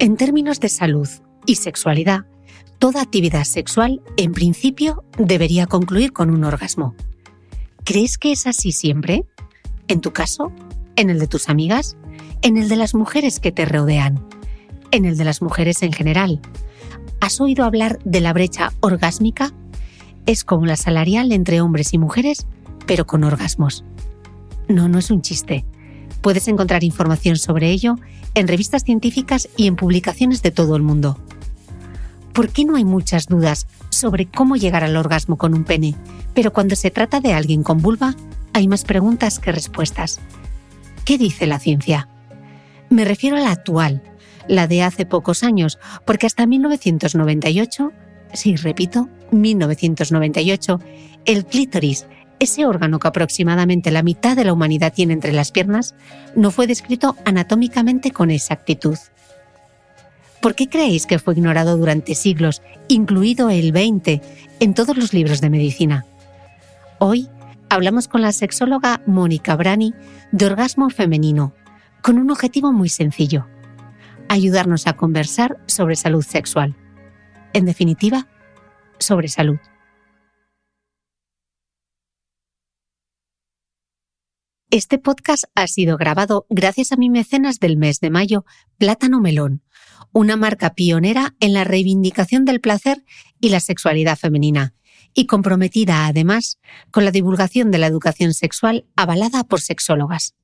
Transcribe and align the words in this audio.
En 0.00 0.16
términos 0.16 0.60
de 0.60 0.68
salud 0.68 1.08
y 1.44 1.56
sexualidad, 1.56 2.24
toda 2.78 3.02
actividad 3.02 3.42
sexual, 3.42 4.00
en 4.16 4.30
principio, 4.30 5.02
debería 5.18 5.66
concluir 5.66 6.12
con 6.12 6.30
un 6.30 6.44
orgasmo. 6.44 6.94
¿Crees 7.82 8.16
que 8.16 8.30
es 8.30 8.46
así 8.46 8.70
siempre? 8.70 9.24
¿En 9.88 10.00
tu 10.00 10.12
caso? 10.12 10.52
¿En 10.94 11.10
el 11.10 11.18
de 11.18 11.26
tus 11.26 11.48
amigas? 11.48 11.96
¿En 12.42 12.56
el 12.56 12.68
de 12.68 12.76
las 12.76 12.94
mujeres 12.94 13.40
que 13.40 13.50
te 13.50 13.64
rodean? 13.64 14.24
¿En 14.92 15.04
el 15.04 15.16
de 15.16 15.24
las 15.24 15.42
mujeres 15.42 15.82
en 15.82 15.92
general? 15.92 16.40
¿Has 17.20 17.40
oído 17.40 17.64
hablar 17.64 17.98
de 18.04 18.20
la 18.20 18.32
brecha 18.32 18.72
orgásmica? 18.78 19.52
Es 20.26 20.44
como 20.44 20.64
la 20.64 20.76
salarial 20.76 21.32
entre 21.32 21.60
hombres 21.60 21.92
y 21.92 21.98
mujeres, 21.98 22.46
pero 22.86 23.04
con 23.04 23.24
orgasmos. 23.24 23.84
No, 24.68 24.88
no 24.88 25.00
es 25.00 25.10
un 25.10 25.22
chiste. 25.22 25.64
Puedes 26.20 26.48
encontrar 26.48 26.84
información 26.84 27.36
sobre 27.36 27.70
ello 27.70 27.96
en 28.34 28.48
revistas 28.48 28.84
científicas 28.84 29.48
y 29.56 29.66
en 29.66 29.76
publicaciones 29.76 30.42
de 30.42 30.50
todo 30.50 30.76
el 30.76 30.82
mundo. 30.82 31.18
¿Por 32.32 32.50
qué 32.50 32.64
no 32.64 32.76
hay 32.76 32.84
muchas 32.84 33.26
dudas 33.26 33.66
sobre 33.90 34.26
cómo 34.26 34.56
llegar 34.56 34.84
al 34.84 34.96
orgasmo 34.96 35.38
con 35.38 35.54
un 35.54 35.64
pene? 35.64 35.96
Pero 36.34 36.52
cuando 36.52 36.76
se 36.76 36.90
trata 36.90 37.20
de 37.20 37.32
alguien 37.32 37.62
con 37.62 37.78
vulva, 37.78 38.14
hay 38.52 38.68
más 38.68 38.84
preguntas 38.84 39.38
que 39.38 39.52
respuestas. 39.52 40.20
¿Qué 41.04 41.18
dice 41.18 41.46
la 41.46 41.58
ciencia? 41.58 42.08
Me 42.90 43.04
refiero 43.04 43.36
a 43.36 43.40
la 43.40 43.50
actual, 43.50 44.02
la 44.46 44.66
de 44.66 44.82
hace 44.82 45.06
pocos 45.06 45.42
años, 45.42 45.78
porque 46.04 46.26
hasta 46.26 46.46
1998, 46.46 47.92
sí, 48.34 48.56
repito, 48.56 49.08
1998, 49.30 50.80
el 51.24 51.44
clítoris, 51.44 52.06
ese 52.40 52.66
órgano 52.66 52.98
que 52.98 53.08
aproximadamente 53.08 53.90
la 53.90 54.02
mitad 54.02 54.36
de 54.36 54.44
la 54.44 54.52
humanidad 54.52 54.92
tiene 54.92 55.12
entre 55.12 55.32
las 55.32 55.52
piernas, 55.52 55.94
no 56.34 56.50
fue 56.50 56.66
descrito 56.66 57.16
anatómicamente 57.24 58.10
con 58.10 58.30
exactitud. 58.30 58.96
¿Por 60.40 60.54
qué 60.54 60.68
creéis 60.68 61.06
que 61.06 61.18
fue 61.18 61.34
ignorado 61.34 61.76
durante 61.76 62.14
siglos, 62.14 62.62
incluido 62.86 63.50
el 63.50 63.72
20, 63.72 64.22
en 64.60 64.74
todos 64.74 64.96
los 64.96 65.12
libros 65.12 65.40
de 65.40 65.50
medicina? 65.50 66.06
Hoy 67.00 67.28
hablamos 67.68 68.06
con 68.06 68.22
la 68.22 68.32
sexóloga 68.32 69.02
Mónica 69.06 69.56
Brani 69.56 69.94
de 70.30 70.46
orgasmo 70.46 70.90
femenino, 70.90 71.52
con 72.02 72.18
un 72.18 72.30
objetivo 72.30 72.72
muy 72.72 72.88
sencillo, 72.88 73.46
ayudarnos 74.28 74.86
a 74.86 74.92
conversar 74.92 75.58
sobre 75.66 75.96
salud 75.96 76.22
sexual. 76.22 76.76
En 77.52 77.64
definitiva, 77.64 78.28
sobre 78.98 79.28
salud. 79.28 79.58
Este 84.70 84.98
podcast 84.98 85.44
ha 85.54 85.66
sido 85.66 85.96
grabado 85.96 86.44
gracias 86.50 86.92
a 86.92 86.96
mi 86.96 87.08
mecenas 87.08 87.58
del 87.58 87.78
mes 87.78 88.00
de 88.00 88.10
mayo, 88.10 88.44
Plátano 88.76 89.18
Melón, 89.18 89.62
una 90.12 90.36
marca 90.36 90.74
pionera 90.74 91.34
en 91.40 91.54
la 91.54 91.64
reivindicación 91.64 92.44
del 92.44 92.60
placer 92.60 93.02
y 93.40 93.48
la 93.48 93.60
sexualidad 93.60 94.18
femenina, 94.18 94.74
y 95.14 95.24
comprometida 95.24 96.06
además 96.06 96.58
con 96.90 97.06
la 97.06 97.10
divulgación 97.10 97.70
de 97.70 97.78
la 97.78 97.86
educación 97.86 98.34
sexual 98.34 98.84
avalada 98.94 99.42
por 99.44 99.62
sexólogas. 99.62 100.34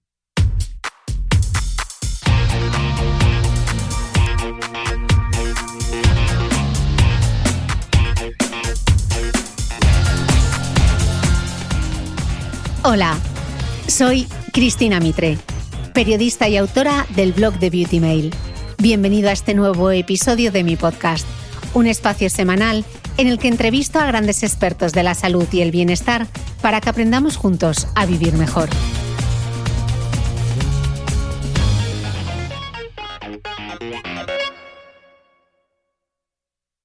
Hola, 12.86 13.18
soy 13.86 14.26
Cristina 14.52 15.00
Mitre, 15.00 15.38
periodista 15.92 16.48
y 16.48 16.56
autora 16.56 17.06
del 17.14 17.32
blog 17.32 17.58
de 17.58 17.70
Beauty 17.70 18.00
Mail. 18.00 18.34
Bienvenido 18.78 19.28
a 19.28 19.32
este 19.32 19.54
nuevo 19.54 19.90
episodio 19.90 20.50
de 20.52 20.64
mi 20.64 20.76
podcast, 20.76 21.26
un 21.74 21.86
espacio 21.86 22.30
semanal 22.30 22.84
en 23.18 23.28
el 23.28 23.38
que 23.38 23.48
entrevisto 23.48 23.98
a 23.98 24.06
grandes 24.06 24.42
expertos 24.42 24.92
de 24.92 25.02
la 25.02 25.14
salud 25.14 25.46
y 25.52 25.60
el 25.60 25.70
bienestar 25.70 26.26
para 26.62 26.80
que 26.80 26.90
aprendamos 26.90 27.36
juntos 27.36 27.86
a 27.94 28.06
vivir 28.06 28.34
mejor. 28.34 28.68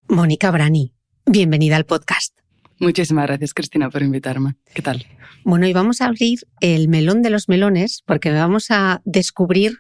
Mónica 0.08 0.52
Brani, 0.52 0.94
bienvenida 1.26 1.76
al 1.76 1.86
podcast. 1.86 2.38
Muchísimas 2.80 3.28
gracias, 3.28 3.54
Cristina, 3.54 3.90
por 3.90 4.02
invitarme. 4.02 4.56
¿Qué 4.74 4.82
tal? 4.82 5.06
Bueno, 5.44 5.68
y 5.68 5.74
vamos 5.74 6.02
a 6.02 6.06
abrir 6.06 6.40
el 6.62 6.88
melón 6.88 7.22
de 7.22 7.30
los 7.30 7.50
melones 7.50 8.04
porque 8.06 8.32
vamos 8.32 8.72
a 8.72 9.02
descubrir 9.06 9.80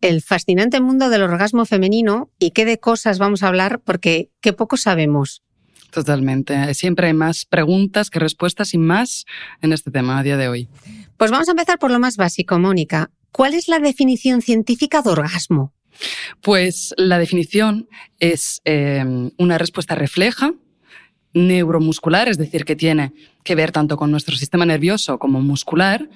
el 0.00 0.22
fascinante 0.22 0.80
mundo 0.80 1.08
del 1.08 1.22
orgasmo 1.22 1.64
femenino 1.64 2.30
y 2.38 2.50
qué 2.52 2.64
de 2.64 2.78
cosas 2.78 3.18
vamos 3.18 3.42
a 3.42 3.48
hablar 3.48 3.80
porque 3.84 4.30
qué 4.40 4.52
poco 4.52 4.76
sabemos. 4.76 5.42
Totalmente. 5.90 6.74
Siempre 6.74 7.08
hay 7.08 7.14
más 7.14 7.46
preguntas 7.46 8.10
que 8.10 8.18
respuestas 8.18 8.74
y 8.74 8.78
más 8.78 9.24
en 9.62 9.72
este 9.72 9.90
tema 9.90 10.18
a 10.18 10.22
día 10.22 10.36
de 10.36 10.48
hoy. 10.48 10.68
Pues 11.16 11.30
vamos 11.30 11.48
a 11.48 11.52
empezar 11.52 11.78
por 11.78 11.90
lo 11.90 11.98
más 11.98 12.16
básico, 12.16 12.58
Mónica. 12.58 13.10
¿Cuál 13.32 13.54
es 13.54 13.68
la 13.68 13.78
definición 13.78 14.42
científica 14.42 15.02
de 15.02 15.10
orgasmo? 15.10 15.72
Pues 16.42 16.94
la 16.96 17.18
definición 17.18 17.88
es 18.18 18.60
eh, 18.64 19.04
una 19.36 19.58
respuesta 19.58 19.94
refleja 19.94 20.52
neuromuscular, 21.34 22.28
es 22.28 22.38
decir, 22.38 22.64
que 22.64 22.76
tiene 22.76 23.12
que 23.44 23.54
ver 23.54 23.72
tanto 23.72 23.96
con 23.96 24.10
nuestro 24.10 24.36
sistema 24.36 24.66
nervioso 24.66 25.18
como 25.18 25.40
muscular, 25.40 26.08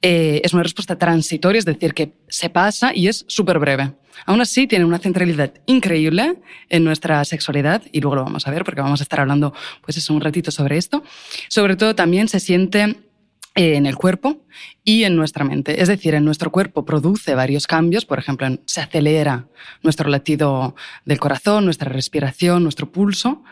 eh, 0.00 0.40
es 0.44 0.52
una 0.52 0.62
respuesta 0.62 0.96
transitoria, 0.96 1.58
es 1.58 1.64
decir, 1.64 1.92
que 1.92 2.12
se 2.28 2.50
pasa 2.50 2.94
y 2.94 3.08
es 3.08 3.24
súper 3.26 3.58
breve. 3.58 3.94
Aún 4.26 4.40
así, 4.40 4.66
tiene 4.66 4.84
una 4.84 4.98
centralidad 4.98 5.52
increíble 5.66 6.36
en 6.68 6.84
nuestra 6.84 7.24
sexualidad 7.24 7.82
y 7.92 8.00
luego 8.00 8.16
lo 8.16 8.24
vamos 8.24 8.46
a 8.46 8.50
ver 8.50 8.64
porque 8.64 8.80
vamos 8.80 9.00
a 9.00 9.04
estar 9.04 9.20
hablando 9.20 9.52
pues 9.82 9.96
es 9.96 10.10
un 10.10 10.20
ratito 10.20 10.50
sobre 10.50 10.76
esto. 10.76 11.02
Sobre 11.48 11.76
todo 11.76 11.94
también 11.94 12.28
se 12.28 12.40
siente 12.40 12.96
en 13.58 13.86
el 13.86 13.96
cuerpo 13.96 14.36
y 14.84 15.02
en 15.02 15.16
nuestra 15.16 15.44
mente. 15.44 15.82
Es 15.82 15.88
decir, 15.88 16.14
en 16.14 16.24
nuestro 16.24 16.52
cuerpo 16.52 16.84
produce 16.84 17.34
varios 17.34 17.66
cambios, 17.66 18.04
por 18.04 18.20
ejemplo, 18.20 18.46
se 18.66 18.80
acelera 18.80 19.48
nuestro 19.82 20.08
latido 20.08 20.76
del 21.04 21.18
corazón, 21.18 21.64
nuestra 21.64 21.90
respiración, 21.90 22.62
nuestro 22.62 22.92
pulso, 22.92 23.42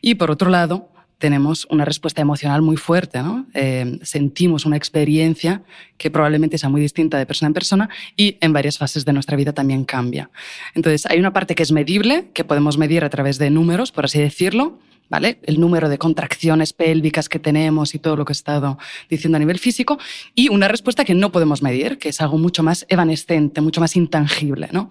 y 0.00 0.14
por 0.14 0.30
otro 0.30 0.48
lado, 0.48 0.88
tenemos 1.18 1.66
una 1.68 1.84
respuesta 1.84 2.22
emocional 2.22 2.62
muy 2.62 2.78
fuerte, 2.78 3.22
¿no? 3.22 3.46
Eh, 3.52 3.98
sentimos 4.02 4.64
una 4.64 4.78
experiencia 4.78 5.62
que 5.98 6.10
probablemente 6.10 6.56
sea 6.56 6.70
muy 6.70 6.80
distinta 6.80 7.18
de 7.18 7.26
persona 7.26 7.48
en 7.48 7.54
persona 7.54 7.90
y 8.16 8.38
en 8.40 8.54
varias 8.54 8.78
fases 8.78 9.04
de 9.04 9.12
nuestra 9.12 9.36
vida 9.36 9.52
también 9.52 9.84
cambia. 9.84 10.30
Entonces, 10.74 11.04
hay 11.04 11.18
una 11.18 11.34
parte 11.34 11.54
que 11.54 11.62
es 11.62 11.72
medible, 11.72 12.30
que 12.32 12.44
podemos 12.44 12.78
medir 12.78 13.04
a 13.04 13.10
través 13.10 13.36
de 13.36 13.50
números, 13.50 13.92
por 13.92 14.06
así 14.06 14.18
decirlo, 14.18 14.78
¿vale? 15.10 15.40
El 15.42 15.60
número 15.60 15.88
de 15.88 15.98
contracciones 15.98 16.72
pélvicas 16.72 17.28
que 17.28 17.38
tenemos 17.38 17.94
y 17.94 17.98
todo 17.98 18.16
lo 18.16 18.24
que 18.24 18.30
he 18.30 18.34
estado 18.34 18.78
diciendo 19.10 19.36
a 19.36 19.40
nivel 19.40 19.58
físico, 19.58 19.98
y 20.34 20.48
una 20.48 20.68
respuesta 20.68 21.04
que 21.04 21.14
no 21.14 21.32
podemos 21.32 21.62
medir, 21.62 21.98
que 21.98 22.08
es 22.08 22.20
algo 22.20 22.38
mucho 22.38 22.62
más 22.62 22.86
evanescente, 22.88 23.60
mucho 23.60 23.80
más 23.80 23.96
intangible, 23.96 24.68
¿no? 24.72 24.88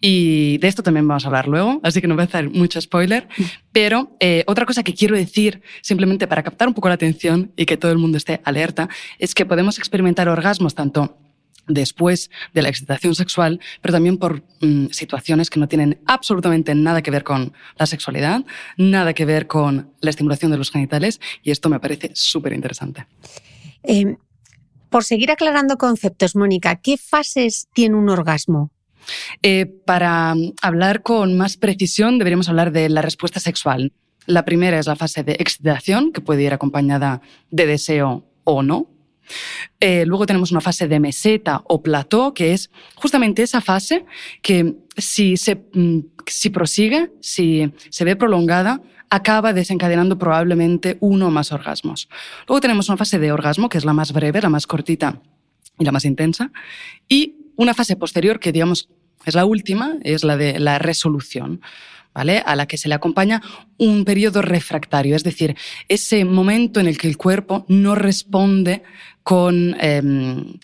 Y 0.00 0.58
de 0.58 0.68
esto 0.68 0.82
también 0.82 1.06
vamos 1.06 1.24
a 1.24 1.26
hablar 1.26 1.48
luego, 1.48 1.80
así 1.82 2.00
que 2.00 2.06
no 2.06 2.14
voy 2.14 2.22
a 2.22 2.26
hacer 2.26 2.48
mucho 2.48 2.80
spoiler, 2.80 3.28
pero 3.72 4.16
eh, 4.20 4.44
otra 4.46 4.64
cosa 4.64 4.82
que 4.82 4.94
quiero 4.94 5.16
decir, 5.16 5.60
simplemente 5.82 6.26
para 6.26 6.42
captar 6.42 6.68
un 6.68 6.74
poco 6.74 6.88
la 6.88 6.94
atención 6.94 7.52
y 7.56 7.66
que 7.66 7.76
todo 7.76 7.90
el 7.90 7.98
mundo 7.98 8.16
esté 8.16 8.40
alerta, 8.44 8.88
es 9.18 9.34
que 9.34 9.44
podemos 9.44 9.78
experimentar 9.78 10.28
orgasmos 10.28 10.74
tanto 10.74 11.18
después 11.68 12.30
de 12.54 12.62
la 12.62 12.68
excitación 12.68 13.14
sexual, 13.14 13.60
pero 13.80 13.92
también 13.92 14.18
por 14.18 14.42
mm, 14.60 14.86
situaciones 14.90 15.50
que 15.50 15.60
no 15.60 15.68
tienen 15.68 16.00
absolutamente 16.06 16.74
nada 16.74 17.02
que 17.02 17.10
ver 17.10 17.24
con 17.24 17.52
la 17.78 17.86
sexualidad, 17.86 18.44
nada 18.76 19.14
que 19.14 19.24
ver 19.24 19.46
con 19.46 19.92
la 20.00 20.10
estimulación 20.10 20.50
de 20.50 20.58
los 20.58 20.70
genitales, 20.70 21.20
y 21.42 21.50
esto 21.50 21.68
me 21.68 21.80
parece 21.80 22.10
súper 22.14 22.52
interesante. 22.52 23.06
Eh, 23.82 24.16
por 24.88 25.04
seguir 25.04 25.30
aclarando 25.30 25.76
conceptos, 25.76 26.34
Mónica, 26.34 26.76
¿qué 26.76 26.96
fases 26.96 27.68
tiene 27.74 27.96
un 27.96 28.08
orgasmo? 28.08 28.70
Eh, 29.42 29.66
para 29.66 30.34
hablar 30.62 31.02
con 31.02 31.36
más 31.36 31.56
precisión, 31.56 32.18
deberíamos 32.18 32.48
hablar 32.48 32.72
de 32.72 32.88
la 32.88 33.02
respuesta 33.02 33.40
sexual. 33.40 33.92
La 34.26 34.44
primera 34.44 34.78
es 34.78 34.86
la 34.86 34.96
fase 34.96 35.22
de 35.22 35.32
excitación, 35.38 36.12
que 36.12 36.20
puede 36.20 36.42
ir 36.42 36.52
acompañada 36.52 37.22
de 37.50 37.66
deseo 37.66 38.26
o 38.44 38.62
no. 38.62 38.90
Eh, 39.80 40.04
luego 40.06 40.26
tenemos 40.26 40.50
una 40.50 40.60
fase 40.60 40.88
de 40.88 41.00
meseta 41.00 41.62
o 41.64 41.82
plató, 41.82 42.34
que 42.34 42.52
es 42.52 42.70
justamente 42.94 43.42
esa 43.42 43.60
fase 43.60 44.04
que 44.42 44.74
si, 44.96 45.36
se, 45.36 45.56
mm, 45.72 46.00
si 46.26 46.50
prosigue, 46.50 47.10
si 47.20 47.72
se 47.90 48.04
ve 48.04 48.16
prolongada, 48.16 48.80
acaba 49.10 49.52
desencadenando 49.52 50.18
probablemente 50.18 50.98
uno 51.00 51.28
o 51.28 51.30
más 51.30 51.52
orgasmos. 51.52 52.08
Luego 52.46 52.60
tenemos 52.60 52.88
una 52.88 52.98
fase 52.98 53.18
de 53.18 53.32
orgasmo, 53.32 53.68
que 53.68 53.78
es 53.78 53.84
la 53.84 53.92
más 53.92 54.12
breve, 54.12 54.40
la 54.40 54.48
más 54.48 54.66
cortita 54.66 55.20
y 55.78 55.84
la 55.84 55.92
más 55.92 56.04
intensa. 56.04 56.50
Y 57.08 57.36
una 57.56 57.74
fase 57.74 57.96
posterior, 57.96 58.38
que 58.38 58.52
digamos 58.52 58.88
es 59.24 59.34
la 59.34 59.44
última, 59.44 59.96
es 60.02 60.24
la 60.24 60.36
de 60.36 60.58
la 60.58 60.78
resolución. 60.78 61.60
¿Vale? 62.14 62.42
a 62.44 62.56
la 62.56 62.66
que 62.66 62.78
se 62.78 62.88
le 62.88 62.96
acompaña 62.96 63.42
un 63.76 64.04
periodo 64.04 64.42
refractario, 64.42 65.14
es 65.14 65.22
decir, 65.22 65.56
ese 65.88 66.24
momento 66.24 66.80
en 66.80 66.88
el 66.88 66.98
que 66.98 67.06
el 67.06 67.16
cuerpo 67.16 67.64
no 67.68 67.94
responde 67.94 68.82
con, 69.28 69.76
em, 69.78 70.54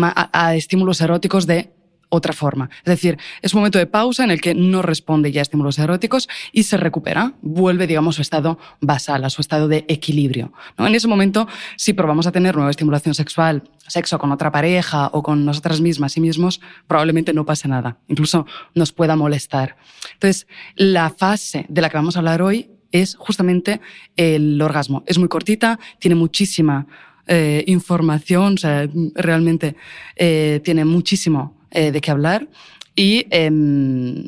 a, 0.00 0.54
estímulos 0.54 1.02
eróticos 1.02 1.46
de 1.46 1.74
otra 2.08 2.32
forma. 2.32 2.70
Es 2.78 2.86
decir, 2.86 3.18
es 3.42 3.52
un 3.52 3.58
momento 3.60 3.78
de 3.78 3.86
pausa 3.86 4.24
en 4.24 4.30
el 4.30 4.40
que 4.40 4.54
no 4.54 4.80
responde 4.80 5.30
ya 5.30 5.42
a 5.42 5.42
estímulos 5.42 5.78
eróticos 5.78 6.26
y 6.50 6.62
se 6.62 6.78
recupera, 6.78 7.34
vuelve, 7.42 7.86
digamos, 7.86 8.14
a 8.14 8.16
su 8.16 8.22
estado 8.22 8.58
basal, 8.80 9.26
a 9.26 9.28
su 9.28 9.42
estado 9.42 9.68
de 9.68 9.84
equilibrio. 9.88 10.54
En 10.78 10.94
ese 10.94 11.06
momento, 11.06 11.46
si 11.76 11.92
probamos 11.92 12.26
a 12.26 12.32
tener 12.32 12.54
nueva 12.54 12.70
estimulación 12.70 13.14
sexual, 13.14 13.64
sexo 13.88 14.18
con 14.18 14.32
otra 14.32 14.50
pareja 14.50 15.10
o 15.12 15.22
con 15.22 15.44
nosotras 15.44 15.82
mismas 15.82 16.16
y 16.16 16.22
mismos, 16.22 16.62
probablemente 16.86 17.34
no 17.34 17.44
pase 17.44 17.68
nada, 17.68 17.98
incluso 18.08 18.46
nos 18.74 18.92
pueda 18.92 19.16
molestar. 19.16 19.76
Entonces, 20.14 20.46
la 20.76 21.10
fase 21.10 21.66
de 21.68 21.82
la 21.82 21.90
que 21.90 21.98
vamos 21.98 22.16
a 22.16 22.20
hablar 22.20 22.40
hoy 22.40 22.70
es 22.90 23.16
justamente 23.16 23.82
el 24.16 24.62
orgasmo. 24.62 25.02
Es 25.06 25.18
muy 25.18 25.28
cortita, 25.28 25.78
tiene 25.98 26.14
muchísima 26.14 26.86
eh, 27.26 27.64
información, 27.66 28.54
o 28.54 28.58
sea, 28.58 28.88
realmente 29.14 29.76
eh, 30.16 30.60
tiene 30.64 30.84
muchísimo 30.84 31.56
eh, 31.70 31.92
de 31.92 32.00
qué 32.00 32.10
hablar. 32.10 32.48
Y 32.94 33.26
em, 33.30 34.24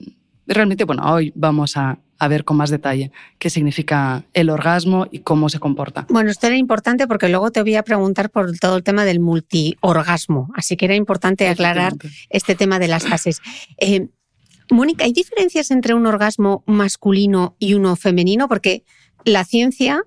realmente, 0.47 0.85
bueno, 0.85 1.03
hoy 1.13 1.33
vamos 1.35 1.77
a, 1.77 1.99
a 2.19 2.29
ver 2.29 2.45
con 2.45 2.57
más 2.57 2.71
detalle 2.71 3.13
qué 3.39 3.51
significa 3.51 4.25
el 4.33 4.51
orgasmo 4.51 5.07
y 5.11 5.21
cómo 5.21 5.49
se 5.49 5.59
comporta. 5.59 6.07
Bueno, 6.09 6.31
esto 6.31 6.47
era 6.47 6.57
importante 6.57 7.07
porque 7.07 7.29
luego 7.29 7.51
te 7.51 7.63
voy 7.63 7.77
a 7.77 7.83
preguntar 7.83 8.31
por 8.31 8.57
todo 8.59 8.77
el 8.77 8.83
tema 8.83 9.05
del 9.05 9.21
multiorgasmo, 9.21 10.51
así 10.55 10.77
que 10.77 10.87
era 10.87 10.95
importante 10.95 11.49
aclarar 11.49 11.95
este 12.31 12.55
tema 12.55 12.79
de 12.79 12.89
las 12.89 13.07
fases. 13.07 13.41
Eh, 13.79 14.09
Mónica, 14.71 15.05
¿hay 15.05 15.13
diferencias 15.13 15.71
entre 15.71 15.95
un 15.95 16.07
orgasmo 16.07 16.65
masculino 16.67 17.55
y 17.59 17.75
uno 17.75 17.95
femenino? 17.95 18.49
Porque 18.49 18.85
la 19.27 19.45
ciencia 19.45 20.03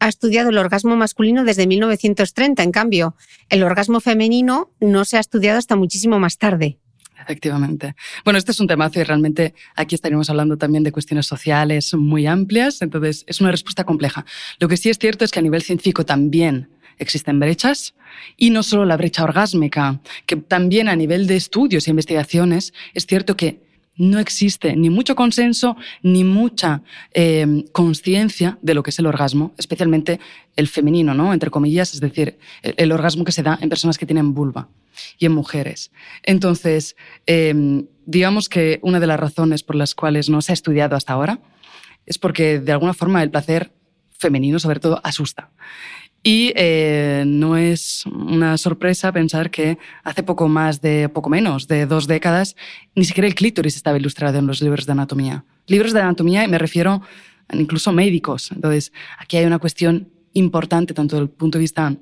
ha 0.00 0.08
estudiado 0.08 0.50
el 0.50 0.58
orgasmo 0.58 0.96
masculino 0.96 1.44
desde 1.44 1.66
1930, 1.66 2.62
en 2.62 2.72
cambio, 2.72 3.14
el 3.50 3.62
orgasmo 3.62 4.00
femenino 4.00 4.72
no 4.80 5.04
se 5.04 5.18
ha 5.18 5.20
estudiado 5.20 5.58
hasta 5.58 5.76
muchísimo 5.76 6.18
más 6.18 6.38
tarde. 6.38 6.78
Efectivamente. 7.20 7.94
Bueno, 8.24 8.38
este 8.38 8.50
es 8.50 8.58
un 8.58 8.66
temazo 8.66 8.98
y 8.98 9.04
realmente 9.04 9.54
aquí 9.76 9.94
estaríamos 9.94 10.28
hablando 10.30 10.56
también 10.56 10.82
de 10.82 10.90
cuestiones 10.90 11.26
sociales 11.26 11.94
muy 11.94 12.26
amplias, 12.26 12.82
entonces 12.82 13.24
es 13.28 13.40
una 13.40 13.50
respuesta 13.50 13.84
compleja. 13.84 14.24
Lo 14.58 14.68
que 14.68 14.76
sí 14.76 14.88
es 14.88 14.98
cierto 14.98 15.24
es 15.24 15.30
que 15.30 15.38
a 15.38 15.42
nivel 15.42 15.62
científico 15.62 16.04
también 16.04 16.70
existen 16.98 17.38
brechas 17.38 17.94
y 18.36 18.50
no 18.50 18.62
solo 18.62 18.86
la 18.86 18.96
brecha 18.96 19.22
orgásmica, 19.22 20.00
que 20.26 20.36
también 20.36 20.88
a 20.88 20.96
nivel 20.96 21.26
de 21.26 21.36
estudios 21.36 21.86
e 21.86 21.90
investigaciones 21.90 22.72
es 22.94 23.06
cierto 23.06 23.36
que 23.36 23.61
no 23.96 24.18
existe 24.18 24.74
ni 24.76 24.90
mucho 24.90 25.14
consenso 25.14 25.76
ni 26.02 26.24
mucha 26.24 26.82
eh, 27.12 27.64
conciencia 27.72 28.58
de 28.62 28.74
lo 28.74 28.82
que 28.82 28.90
es 28.90 28.98
el 28.98 29.06
orgasmo, 29.06 29.52
especialmente 29.58 30.20
el 30.56 30.68
femenino, 30.68 31.14
¿no? 31.14 31.32
Entre 31.32 31.50
comillas, 31.50 31.94
es 31.94 32.00
decir, 32.00 32.38
el, 32.62 32.92
orgasmo 32.92 33.24
que 33.24 33.32
se 33.32 33.42
da 33.42 33.58
en 33.60 33.68
personas 33.68 33.98
que 33.98 34.06
tienen 34.06 34.34
vulva 34.34 34.68
y 35.18 35.26
en 35.26 35.32
mujeres. 35.32 35.90
Entonces, 36.22 36.96
em, 37.26 37.86
digamos 38.06 38.48
que 38.48 38.78
una 38.82 39.00
de 39.00 39.06
las 39.06 39.20
razones 39.20 39.62
por 39.62 39.76
las 39.76 39.94
cuales 39.94 40.28
no 40.28 40.42
se 40.42 40.52
ha 40.52 40.54
estudiado 40.54 40.96
hasta 40.96 41.12
ahora 41.12 41.40
es 42.06 42.18
porque 42.18 42.60
de 42.60 42.72
alguna 42.72 42.94
forma 42.94 43.22
el 43.22 43.30
placer 43.30 43.72
femenino, 44.18 44.58
sobre 44.58 44.80
todo, 44.80 45.00
asusta. 45.04 45.50
Y 46.22 46.52
eh, 46.54 47.24
no 47.26 47.56
es 47.56 48.06
una 48.06 48.56
sorpresa 48.56 49.10
pensar 49.10 49.50
que 49.50 49.78
hace 50.04 50.22
poco 50.22 50.48
más 50.48 50.80
de, 50.80 51.08
poco 51.08 51.28
menos 51.28 51.66
de 51.66 51.86
dos 51.86 52.06
décadas, 52.06 52.54
ni 52.94 53.04
siquiera 53.04 53.26
el 53.26 53.34
clítoris 53.34 53.74
estaba 53.74 53.98
ilustrado 53.98 54.38
en 54.38 54.46
los 54.46 54.62
libros 54.62 54.86
de 54.86 54.92
anatomía. 54.92 55.44
Libros 55.66 55.92
de 55.92 56.00
anatomía, 56.00 56.44
y 56.44 56.48
me 56.48 56.58
refiero 56.58 57.02
incluso 57.52 57.92
médicos. 57.92 58.52
Entonces, 58.52 58.92
aquí 59.18 59.36
hay 59.36 59.46
una 59.46 59.58
cuestión 59.58 60.08
importante, 60.32 60.94
tanto 60.94 61.16
desde 61.16 61.24
el 61.24 61.30
punto 61.30 61.58
de 61.58 61.62
vista 61.62 61.96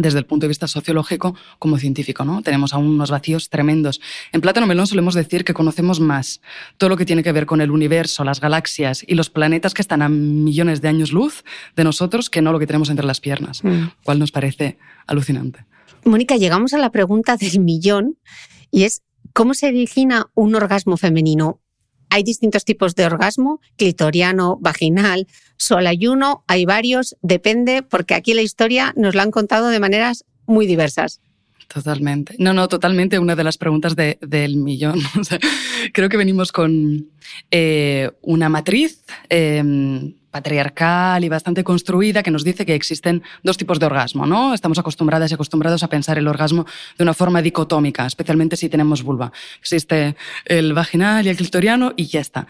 desde 0.00 0.18
el 0.18 0.26
punto 0.26 0.44
de 0.44 0.48
vista 0.48 0.66
sociológico 0.66 1.34
como 1.58 1.78
científico. 1.78 2.24
¿no? 2.24 2.42
Tenemos 2.42 2.72
aún 2.72 2.86
unos 2.86 3.10
vacíos 3.10 3.48
tremendos. 3.48 4.00
En 4.32 4.40
Plátano 4.40 4.66
Melón 4.66 4.86
solemos 4.86 5.14
decir 5.14 5.44
que 5.44 5.54
conocemos 5.54 6.00
más 6.00 6.40
todo 6.78 6.90
lo 6.90 6.96
que 6.96 7.04
tiene 7.04 7.22
que 7.22 7.32
ver 7.32 7.46
con 7.46 7.60
el 7.60 7.70
universo, 7.70 8.24
las 8.24 8.40
galaxias 8.40 9.04
y 9.06 9.14
los 9.14 9.30
planetas 9.30 9.74
que 9.74 9.82
están 9.82 10.02
a 10.02 10.08
millones 10.08 10.80
de 10.80 10.88
años 10.88 11.12
luz 11.12 11.44
de 11.76 11.84
nosotros 11.84 12.30
que 12.30 12.42
no 12.42 12.52
lo 12.52 12.58
que 12.58 12.66
tenemos 12.66 12.90
entre 12.90 13.06
las 13.06 13.20
piernas, 13.20 13.62
mm. 13.64 13.84
cual 14.04 14.18
nos 14.18 14.32
parece 14.32 14.78
alucinante. 15.06 15.64
Mónica, 16.04 16.36
llegamos 16.36 16.72
a 16.72 16.78
la 16.78 16.90
pregunta 16.90 17.36
del 17.36 17.60
millón 17.60 18.16
y 18.70 18.84
es, 18.84 19.02
¿cómo 19.32 19.54
se 19.54 19.68
origina 19.68 20.30
un 20.34 20.54
orgasmo 20.54 20.96
femenino? 20.96 21.60
Hay 22.10 22.22
distintos 22.24 22.64
tipos 22.64 22.94
de 22.94 23.06
orgasmo, 23.06 23.60
clitoriano, 23.76 24.58
vaginal, 24.60 25.26
solo 25.56 25.88
hay 25.88 26.06
uno, 26.06 26.44
hay 26.48 26.66
varios, 26.66 27.16
depende, 27.22 27.82
porque 27.82 28.14
aquí 28.14 28.34
la 28.34 28.42
historia 28.42 28.92
nos 28.96 29.14
la 29.14 29.22
han 29.22 29.30
contado 29.30 29.68
de 29.68 29.80
maneras 29.80 30.24
muy 30.46 30.66
diversas. 30.66 31.20
Totalmente. 31.68 32.34
No, 32.38 32.52
no, 32.52 32.68
totalmente 32.68 33.18
una 33.18 33.36
de 33.36 33.44
las 33.44 33.56
preguntas 33.56 33.94
del 33.94 34.56
millón. 34.56 35.00
creo 35.92 36.08
que 36.08 36.16
venimos 36.16 36.52
con 36.52 37.06
eh, 37.50 38.10
una 38.22 38.48
matriz 38.48 39.04
em, 39.28 40.14
patriarcal 40.30 41.22
y 41.24 41.28
bastante 41.28 41.64
construida 41.64 42.22
que 42.22 42.30
nos 42.30 42.44
dice 42.44 42.66
que 42.66 42.74
existen 42.74 43.22
dos 43.42 43.56
tipos 43.56 43.78
de 43.78 43.86
orgasmo, 43.86 44.26
¿no? 44.26 44.54
Estamos 44.54 44.78
acostumbradas 44.78 45.30
y 45.30 45.34
acostumbrados 45.34 45.82
a 45.82 45.88
pensar 45.88 46.18
el 46.18 46.28
orgasmo 46.28 46.66
de 46.96 47.04
una 47.04 47.14
forma 47.14 47.42
dicotómica, 47.42 48.06
especialmente 48.06 48.56
si 48.56 48.68
tenemos 48.68 49.02
vulva. 49.02 49.32
Existe 49.60 50.16
el 50.44 50.72
vaginal 50.72 51.26
y 51.26 51.30
el 51.30 51.36
clitoriano 51.36 51.92
y 51.96 52.06
ya 52.06 52.20
está. 52.20 52.46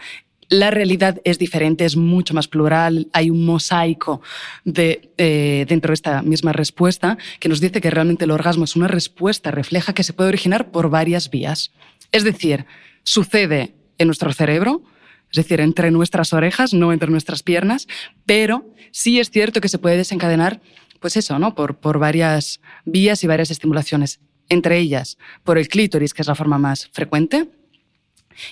La 0.51 0.69
realidad 0.69 1.21
es 1.23 1.39
diferente, 1.39 1.85
es 1.85 1.95
mucho 1.95 2.33
más 2.33 2.49
plural, 2.49 3.07
hay 3.13 3.29
un 3.29 3.45
mosaico 3.45 4.21
de, 4.65 5.09
eh, 5.17 5.65
dentro 5.69 5.91
de 5.91 5.93
esta 5.93 6.21
misma 6.23 6.51
respuesta 6.51 7.17
que 7.39 7.47
nos 7.47 7.61
dice 7.61 7.79
que 7.79 7.89
realmente 7.89 8.25
el 8.25 8.31
orgasmo 8.31 8.65
es 8.65 8.75
una 8.75 8.89
respuesta, 8.89 9.49
refleja 9.51 9.93
que 9.93 10.03
se 10.03 10.11
puede 10.11 10.27
originar 10.27 10.69
por 10.69 10.89
varias 10.89 11.29
vías. 11.29 11.71
Es 12.11 12.25
decir, 12.25 12.65
sucede 13.03 13.75
en 13.97 14.07
nuestro 14.07 14.33
cerebro, 14.33 14.83
es 15.31 15.37
decir, 15.37 15.61
entre 15.61 15.89
nuestras 15.89 16.33
orejas, 16.33 16.73
no 16.73 16.91
entre 16.91 17.09
nuestras 17.09 17.43
piernas, 17.43 17.87
pero 18.25 18.73
sí 18.91 19.21
es 19.21 19.31
cierto 19.31 19.61
que 19.61 19.69
se 19.69 19.79
puede 19.79 19.95
desencadenar, 19.95 20.59
pues 20.99 21.15
eso, 21.15 21.39
¿no? 21.39 21.55
Por, 21.55 21.77
por 21.77 21.97
varias 21.97 22.59
vías 22.83 23.23
y 23.23 23.27
varias 23.27 23.51
estimulaciones, 23.51 24.19
entre 24.49 24.79
ellas 24.79 25.17
por 25.45 25.57
el 25.57 25.69
clítoris, 25.69 26.13
que 26.13 26.23
es 26.23 26.27
la 26.27 26.35
forma 26.35 26.57
más 26.57 26.89
frecuente, 26.91 27.47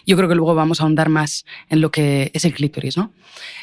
yo 0.05 0.17
creo 0.17 0.29
que 0.29 0.35
luego 0.35 0.55
vamos 0.55 0.79
a 0.79 0.83
ahondar 0.83 1.09
más 1.09 1.45
en 1.69 1.81
lo 1.81 1.91
que 1.91 2.31
es 2.33 2.45
el 2.45 2.53
clítoris, 2.53 2.97
¿no? 2.97 3.11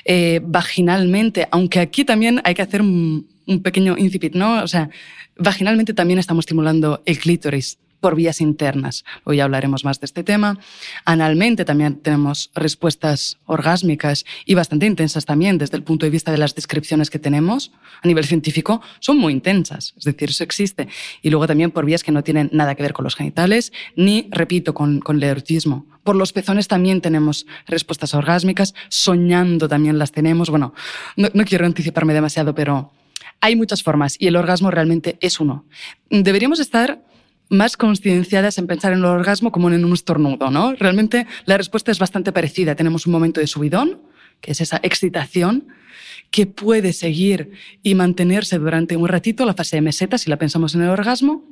Eh, 0.04 0.40
vaginalmente, 0.42 1.48
aunque 1.50 1.80
aquí 1.80 2.04
también 2.04 2.40
hay 2.44 2.54
que 2.54 2.62
hacer 2.62 2.82
un, 2.82 3.26
pequeño 3.62 3.96
incipit, 3.96 4.34
¿no? 4.34 4.62
O 4.62 4.68
sea, 4.68 4.90
vaginalmente 5.36 5.94
también 5.94 6.18
estamos 6.18 6.42
estimulando 6.42 7.02
el 7.06 7.18
clítoris 7.18 7.78
por 8.00 8.14
vías 8.14 8.40
internas. 8.40 9.04
Hoy 9.24 9.40
hablaremos 9.40 9.84
más 9.84 10.00
de 10.00 10.06
este 10.06 10.22
tema. 10.22 10.58
Analmente 11.04 11.64
también 11.64 11.96
tenemos 11.96 12.50
respuestas 12.54 13.38
orgásmicas 13.46 14.24
y 14.44 14.54
bastante 14.54 14.86
intensas 14.86 15.24
también 15.24 15.58
desde 15.58 15.76
el 15.76 15.82
punto 15.82 16.06
de 16.06 16.10
vista 16.10 16.32
de 16.32 16.38
las 16.38 16.54
descripciones 16.54 17.10
que 17.10 17.18
tenemos 17.18 17.72
a 18.02 18.06
nivel 18.06 18.24
científico. 18.24 18.80
Son 19.00 19.18
muy 19.18 19.32
intensas, 19.32 19.94
es 19.96 20.04
decir, 20.04 20.30
eso 20.30 20.44
existe. 20.44 20.88
Y 21.22 21.30
luego 21.30 21.46
también 21.46 21.70
por 21.70 21.84
vías 21.84 22.02
que 22.02 22.12
no 22.12 22.22
tienen 22.22 22.50
nada 22.52 22.74
que 22.74 22.82
ver 22.82 22.92
con 22.92 23.04
los 23.04 23.14
genitales 23.14 23.72
ni, 23.96 24.28
repito, 24.30 24.74
con, 24.74 25.00
con 25.00 25.16
el 25.16 25.24
erotismo. 25.24 25.86
Por 26.04 26.16
los 26.16 26.32
pezones 26.32 26.68
también 26.68 27.00
tenemos 27.00 27.46
respuestas 27.66 28.14
orgásmicas, 28.14 28.74
soñando 28.88 29.68
también 29.68 29.98
las 29.98 30.12
tenemos. 30.12 30.50
Bueno, 30.50 30.72
no, 31.16 31.28
no 31.32 31.44
quiero 31.44 31.66
anticiparme 31.66 32.14
demasiado, 32.14 32.54
pero 32.54 32.92
hay 33.40 33.56
muchas 33.56 33.82
formas 33.82 34.16
y 34.18 34.26
el 34.28 34.36
orgasmo 34.36 34.70
realmente 34.70 35.18
es 35.20 35.40
uno. 35.40 35.64
Deberíamos 36.10 36.60
estar 36.60 37.02
más 37.48 37.76
concienciadas 37.76 38.58
en 38.58 38.66
pensar 38.66 38.92
en 38.92 38.98
el 38.98 39.04
orgasmo 39.04 39.52
como 39.52 39.70
en 39.70 39.84
un 39.84 39.92
estornudo, 39.92 40.50
¿no? 40.50 40.74
Realmente 40.74 41.26
la 41.44 41.56
respuesta 41.56 41.92
es 41.92 41.98
bastante 41.98 42.32
parecida. 42.32 42.74
Tenemos 42.74 43.06
un 43.06 43.12
momento 43.12 43.40
de 43.40 43.46
subidón, 43.46 44.00
que 44.40 44.52
es 44.52 44.60
esa 44.60 44.80
excitación, 44.82 45.68
que 46.30 46.46
puede 46.46 46.92
seguir 46.92 47.52
y 47.82 47.94
mantenerse 47.94 48.58
durante 48.58 48.96
un 48.96 49.08
ratito, 49.08 49.44
la 49.44 49.54
fase 49.54 49.76
de 49.76 49.82
meseta, 49.82 50.18
si 50.18 50.28
la 50.28 50.38
pensamos 50.38 50.74
en 50.74 50.82
el 50.82 50.88
orgasmo, 50.88 51.44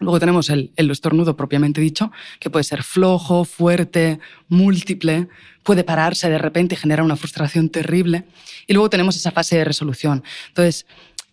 Luego 0.00 0.18
tenemos 0.18 0.50
el, 0.50 0.72
el, 0.74 0.90
estornudo 0.90 1.36
propiamente 1.36 1.80
dicho, 1.80 2.10
que 2.40 2.50
puede 2.50 2.64
ser 2.64 2.82
flojo, 2.82 3.44
fuerte, 3.44 4.18
múltiple, 4.48 5.28
puede 5.62 5.84
pararse 5.84 6.28
de 6.28 6.38
repente 6.38 6.74
y 6.74 6.78
generar 6.78 7.04
una 7.04 7.16
frustración 7.16 7.68
terrible. 7.68 8.24
Y 8.66 8.72
luego 8.72 8.90
tenemos 8.90 9.14
esa 9.14 9.30
fase 9.30 9.56
de 9.56 9.64
resolución. 9.64 10.24
Entonces, 10.48 10.84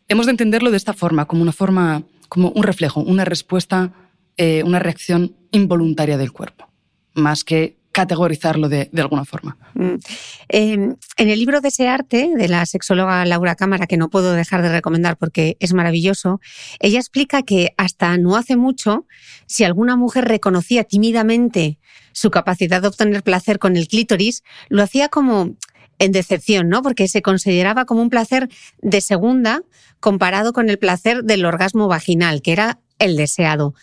hemos 0.07 0.27
de 0.27 0.31
entenderlo 0.31 0.69
de 0.69 0.77
esta 0.77 0.93
forma, 0.93 1.25
como 1.25 1.41
una 1.41 1.51
forma, 1.51 2.03
como 2.31 2.47
un 2.51 2.63
reflejo, 2.63 3.01
una 3.01 3.25
respuesta, 3.25 3.91
eh, 4.37 4.63
una 4.63 4.79
reacción 4.79 5.35
involuntaria 5.51 6.17
del 6.17 6.31
cuerpo, 6.31 6.69
más 7.13 7.43
que 7.43 7.75
categorizarlo 7.91 8.69
de, 8.69 8.87
de 8.89 9.01
alguna 9.01 9.25
forma. 9.25 9.57
Mm. 9.73 9.95
Eh, 10.47 10.95
en 11.17 11.29
el 11.29 11.37
libro 11.37 11.59
Desearte, 11.59 12.31
de 12.33 12.47
la 12.47 12.65
sexóloga 12.65 13.25
Laura 13.25 13.55
Cámara, 13.55 13.85
que 13.85 13.97
no 13.97 14.09
puedo 14.09 14.31
dejar 14.31 14.61
de 14.61 14.71
recomendar 14.71 15.17
porque 15.17 15.57
es 15.59 15.73
maravilloso, 15.73 16.39
ella 16.79 16.99
explica 16.99 17.41
que 17.41 17.73
hasta 17.75 18.17
no 18.17 18.37
hace 18.37 18.55
mucho, 18.55 19.07
si 19.45 19.65
alguna 19.65 19.97
mujer 19.97 20.23
reconocía 20.23 20.85
tímidamente 20.85 21.79
su 22.13 22.31
capacidad 22.31 22.81
de 22.81 22.87
obtener 22.87 23.23
placer 23.23 23.59
con 23.59 23.75
el 23.75 23.89
clítoris, 23.89 24.41
lo 24.69 24.83
hacía 24.83 25.09
como 25.09 25.57
en 26.01 26.11
decepción, 26.11 26.67
¿no? 26.67 26.81
Porque 26.81 27.07
se 27.07 27.21
consideraba 27.21 27.85
como 27.85 28.01
un 28.01 28.09
placer 28.09 28.49
de 28.81 29.01
segunda 29.01 29.61
comparado 29.99 30.51
con 30.51 30.69
el 30.69 30.79
placer 30.79 31.23
del 31.23 31.45
orgasmo 31.45 31.87
vaginal, 31.87 32.41
que 32.41 32.51
era 32.53 32.79
el 32.99 33.15
deseado 33.15 33.73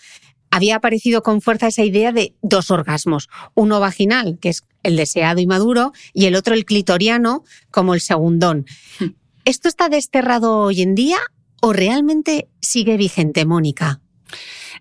había 0.51 0.77
aparecido 0.77 1.23
con 1.23 1.41
fuerza 1.41 1.69
esa 1.69 1.85
idea 1.85 2.13
de 2.13 2.35
dos 2.43 2.71
orgasmos, 2.71 3.29
uno 3.55 3.81
vaginal, 3.81 4.39
que 4.41 4.51
es 4.51 4.65
el 4.83 4.97
deseado 4.97 5.41
y 5.41 5.47
maduro, 5.47 5.93
y 6.15 6.27
el 6.27 6.35
otro 6.35 6.55
el 6.55 6.65
clitoriano, 6.65 7.45
como 7.71 7.95
el 7.95 8.01
segundón. 8.01 8.67
¿Esto 9.45 9.69
está 9.69 9.89
desterrado 9.89 10.59
hoy 10.59 10.83
en 10.83 10.95
día 10.95 11.19
o 11.61 11.73
realmente 11.73 12.49
sigue 12.61 12.97
vigente, 12.97 13.45
Mónica? 13.45 14.01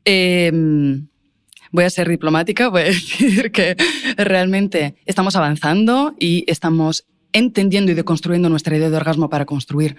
Em, 0.06 1.08
voy 1.72 1.84
a 1.84 1.90
ser 1.90 2.08
diplomática, 2.08 2.70
voy 2.70 2.82
a 2.82 2.86
decir 2.86 3.52
que 3.52 3.76
realmente 4.18 4.96
estamos 5.06 5.36
avanzando 5.36 6.16
y 6.20 6.44
estamos 6.48 7.06
entendiendo 7.34 7.92
y 7.92 7.96
deconstruyendo 7.96 8.50
nuestra 8.50 8.76
idea 8.78 8.90
de 8.90 8.98
orgasmo 8.98 9.30
para 9.30 9.46
construir 9.46 9.98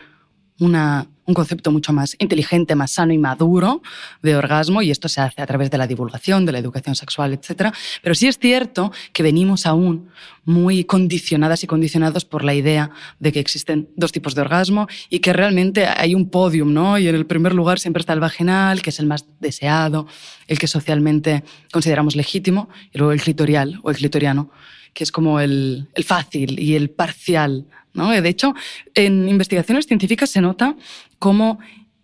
una, 0.60 1.06
un 1.24 1.34
concepto 1.34 1.70
mucho 1.70 1.92
más 1.92 2.16
inteligente, 2.18 2.74
más 2.74 2.92
sano 2.92 3.12
y 3.12 3.18
maduro 3.18 3.82
de 4.22 4.34
orgasmo, 4.36 4.82
y 4.82 4.90
esto 4.90 5.08
se 5.08 5.20
hace 5.20 5.40
a 5.40 5.46
través 5.46 5.70
de 5.70 5.78
la 5.78 5.86
divulgación, 5.86 6.46
de 6.46 6.52
la 6.52 6.58
educación 6.58 6.96
sexual, 6.96 7.32
etc. 7.32 7.72
Pero 8.02 8.14
sí 8.14 8.26
es 8.26 8.38
cierto 8.38 8.90
que 9.12 9.22
venimos 9.22 9.66
aún 9.66 10.08
muy 10.44 10.84
condicionadas 10.84 11.62
y 11.62 11.66
condicionados 11.66 12.24
por 12.24 12.42
la 12.44 12.54
idea 12.54 12.90
de 13.20 13.32
que 13.32 13.40
existen 13.40 13.88
dos 13.96 14.10
tipos 14.10 14.34
de 14.34 14.40
orgasmo 14.40 14.88
y 15.10 15.20
que 15.20 15.32
realmente 15.32 15.86
hay 15.86 16.14
un 16.14 16.28
podium, 16.30 16.72
¿no? 16.72 16.98
Y 16.98 17.06
en 17.06 17.14
el 17.14 17.26
primer 17.26 17.54
lugar 17.54 17.78
siempre 17.78 18.00
está 18.00 18.14
el 18.14 18.20
vaginal, 18.20 18.82
que 18.82 18.90
es 18.90 18.98
el 18.98 19.06
más 19.06 19.26
deseado, 19.40 20.06
el 20.48 20.58
que 20.58 20.66
socialmente 20.66 21.44
consideramos 21.70 22.16
legítimo, 22.16 22.68
y 22.92 22.98
luego 22.98 23.12
el 23.12 23.20
clitorial 23.20 23.78
o 23.82 23.90
el 23.90 23.96
clitoriano, 23.96 24.50
que 24.94 25.04
es 25.04 25.12
como 25.12 25.40
el, 25.40 25.88
el 25.94 26.04
fácil 26.04 26.58
y 26.58 26.74
el 26.74 26.90
parcial 26.90 27.66
de 28.06 28.28
hecho, 28.28 28.54
en 28.94 29.28
investigaciones 29.28 29.86
científicas 29.86 30.30
se 30.30 30.40
nota 30.40 30.76
cómo 31.18 31.58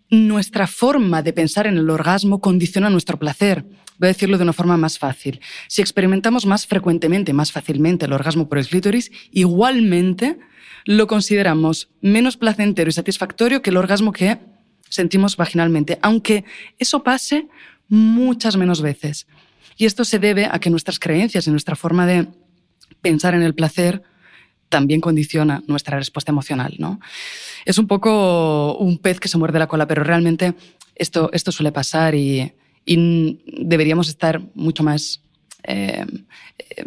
nuestra 0.09 0.67
forma 0.67 1.21
de 1.21 1.33
pensar 1.33 1.67
en 1.67 1.77
el 1.77 1.89
orgasmo 1.89 2.41
condiciona 2.41 2.89
nuestro 2.89 3.17
placer. 3.17 3.65
Voy 3.97 4.07
a 4.07 4.13
decirlo 4.13 4.37
de 4.37 4.43
una 4.43 4.53
forma 4.53 4.77
más 4.77 4.99
fácil. 4.99 5.39
Si 5.67 5.81
experimentamos 5.81 6.45
más 6.45 6.67
frecuentemente, 6.67 7.33
más 7.33 7.51
fácilmente 7.51 8.05
el 8.05 8.13
orgasmo 8.13 8.49
por 8.49 8.57
el 8.57 8.67
clítoris, 8.67 9.11
igualmente 9.31 10.37
lo 10.83 11.07
consideramos 11.07 11.89
menos 12.01 12.37
placentero 12.37 12.89
y 12.89 12.93
satisfactorio 12.93 13.61
que 13.61 13.69
el 13.69 13.77
orgasmo 13.77 14.11
que 14.11 14.37
sentimos 14.89 15.37
vaginalmente, 15.37 15.97
aunque 16.01 16.43
eso 16.77 17.03
pase 17.03 17.47
muchas 17.87 18.57
menos 18.57 18.81
veces. 18.81 19.27
Y 19.77 19.85
esto 19.85 20.05
se 20.05 20.19
debe 20.19 20.45
a 20.45 20.59
que 20.59 20.69
nuestras 20.69 20.99
creencias 20.99 21.47
y 21.47 21.51
nuestra 21.51 21.75
forma 21.75 22.05
de 22.05 22.27
pensar 23.05 23.35
en 23.35 23.43
el 23.43 23.53
placer 23.53 24.01
también 24.67 24.99
condiciona 24.99 25.61
nuestra 25.67 25.95
respuesta 25.95 26.31
emocional. 26.31 26.73
¿no? 26.79 26.99
Es 27.65 27.77
un 27.77 27.85
poco 27.85 28.75
un 28.77 28.97
pez 28.97 29.19
que 29.19 29.27
se 29.27 29.37
muerde 29.37 29.59
la 29.59 29.67
cola, 29.67 29.85
pero 29.85 30.03
realmente 30.03 30.55
esto, 30.95 31.29
esto 31.33 31.51
suele 31.51 31.71
pasar 31.71 32.15
y, 32.15 32.51
deberíamos 32.87 34.09
estar 34.09 34.41
mucho 34.55 34.83
más... 34.83 35.21
Eh, 35.63 36.05
eh, 36.59 36.83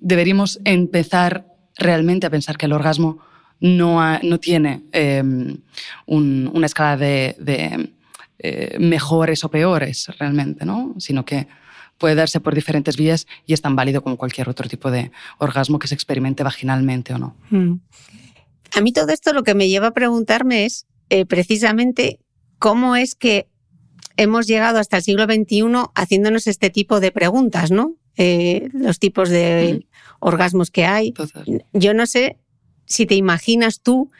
deberíamos 0.00 0.60
empezar 0.64 1.46
realmente 1.76 2.26
a 2.26 2.30
pensar 2.30 2.56
que 2.56 2.66
el 2.66 2.72
orgasmo 2.72 3.18
no, 3.60 4.18
no 4.20 4.38
tiene 4.38 4.82
eh, 4.92 5.22
una 6.06 6.66
escala 6.66 6.96
de, 6.96 7.36
de 7.38 7.90
mejores 8.78 9.42
o 9.44 9.48
peores 9.48 10.08
realmente, 10.18 10.64
¿no? 10.64 10.94
sino 10.98 11.24
que 11.24 11.48
puede 11.98 12.14
darse 12.14 12.40
por 12.40 12.54
diferentes 12.54 12.96
vías 12.96 13.26
y 13.46 13.52
es 13.52 13.62
tan 13.62 13.76
válido 13.76 14.02
como 14.02 14.16
cualquier 14.16 14.48
otro 14.48 14.68
tipo 14.68 14.90
de 14.90 15.10
orgasmo 15.38 15.78
que 15.78 15.88
se 15.88 15.94
experimente 15.94 16.42
vaginalmente 16.42 17.14
o 17.14 17.18
no. 17.18 17.36
Mm. 17.50 17.74
A 18.74 18.80
mí 18.80 18.92
todo 18.92 19.10
esto 19.10 19.32
lo 19.32 19.42
que 19.42 19.54
me 19.54 19.68
lleva 19.68 19.88
a 19.88 19.92
preguntarme 19.92 20.64
es 20.64 20.86
eh, 21.08 21.24
precisamente 21.24 22.20
cómo 22.58 22.96
es 22.96 23.14
que 23.14 23.48
hemos 24.16 24.46
llegado 24.46 24.78
hasta 24.78 24.98
el 24.98 25.02
siglo 25.02 25.24
XXI 25.24 25.64
haciéndonos 25.94 26.46
este 26.46 26.70
tipo 26.70 27.00
de 27.00 27.12
preguntas, 27.12 27.70
¿no? 27.70 27.94
Eh, 28.16 28.70
los 28.72 28.98
tipos 28.98 29.28
de 29.28 29.80
mm. 29.80 29.86
orgasmos 30.20 30.70
que 30.70 30.84
hay. 30.86 31.14
Yo 31.72 31.94
no 31.94 32.06
sé 32.06 32.38
si 32.86 33.06
te 33.06 33.14
imaginas 33.14 33.80
tú 33.80 34.10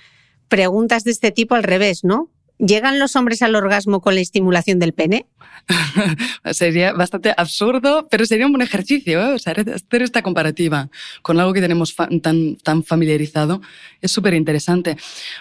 preguntas 0.48 1.04
de 1.04 1.10
este 1.10 1.32
tipo 1.32 1.54
al 1.54 1.62
revés, 1.62 2.04
¿no? 2.04 2.30
¿Llegan 2.58 2.98
los 2.98 3.16
hombres 3.16 3.42
al 3.42 3.54
orgasmo 3.54 4.00
con 4.00 4.14
la 4.14 4.20
estimulación 4.22 4.78
del 4.78 4.94
pene? 4.94 5.26
sería 6.52 6.92
bastante 6.92 7.34
absurdo, 7.36 8.08
pero 8.10 8.24
sería 8.24 8.46
un 8.46 8.52
buen 8.52 8.62
ejercicio, 8.62 9.20
¿eh? 9.20 9.34
o 9.34 9.38
sea, 9.38 9.52
hacer 9.52 10.02
esta 10.02 10.22
comparativa 10.22 10.88
con 11.22 11.38
algo 11.40 11.52
que 11.52 11.60
tenemos 11.60 11.94
tan, 12.22 12.56
tan 12.56 12.84
familiarizado 12.84 13.60
es 14.00 14.10
súper 14.10 14.34
interesante. 14.34 14.96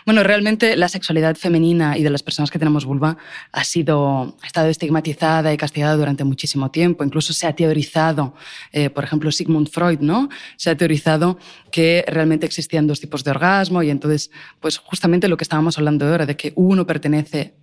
Bueno, 0.05 0.24
realmente 0.24 0.75
la 0.75 0.89
sexualidad 0.89 1.36
femenina 1.36 1.98
y 1.98 2.03
de 2.03 2.10
las 2.10 2.24
personas 2.24 2.51
que 2.51 2.60
tenemos 2.60 2.86
vulva 2.86 3.17
ha 3.51 3.63
sido, 3.63 4.36
ha 4.41 4.48
estado 4.48 4.67
estigmatizada 4.67 5.53
y 5.53 5.57
castigada 5.57 5.95
durante 5.95 6.24
muchísimo 6.24 6.72
tiempo. 6.72 7.03
Incluso 7.03 7.34
se 7.34 7.48
ha 7.48 7.53
teorizado, 7.53 8.34
eh, 8.72 8.89
por 8.89 9.03
ejemplo, 9.03 9.31
Sigmund 9.31 9.69
Freud, 9.69 10.00
¿no? 10.00 10.29
Se 10.57 10.69
ha 10.69 10.75
teorizado 10.75 11.38
que 11.72 12.03
realmente 12.07 12.45
existían 12.45 12.88
dos 12.88 13.00
tipos 13.00 13.24
de 13.24 13.31
orgasmo 13.31 13.84
y 13.84 13.89
entonces, 13.89 14.31
pues 14.60 14.77
justamente 14.79 15.27
lo 15.27 15.38
que 15.38 15.43
estábamos 15.43 15.77
hablando 15.77 16.07
ahora, 16.07 16.25
de 16.25 16.36
que 16.36 16.53
uno 16.55 16.86
pertenece 16.88 17.04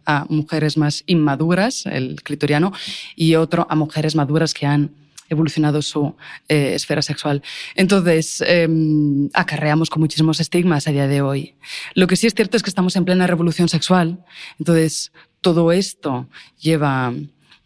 a 0.04 0.26
mujeres 0.28 0.76
más 0.76 1.04
inmaduras, 1.06 1.86
el 1.86 2.22
clitoriano, 2.22 2.72
y 3.16 3.34
otro 3.34 3.66
a 3.68 3.74
mujeres 3.74 4.14
maduras 4.14 4.54
que 4.54 4.66
han 4.66 4.90
evolucionado 5.28 5.82
su 5.82 6.14
eh, 6.48 6.74
esfera 6.74 7.02
sexual. 7.02 7.42
Entonces, 7.74 8.42
em, 8.46 9.28
acarreamos 9.32 9.90
con 9.90 10.00
muchísimos 10.00 10.40
estigmas 10.40 10.86
a 10.86 10.92
día 10.92 11.08
de 11.08 11.22
hoy. 11.22 11.54
Lo 11.94 12.06
que 12.06 12.16
sí 12.16 12.26
es 12.26 12.34
cierto 12.34 12.56
es 12.56 12.62
que 12.62 12.70
estamos 12.70 12.94
en 12.96 13.04
plena 13.04 13.26
revolución 13.26 13.68
sexual, 13.68 14.24
entonces 14.58 15.12
todo 15.40 15.72
esto 15.72 16.28
lleva 16.60 17.12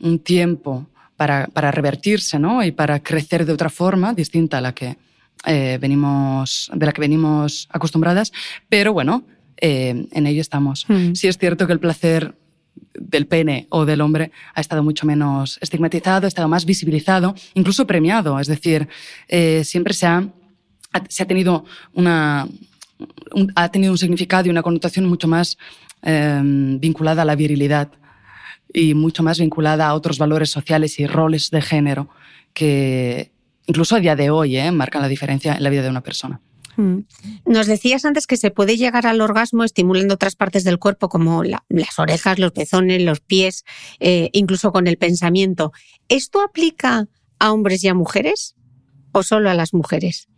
un 0.00 0.18
tiempo 0.21 0.87
para, 1.16 1.49
para 1.49 1.71
revertirse 1.71 2.38
¿no? 2.38 2.62
y 2.62 2.73
para 2.73 3.02
crecer 3.02 3.45
de 3.45 3.52
otra 3.52 3.71
forma 3.71 4.14
distinta 4.14 4.59
a 4.59 4.61
la 4.61 4.73
que 4.73 4.97
eh, 5.45 5.78
venimos, 5.80 6.71
de 6.75 6.87
la 6.87 6.92
que 6.92 7.00
venimos 7.00 7.68
acostumbradas, 7.71 8.33
pero 8.68 8.92
bueno, 8.92 9.25
eh, 9.60 10.06
en 10.10 10.26
ello 10.26 10.40
estamos. 10.40 10.86
Mm. 10.88 11.14
Sí 11.14 11.28
es 11.28 11.38
cierto 11.38 11.66
que 11.66 11.72
el 11.72 11.80
placer 11.80 12.34
del 12.94 13.26
pene 13.26 13.66
o 13.70 13.84
del 13.84 14.00
hombre 14.00 14.32
ha 14.54 14.60
estado 14.60 14.82
mucho 14.82 15.06
menos 15.06 15.58
estigmatizado, 15.60 16.26
ha 16.26 16.28
estado 16.28 16.48
más 16.48 16.64
visibilizado, 16.64 17.34
incluso 17.54 17.86
premiado. 17.86 18.38
Es 18.38 18.46
decir, 18.46 18.88
eh, 19.28 19.64
siempre 19.64 19.94
se 19.94 20.06
ha, 20.06 20.28
se 21.08 21.22
ha 21.22 21.26
tenido 21.26 21.64
una 21.94 22.46
un, 23.32 23.52
ha 23.54 23.68
tenido 23.70 23.92
un 23.92 23.98
significado 23.98 24.46
y 24.46 24.50
una 24.50 24.62
connotación 24.62 25.06
mucho 25.06 25.28
más 25.28 25.58
em, 26.02 26.78
vinculada 26.80 27.22
a 27.22 27.25
la 27.25 27.36
virilidad 27.36 27.90
y 28.72 28.94
mucho 28.94 29.22
más 29.22 29.38
vinculada 29.38 29.86
a 29.86 29.94
otros 29.94 30.18
valores 30.18 30.50
sociales 30.50 30.98
y 30.98 31.06
roles 31.06 31.50
de 31.50 31.62
género 31.62 32.08
que 32.52 33.30
incluso 33.66 33.96
a 33.96 34.00
día 34.00 34.16
de 34.16 34.30
hoy 34.30 34.56
eh, 34.56 34.70
marcan 34.70 35.02
la 35.02 35.08
diferencia 35.08 35.54
en 35.54 35.62
la 35.62 35.70
vida 35.70 35.82
de 35.82 35.90
una 35.90 36.02
persona. 36.02 36.40
Mm. 36.76 37.00
Nos 37.47 37.66
decías 37.66 38.04
antes 38.04 38.26
que 38.26 38.37
se 38.37 38.50
puede 38.50 38.76
llegar 38.76 39.06
al 39.06 39.21
orgasmo 39.21 39.64
estimulando 39.64 40.14
otras 40.14 40.37
partes 40.37 40.64
del 40.64 40.78
cuerpo 40.78 41.09
como 41.09 41.42
las 41.42 41.99
orejas, 41.99 42.38
los 42.38 42.52
pezones, 42.52 43.02
los 43.02 43.21
pies, 43.21 43.64
eh, 44.00 44.30
incluso 44.33 44.73
con 44.73 44.87
el 44.87 44.99
pensamiento. 44.99 45.73
¿Esto 46.09 46.42
aplica 46.42 47.09
a 47.38 47.52
hombres 47.52 47.83
y 47.85 47.88
a 47.88 47.95
mujeres 47.95 48.54
o 49.12 49.23
solo 49.23 49.50
a 49.50 49.54
las 49.54 49.75
mujeres? 49.75 50.28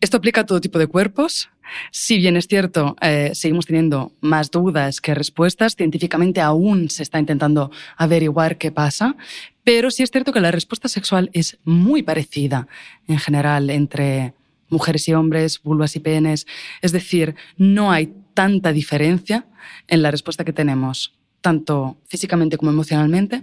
Esto 0.00 0.16
aplica 0.16 0.42
a 0.42 0.46
todo 0.46 0.60
tipo 0.60 0.78
de 0.78 0.86
cuerpos. 0.86 1.48
Si 1.90 2.18
bien 2.18 2.36
es 2.36 2.46
cierto, 2.46 2.96
eh, 3.00 3.30
seguimos 3.34 3.66
teniendo 3.66 4.12
más 4.20 4.50
dudas 4.50 5.00
que 5.00 5.14
respuestas, 5.14 5.76
científicamente 5.76 6.40
aún 6.40 6.90
se 6.90 7.02
está 7.02 7.18
intentando 7.18 7.70
averiguar 7.96 8.58
qué 8.58 8.70
pasa, 8.70 9.16
pero 9.62 9.90
sí 9.90 10.02
es 10.02 10.10
cierto 10.10 10.32
que 10.32 10.40
la 10.40 10.50
respuesta 10.50 10.88
sexual 10.88 11.30
es 11.32 11.58
muy 11.64 12.02
parecida 12.02 12.68
en 13.08 13.18
general 13.18 13.70
entre 13.70 14.34
mujeres 14.74 15.08
y 15.08 15.14
hombres, 15.14 15.62
vulvas 15.62 15.96
y 15.96 16.00
penes. 16.00 16.46
Es 16.82 16.92
decir, 16.92 17.34
no 17.56 17.90
hay 17.90 18.12
tanta 18.34 18.72
diferencia 18.72 19.46
en 19.88 20.02
la 20.02 20.10
respuesta 20.10 20.44
que 20.44 20.52
tenemos 20.52 21.14
tanto 21.40 21.98
físicamente 22.06 22.56
como 22.56 22.70
emocionalmente, 22.70 23.42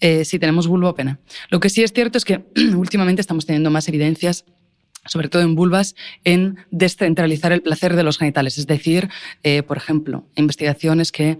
eh, 0.00 0.26
si 0.26 0.38
tenemos 0.38 0.66
vulva 0.66 0.90
o 0.90 0.94
pene. 0.94 1.16
Lo 1.48 1.60
que 1.60 1.70
sí 1.70 1.82
es 1.82 1.92
cierto 1.92 2.18
es 2.18 2.24
que 2.26 2.44
últimamente 2.76 3.22
estamos 3.22 3.46
teniendo 3.46 3.70
más 3.70 3.88
evidencias 3.88 4.44
sobre 5.06 5.28
todo 5.28 5.42
en 5.42 5.54
vulvas, 5.54 5.94
en 6.24 6.58
descentralizar 6.70 7.52
el 7.52 7.62
placer 7.62 7.96
de 7.96 8.02
los 8.02 8.18
genitales. 8.18 8.58
Es 8.58 8.66
decir, 8.66 9.08
eh, 9.42 9.62
por 9.62 9.76
ejemplo, 9.76 10.26
investigaciones 10.36 11.12
que 11.12 11.38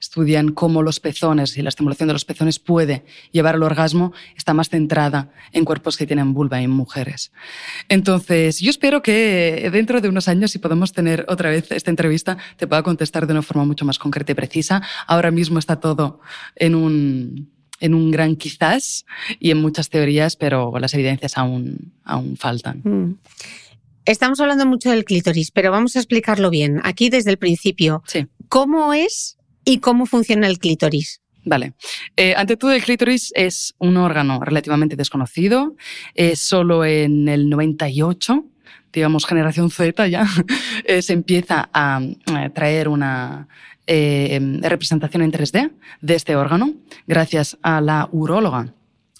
estudian 0.00 0.52
cómo 0.52 0.82
los 0.82 0.98
pezones 0.98 1.56
y 1.56 1.62
la 1.62 1.68
estimulación 1.68 2.08
de 2.08 2.14
los 2.14 2.24
pezones 2.24 2.58
puede 2.58 3.04
llevar 3.30 3.54
al 3.54 3.62
orgasmo, 3.62 4.12
está 4.36 4.54
más 4.54 4.70
centrada 4.70 5.30
en 5.52 5.64
cuerpos 5.64 5.96
que 5.96 6.06
tienen 6.06 6.32
vulva 6.32 6.60
y 6.60 6.64
en 6.64 6.70
mujeres. 6.70 7.32
Entonces, 7.88 8.60
yo 8.60 8.70
espero 8.70 9.02
que 9.02 9.68
dentro 9.72 10.00
de 10.00 10.08
unos 10.08 10.28
años, 10.28 10.50
si 10.50 10.58
podemos 10.58 10.92
tener 10.92 11.26
otra 11.28 11.50
vez 11.50 11.70
esta 11.70 11.90
entrevista, 11.90 12.38
te 12.56 12.66
pueda 12.66 12.82
contestar 12.82 13.26
de 13.26 13.32
una 13.32 13.42
forma 13.42 13.64
mucho 13.64 13.84
más 13.84 13.98
concreta 13.98 14.32
y 14.32 14.34
precisa. 14.34 14.82
Ahora 15.06 15.30
mismo 15.30 15.58
está 15.58 15.80
todo 15.80 16.20
en 16.56 16.74
un, 16.74 17.50
en 17.80 17.94
un 17.94 18.10
gran 18.10 18.36
quizás 18.36 19.04
y 19.38 19.50
en 19.50 19.60
muchas 19.60 19.90
teorías, 19.90 20.36
pero 20.36 20.72
las 20.78 20.94
evidencias 20.94 21.36
aún, 21.36 21.92
aún 22.04 22.36
faltan. 22.36 22.80
Mm. 22.84 23.18
Estamos 24.06 24.40
hablando 24.40 24.66
mucho 24.66 24.90
del 24.90 25.04
clítoris, 25.04 25.50
pero 25.50 25.70
vamos 25.70 25.94
a 25.94 25.98
explicarlo 25.98 26.50
bien. 26.50 26.80
Aquí 26.84 27.10
desde 27.10 27.30
el 27.30 27.36
principio. 27.36 28.02
Sí. 28.06 28.26
¿Cómo 28.48 28.92
es 28.94 29.36
y 29.70 29.78
cómo 29.78 30.04
funciona 30.04 30.48
el 30.48 30.58
clítoris. 30.58 31.20
Vale. 31.44 31.74
Eh, 32.16 32.34
ante 32.36 32.56
todo, 32.56 32.72
el 32.72 32.82
clítoris 32.82 33.32
es 33.36 33.74
un 33.78 33.96
órgano 33.96 34.40
relativamente 34.40 34.96
desconocido. 34.96 35.76
Es 36.14 36.40
solo 36.40 36.84
en 36.84 37.28
el 37.28 37.48
98, 37.48 38.44
digamos 38.92 39.26
generación 39.26 39.70
Z 39.70 40.08
ya, 40.08 40.26
eh, 40.84 41.02
se 41.02 41.12
empieza 41.12 41.70
a 41.72 42.00
traer 42.52 42.88
una 42.88 43.46
eh, 43.86 44.40
representación 44.60 45.22
en 45.22 45.32
3D 45.32 45.70
de 46.00 46.14
este 46.14 46.36
órgano 46.36 46.74
gracias 47.06 47.56
a 47.62 47.80
la 47.80 48.08
uróloga 48.12 48.74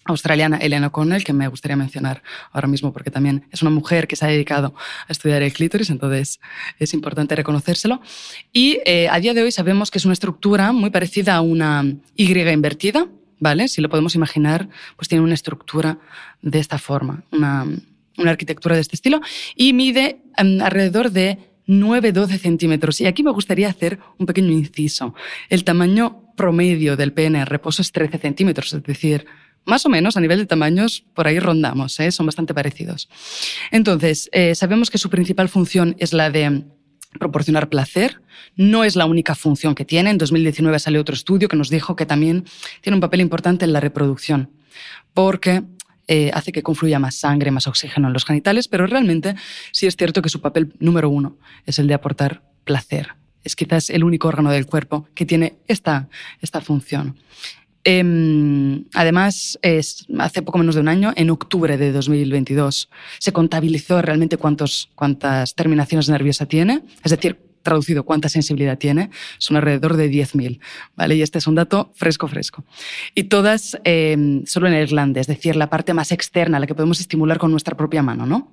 australiana 0.05 0.57
Elena 0.57 0.89
O'Connell, 0.89 1.25
que 1.25 1.33
me 1.33 1.47
gustaría 1.49 1.77
mencionar 1.77 2.23
ahora 2.53 2.69
mismo 2.69 2.93
porque 2.93 3.11
también 3.11 3.47
es 3.51 3.63
una 3.63 3.71
mujer 3.71 4.09
que 4.09 4.17
se 4.17 4.25
ha 4.25 4.29
dedicado 4.29 4.75
a 5.09 5.13
estudiar 5.13 5.43
el 5.43 5.53
clítoris, 5.53 5.91
entonces 5.91 6.41
es 6.79 6.95
importante 6.95 7.37
reconocérselo. 7.37 8.01
Y 8.53 8.79
eh, 8.87 9.09
a 9.11 9.21
día 9.21 9.35
de 9.35 9.43
hoy 9.43 9.53
sabemos 9.53 9.91
que 9.91 9.99
es 9.99 10.05
una 10.05 10.15
estructura 10.15 10.73
muy 10.73 10.91
parecida 10.91 11.37
a 11.37 11.41
una 11.41 11.85
Y 12.17 12.33
invertida, 12.33 13.07
¿vale? 13.39 13.69
Si 13.69 13.81
lo 13.81 13.89
podemos 13.89 14.15
imaginar, 14.15 14.69
pues 14.97 15.09
tiene 15.09 15.25
una 15.25 15.35
estructura 15.35 15.99
de 16.43 16.59
esta 16.59 16.79
forma, 16.79 17.23
una, 17.33 17.67
una 18.17 18.31
arquitectura 18.31 18.75
de 18.75 18.83
este 18.83 18.97
estilo, 18.97 19.21
y 19.55 19.73
mide 19.73 20.23
em, 20.37 20.61
alrededor 20.63 21.11
de 21.11 21.39
9-12 21.67 22.39
centímetros. 22.39 23.01
Y 23.01 23.07
aquí 23.07 23.23
me 23.23 23.31
gustaría 23.31 23.69
hacer 23.69 23.99
un 24.19 24.27
pequeño 24.27 24.51
inciso. 24.51 25.15
El 25.49 25.65
tamaño 25.65 26.33
promedio 26.37 26.97
del 26.97 27.13
pene 27.13 27.41
en 27.41 27.47
reposo 27.47 27.83
es 27.83 27.93
13 27.93 28.19
centímetros, 28.19 28.73
es 28.73 28.83
decir, 28.83 29.27
más 29.71 29.87
o 29.87 29.89
menos 29.89 30.17
a 30.17 30.21
nivel 30.21 30.39
de 30.39 30.47
tamaños, 30.47 31.05
por 31.15 31.27
ahí 31.27 31.39
rondamos, 31.39 31.99
¿eh? 32.01 32.11
son 32.13 32.27
bastante 32.27 32.53
parecidos. 32.53 33.09
Entonces, 33.71 34.29
eh, 34.33 34.55
sabemos 34.55 34.91
que 34.91 34.99
su 34.99 35.09
principal 35.09 35.49
función 35.49 35.97
es 35.99 36.13
la 36.13 36.31
de 36.31 36.65
proporcionar 37.19 37.69
placer. 37.69 38.21
No 38.57 38.85
es 38.85 38.97
la 38.97 39.07
única 39.07 39.35
función 39.35 39.75
que 39.75 39.85
tiene. 39.85 40.11
En 40.11 40.19
2019 40.19 40.79
salió 40.79 41.01
otro 41.01 41.15
estudio 41.15 41.49
que 41.49 41.57
nos 41.57 41.71
dijo 41.71 41.97
que 41.97 42.07
también 42.07 42.45
tiene 42.83 42.97
un 42.97 43.01
papel 43.01 43.21
importante 43.21 43.65
en 43.65 43.73
la 43.73 43.81
reproducción, 43.81 44.51
porque 45.15 45.63
eh, 46.07 46.31
hace 46.35 46.53
que 46.53 46.63
confluya 46.63 46.99
más 46.99 47.15
sangre, 47.15 47.51
más 47.51 47.67
oxígeno 47.67 48.09
en 48.09 48.13
los 48.13 48.25
genitales, 48.25 48.69
pero 48.69 48.87
realmente 48.87 49.37
sí 49.73 49.87
es 49.87 49.97
cierto 49.97 50.23
que 50.23 50.29
su 50.29 50.41
papel 50.41 50.75
número 50.81 51.09
uno 51.09 51.39
es 51.67 51.79
el 51.79 51.87
de 51.87 51.95
aportar 51.95 52.43
placer. 52.65 53.15
Es 53.43 53.57
quizás 53.57 53.89
el 53.91 54.05
único 54.05 54.29
órgano 54.29 54.51
del 54.51 54.67
cuerpo 54.67 55.09
que 55.15 55.25
tiene 55.25 55.59
esta, 55.67 56.09
esta 56.41 56.61
función. 56.61 57.17
Em, 57.85 58.85
además, 58.95 59.59
es, 59.63 60.07
hace 60.19 60.43
poco 60.43 60.59
menos 60.59 60.75
de 60.75 60.83
un 60.83 60.89
año, 60.89 61.13
en 61.17 61.31
octubre 61.31 61.79
de 61.79 61.93
2022, 61.93 62.91
se 63.19 63.33
contabilizó 63.33 64.03
realmente 64.03 64.37
cuántos, 64.37 64.91
cuántas 64.95 65.55
terminaciones 65.55 66.09
nerviosas 66.09 66.49
tiene, 66.49 66.83
es 67.03 67.11
decir, 67.11 67.39
traducido 67.63 68.05
cuánta 68.05 68.29
sensibilidad 68.29 68.79
tiene, 68.79 69.11
son 69.39 69.57
alrededor 69.57 69.97
de 69.97 70.11
10.000. 70.11 70.61
¿vale? 70.97 71.17
Y 71.17 71.23
este 71.23 71.39
es 71.39 71.47
un 71.47 71.55
dato 71.55 71.93
fresco, 71.95 72.29
fresco. 72.29 72.65
Y 73.15 73.25
todas 73.25 73.79
em, 73.85 74.45
solo 74.47 74.67
en 74.67 74.75
el 74.75 74.87
glande, 74.87 75.21
es 75.21 75.27
decir, 75.27 75.57
la 75.57 75.71
parte 75.71 75.95
más 75.95 76.13
externa, 76.13 76.59
la 76.59 76.67
que 76.67 76.75
podemos 76.75 77.01
estimular 77.01 77.39
con 77.39 77.51
nuestra 77.51 77.77
propia 77.77 78.03
mano. 78.03 78.27
¿no? 78.27 78.53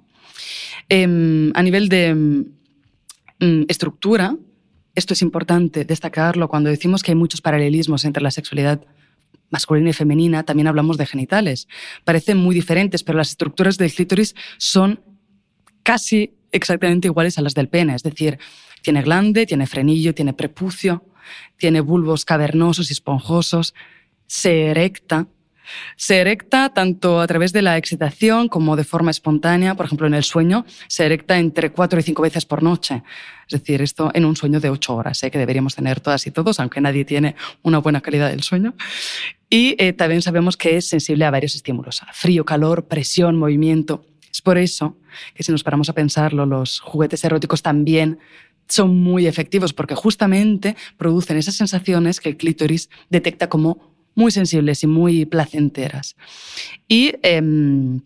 Em, 0.90 1.52
a 1.54 1.63
nivel 1.63 1.90
de 1.90 2.13
mm, 2.13 3.63
estructura, 3.68 4.36
esto 4.96 5.13
es 5.13 5.22
importante 5.22 5.86
destacarlo 5.86 6.48
cuando 6.48 6.70
decimos 6.70 7.04
que 7.04 7.12
hay 7.12 7.16
muchos 7.16 7.42
paralelismos 7.42 8.04
entre 8.04 8.24
la 8.24 8.32
sexualidad 8.32 8.82
masculina 9.50 9.90
y 9.90 9.94
femenina, 9.94 10.44
también 10.44 10.68
hablamos 10.68 10.98
de 10.98 11.06
genitales. 11.06 11.68
Parecen 12.04 12.38
muy 12.38 12.54
diferentes, 12.56 13.04
pero 13.04 13.18
las 13.18 13.30
estructuras 13.30 13.78
del 13.78 13.94
clítoris 13.94 14.36
son 14.58 15.00
casi 15.84 16.34
exactamente 16.52 17.08
iguales 17.08 17.38
a 17.38 17.42
las 17.42 17.54
del 17.54 17.70
pene. 17.70 17.96
Es 17.96 18.04
decir, 18.04 18.40
tiene 18.82 19.02
glande, 19.02 19.46
tiene 19.46 19.68
frenillo, 19.68 20.14
tiene 20.14 20.34
prepucio, 20.34 21.04
tiene 21.58 21.82
bulbos 21.82 22.26
cavernosos 22.26 22.90
y 22.90 22.94
esponjosos, 22.94 23.74
se 24.28 24.68
erecta, 24.68 25.28
se 25.96 26.20
erecta 26.20 26.70
tanto 26.70 27.20
a 27.20 27.28
través 27.28 27.54
de 27.54 27.62
la 27.62 27.78
excitación 27.78 28.48
como 28.48 28.76
de 28.76 28.84
forma 28.84 29.12
espontánea. 29.12 29.76
Por 29.76 29.86
ejemplo, 29.86 30.08
en 30.08 30.14
el 30.14 30.24
sueño 30.24 30.66
se 30.88 31.06
erecta 31.06 31.38
entre 31.38 31.72
cuatro 31.72 32.00
y 32.00 32.04
cinco 32.04 32.22
veces 32.22 32.46
por 32.46 32.64
noche. 32.64 33.04
Es 33.48 33.60
decir, 33.60 33.82
esto 33.82 34.12
en 34.14 34.26
un 34.26 34.36
sueño 34.36 34.60
de 34.60 34.70
ocho 34.70 34.96
horas, 34.96 35.24
¿eh? 35.24 35.32
que 35.32 35.38
deberíamos 35.38 35.76
tener 35.76 36.00
todas 36.00 36.26
y 36.28 36.32
todos, 36.32 36.60
aunque 36.60 36.82
nadie 36.82 37.06
tiene 37.06 37.36
una 37.64 37.80
buena 37.80 38.02
calidad 38.02 38.30
del 38.30 38.44
sueño. 38.44 38.74
Y 39.50 39.76
eh, 39.78 39.94
también 39.94 40.22
sabemos 40.22 40.58
que 40.58 40.78
es 40.78 40.90
sensible 40.90 41.26
a 41.26 41.32
varios 41.32 41.56
estímulos, 41.56 42.02
frío, 42.14 42.46
calor, 42.46 42.88
presión, 42.88 43.38
movimiento. 43.38 44.06
Es 44.32 44.42
por 44.42 44.58
eso 44.58 44.98
que 45.34 45.44
si 45.44 45.52
nos 45.52 45.64
paramos 45.64 45.90
a 45.90 45.94
pensarlo, 45.94 46.46
los 46.46 46.80
juguetes 46.80 47.24
eróticos 47.24 47.62
también 47.62 48.20
son 48.68 48.98
muy 48.98 49.26
efectivos 49.26 49.74
porque 49.74 49.96
justamente 49.96 50.76
producen 50.98 51.38
esas 51.38 51.56
sensaciones 51.56 52.20
que 52.20 52.30
el 52.30 52.38
clítoris 52.38 52.90
detecta 53.10 53.48
como 53.48 53.96
muy 54.16 54.32
sensibles 54.32 54.84
y 54.84 54.88
muy 54.88 55.26
placenteras. 55.26 56.16
Y 56.88 57.14
em, 57.22 58.02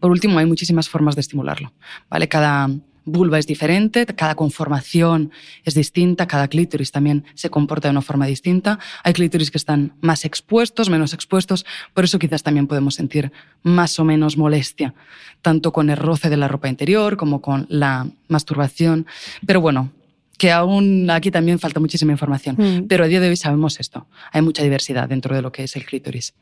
por 0.00 0.10
último, 0.10 0.38
hay 0.38 0.46
muchísimas 0.46 0.88
formas 0.88 1.14
de 1.16 1.22
estimularlo. 1.22 1.72
¿vale? 2.08 2.28
Cada 2.28 2.70
vulva 3.06 3.38
es 3.38 3.46
diferente, 3.46 4.04
cada 4.04 4.34
conformación 4.34 5.30
es 5.64 5.74
distinta, 5.74 6.26
cada 6.26 6.48
clítoris 6.48 6.92
también 6.92 7.24
se 7.34 7.48
comporta 7.48 7.88
de 7.88 7.92
una 7.92 8.02
forma 8.02 8.26
distinta. 8.26 8.78
Hay 9.02 9.14
clítoris 9.14 9.50
que 9.50 9.58
están 9.58 9.94
más 10.02 10.24
expuestos, 10.26 10.90
menos 10.90 11.14
expuestos, 11.14 11.64
por 11.94 12.04
eso 12.04 12.18
quizás 12.18 12.42
también 12.42 12.66
podemos 12.66 12.96
sentir 12.96 13.32
más 13.62 13.98
o 13.98 14.04
menos 14.04 14.36
molestia, 14.36 14.92
tanto 15.40 15.72
con 15.72 15.88
el 15.88 15.96
roce 15.96 16.28
de 16.28 16.36
la 16.36 16.48
ropa 16.48 16.68
interior 16.68 17.16
como 17.16 17.40
con 17.40 17.66
la 17.70 18.06
masturbación. 18.28 19.06
Pero 19.46 19.60
bueno, 19.60 19.92
que 20.36 20.52
aún 20.52 21.08
aquí 21.10 21.30
también 21.30 21.58
falta 21.58 21.80
muchísima 21.80 22.12
información. 22.12 22.56
Mm. 22.58 22.86
Pero 22.88 23.04
a 23.04 23.06
día 23.06 23.20
de 23.20 23.28
hoy 23.28 23.36
sabemos 23.36 23.80
esto. 23.80 24.06
Hay 24.32 24.42
mucha 24.42 24.62
diversidad 24.62 25.08
dentro 25.08 25.34
de 25.34 25.42
lo 25.42 25.52
que 25.52 25.64
es 25.64 25.76
el 25.76 25.86
clítoris. 25.86 26.34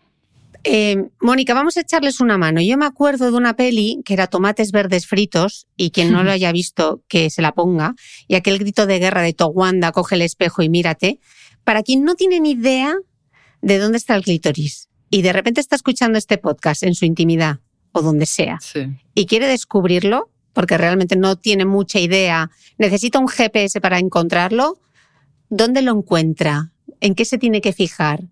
Eh, 0.66 1.08
Mónica, 1.20 1.52
vamos 1.52 1.76
a 1.76 1.82
echarles 1.82 2.20
una 2.20 2.38
mano. 2.38 2.60
Yo 2.62 2.78
me 2.78 2.86
acuerdo 2.86 3.30
de 3.30 3.36
una 3.36 3.54
peli 3.54 4.00
que 4.04 4.14
era 4.14 4.26
Tomates 4.26 4.72
Verdes 4.72 5.06
Fritos 5.06 5.66
y 5.76 5.90
quien 5.90 6.10
no 6.10 6.24
lo 6.24 6.30
haya 6.32 6.50
visto 6.52 7.02
que 7.06 7.28
se 7.28 7.42
la 7.42 7.52
ponga. 7.52 7.94
Y 8.28 8.34
aquel 8.34 8.58
grito 8.58 8.86
de 8.86 8.98
guerra 8.98 9.22
de 9.22 9.34
Towanda, 9.34 9.92
coge 9.92 10.14
el 10.14 10.22
espejo 10.22 10.62
y 10.62 10.70
mírate. 10.70 11.20
Para 11.64 11.82
quien 11.82 12.02
no 12.02 12.14
tiene 12.14 12.40
ni 12.40 12.52
idea 12.52 12.94
de 13.60 13.78
dónde 13.78 13.98
está 13.98 14.14
el 14.14 14.22
clítoris 14.22 14.88
y 15.10 15.22
de 15.22 15.32
repente 15.32 15.60
está 15.60 15.76
escuchando 15.76 16.18
este 16.18 16.38
podcast 16.38 16.82
en 16.82 16.94
su 16.94 17.04
intimidad 17.04 17.60
o 17.92 18.02
donde 18.02 18.26
sea 18.26 18.58
y 19.14 19.26
quiere 19.26 19.46
descubrirlo, 19.46 20.30
porque 20.52 20.76
realmente 20.76 21.16
no 21.16 21.36
tiene 21.36 21.64
mucha 21.64 22.00
idea, 22.00 22.50
necesita 22.78 23.18
un 23.18 23.28
GPS 23.28 23.80
para 23.80 23.98
encontrarlo, 23.98 24.80
¿dónde 25.48 25.82
lo 25.82 25.92
encuentra? 25.92 26.72
¿En 27.00 27.14
qué 27.14 27.24
se 27.24 27.38
tiene 27.38 27.60
que 27.60 27.72
fijar? 27.72 28.24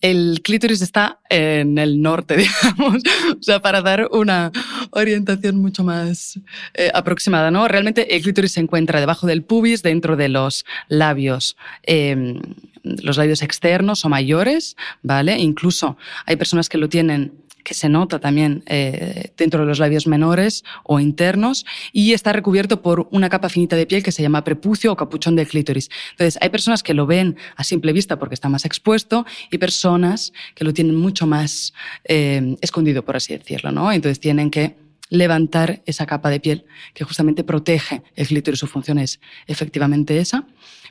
El 0.00 0.40
clítoris 0.42 0.82
está 0.82 1.20
en 1.30 1.78
el 1.78 2.02
norte, 2.02 2.36
digamos, 2.36 3.02
o 3.38 3.42
sea, 3.42 3.60
para 3.60 3.80
dar 3.80 4.08
una 4.12 4.52
orientación 4.90 5.56
mucho 5.56 5.84
más 5.84 6.38
eh, 6.74 6.90
aproximada, 6.92 7.50
¿no? 7.50 7.66
Realmente 7.68 8.14
el 8.14 8.22
clítoris 8.22 8.52
se 8.52 8.60
encuentra 8.60 9.00
debajo 9.00 9.26
del 9.26 9.42
pubis, 9.42 9.82
dentro 9.82 10.16
de 10.16 10.28
los 10.28 10.64
labios, 10.88 11.56
em, 11.82 12.40
los 12.82 13.16
labios 13.16 13.42
externos 13.42 14.04
o 14.04 14.08
mayores, 14.08 14.76
¿vale? 15.02 15.38
Incluso 15.38 15.96
hay 16.26 16.36
personas 16.36 16.68
que 16.68 16.78
lo 16.78 16.88
tienen 16.88 17.43
que 17.64 17.74
se 17.74 17.88
nota 17.88 18.20
también 18.20 18.62
eh, 18.66 19.32
dentro 19.36 19.60
de 19.60 19.66
los 19.66 19.78
labios 19.78 20.06
menores 20.06 20.64
o 20.84 21.00
internos 21.00 21.66
y 21.92 22.12
está 22.12 22.32
recubierto 22.32 22.82
por 22.82 23.08
una 23.10 23.28
capa 23.28 23.48
finita 23.48 23.74
de 23.74 23.86
piel 23.86 24.02
que 24.02 24.12
se 24.12 24.22
llama 24.22 24.44
prepucio 24.44 24.92
o 24.92 24.96
capuchón 24.96 25.34
del 25.34 25.48
clítoris. 25.48 25.90
Entonces, 26.12 26.38
hay 26.40 26.50
personas 26.50 26.82
que 26.82 26.94
lo 26.94 27.06
ven 27.06 27.36
a 27.56 27.64
simple 27.64 27.92
vista 27.92 28.18
porque 28.18 28.34
está 28.34 28.48
más 28.48 28.64
expuesto 28.64 29.26
y 29.50 29.58
personas 29.58 30.32
que 30.54 30.64
lo 30.64 30.72
tienen 30.72 30.94
mucho 30.94 31.26
más 31.26 31.72
eh, 32.04 32.56
escondido, 32.60 33.04
por 33.04 33.16
así 33.16 33.36
decirlo, 33.36 33.72
¿no? 33.72 33.90
Entonces 33.90 34.20
tienen 34.20 34.50
que 34.50 34.76
levantar 35.10 35.82
esa 35.86 36.06
capa 36.06 36.30
de 36.30 36.40
piel 36.40 36.64
que 36.92 37.04
justamente 37.04 37.44
protege 37.44 38.02
el 38.16 38.26
clítoris. 38.26 38.60
Su 38.60 38.66
función 38.66 38.98
es 38.98 39.20
efectivamente 39.46 40.18
esa. 40.18 40.46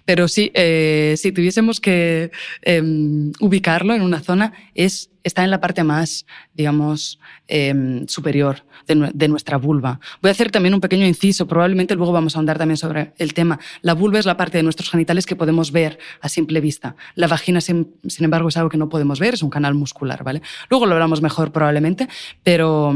Pero 0.05 0.27
sí, 0.27 0.51
eh, 0.53 1.15
si 1.17 1.31
tuviésemos 1.31 1.79
que 1.79 2.31
em, 2.61 3.31
ubicarlo 3.39 3.93
en 3.93 4.01
una 4.01 4.19
zona, 4.19 4.53
es, 4.75 5.09
está 5.23 5.43
en 5.43 5.51
la 5.51 5.59
parte 5.59 5.83
más, 5.83 6.25
digamos, 6.53 7.19
em, 7.47 8.07
superior 8.07 8.63
de, 8.87 9.27
nuestra 9.27 9.57
vulva. 9.57 9.99
Voy 10.21 10.29
a 10.29 10.31
hacer 10.31 10.51
también 10.51 10.73
un 10.73 10.81
pequeño 10.81 11.05
inciso, 11.05 11.47
probablemente 11.47 11.95
luego 11.95 12.11
vamos 12.11 12.35
a 12.35 12.39
ahondar 12.39 12.57
también 12.57 12.77
sobre 12.77 13.13
el 13.17 13.33
tema. 13.33 13.59
La 13.81 13.93
vulva 13.93 14.19
es 14.19 14.25
la 14.25 14.35
parte 14.35 14.57
de 14.57 14.63
nuestros 14.63 14.89
genitales 14.89 15.25
que 15.25 15.35
podemos 15.35 15.71
ver 15.71 15.97
a 16.21 16.29
simple 16.29 16.59
vista. 16.59 16.95
La 17.15 17.27
vagina, 17.27 17.61
sin, 17.61 17.93
embargo, 18.19 18.49
es 18.49 18.57
algo 18.57 18.69
que 18.69 18.77
no 18.77 18.89
podemos 18.89 19.19
ver, 19.19 19.35
es 19.35 19.43
un 19.43 19.49
canal 19.49 19.73
muscular, 19.73 20.23
¿vale? 20.23 20.41
Luego 20.69 20.85
lo 20.85 20.93
hablamos 20.93 21.21
mejor 21.21 21.51
probablemente, 21.51 22.07
pero 22.43 22.93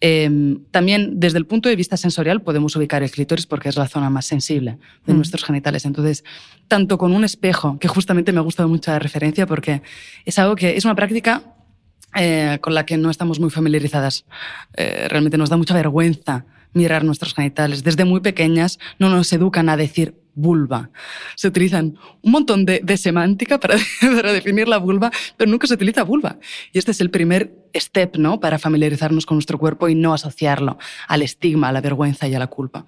em, 0.00 0.64
también 0.70 1.20
desde 1.20 1.38
el 1.38 1.46
punto 1.46 1.68
de 1.68 1.76
vista 1.76 1.96
sensorial 1.96 2.40
podemos 2.40 2.74
ubicar 2.76 3.02
el 3.02 3.10
clítoris 3.10 3.46
porque 3.46 3.68
es 3.68 3.76
la 3.76 3.88
zona 3.88 4.08
más 4.08 4.24
sensible 4.24 4.78
de 5.04 5.12
mm. 5.12 5.16
nuestros 5.16 5.44
genitales. 5.44 5.84
Entonces, 5.84 6.24
tanto 6.68 6.96
con 6.96 7.12
un 7.12 7.24
espejo, 7.24 7.78
que 7.78 7.88
justamente 7.88 8.32
me 8.32 8.38
ha 8.38 8.42
gustado 8.42 8.68
mucho 8.68 8.90
la 8.90 8.98
referencia 8.98 9.46
porque 9.46 9.82
es 10.24 10.38
algo 10.38 10.56
que 10.56 10.76
es 10.76 10.84
una 10.84 10.94
práctica 10.94 11.42
eh, 12.14 12.58
con 12.60 12.74
la 12.74 12.86
que 12.86 12.96
no 12.96 13.10
estamos 13.10 13.40
muy 13.40 13.50
familiarizadas. 13.50 14.24
Eh, 14.76 15.06
realmente 15.08 15.38
nos 15.38 15.50
da 15.50 15.56
mucha 15.56 15.74
vergüenza 15.74 16.44
mirar 16.72 17.04
nuestros 17.04 17.34
genitales. 17.34 17.82
Desde 17.82 18.04
muy 18.04 18.20
pequeñas 18.20 18.78
no 18.98 19.08
nos 19.08 19.32
educan 19.32 19.68
a 19.68 19.76
decir 19.76 20.14
vulva. 20.34 20.90
Se 21.36 21.48
utilizan 21.48 21.96
un 22.22 22.32
montón 22.32 22.64
de, 22.64 22.96
semántica 22.96 23.58
para, 23.58 23.76
para, 24.00 24.32
definir 24.32 24.68
la 24.68 24.78
vulva, 24.78 25.10
pero 25.36 25.50
nunca 25.50 25.66
se 25.66 25.74
utiliza 25.74 26.02
vulva. 26.02 26.38
Y 26.72 26.78
este 26.78 26.90
es 26.90 27.00
el 27.00 27.10
primer 27.10 27.52
step, 27.74 28.16
¿no? 28.16 28.40
Para 28.40 28.58
familiarizarnos 28.58 29.26
con 29.26 29.36
nuestro 29.36 29.58
cuerpo 29.58 29.88
y 29.88 29.94
no 29.94 30.12
asociarlo 30.12 30.78
al 31.08 31.22
estigma, 31.22 31.68
a 31.68 31.72
la 31.72 31.80
vergüenza 31.80 32.26
y 32.28 32.34
a 32.34 32.38
la 32.38 32.48
culpa. 32.48 32.86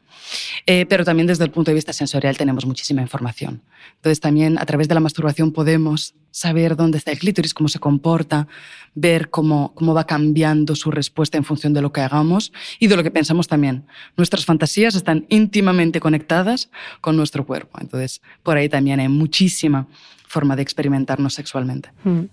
Eh, 0.67 0.87
pero 0.87 1.05
también 1.05 1.27
desde 1.27 1.45
el 1.45 1.51
punto 1.51 1.71
de 1.71 1.77
vista 1.77 1.93
sensorial 1.93 2.37
tenemos 2.37 2.67
muchísima 2.67 3.03
información. 3.03 3.63
Entonces 3.97 4.21
también 4.21 4.59
a 4.59 4.67
través 4.67 4.89
de 4.89 4.95
la 4.95 5.01
masturbación 5.01 5.53
podemos 5.53 6.15
saber 6.31 6.77
dónde 6.77 6.99
está 6.99 7.13
el 7.13 7.19
clítoris, 7.19 7.55
cómo 7.55 7.69
se 7.69 7.79
comporta, 7.79 8.49
ver 8.95 9.31
cómo, 9.31 9.75
cómo 9.75 9.95
va 9.95 10.07
cambiando 10.07 10.75
su 10.75 10.91
respuesta 10.91 11.37
en 11.37 11.45
función 11.45 11.75
de 11.75 11.83
lo 11.83 11.93
que 11.93 12.01
hagamos 12.01 12.53
y 12.79 12.87
de 12.89 12.97
lo 12.97 13.03
que 13.03 13.11
pensamos 13.11 13.49
también. 13.49 13.87
Nuestras 14.17 14.45
fantasías 14.45 14.95
están 14.95 15.27
íntimamente 15.29 16.01
conectadas 16.01 16.71
con 17.01 17.17
nuestro 17.17 17.32
cuerpo. 17.41 17.79
Entonces, 17.81 18.21
por 18.43 18.57
ahí 18.57 18.69
también 18.69 19.01
hay 19.01 19.09
muchísima 19.09 19.89
forma 20.27 20.57
de 20.57 20.63
experimentarnos 20.63 21.35
sexualmente. 21.35 21.91
Mm. 22.05 22.25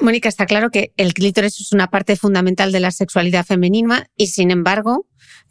Mónica, 0.00 0.28
está 0.28 0.46
claro 0.46 0.70
que 0.70 0.92
el 0.96 1.14
clítoris 1.14 1.60
es 1.60 1.72
una 1.72 1.88
parte 1.88 2.16
fundamental 2.16 2.70
de 2.72 2.80
la 2.80 2.90
sexualidad 2.90 3.46
femenina 3.46 4.08
y, 4.16 4.26
sin 4.26 4.50
embargo, 4.50 5.06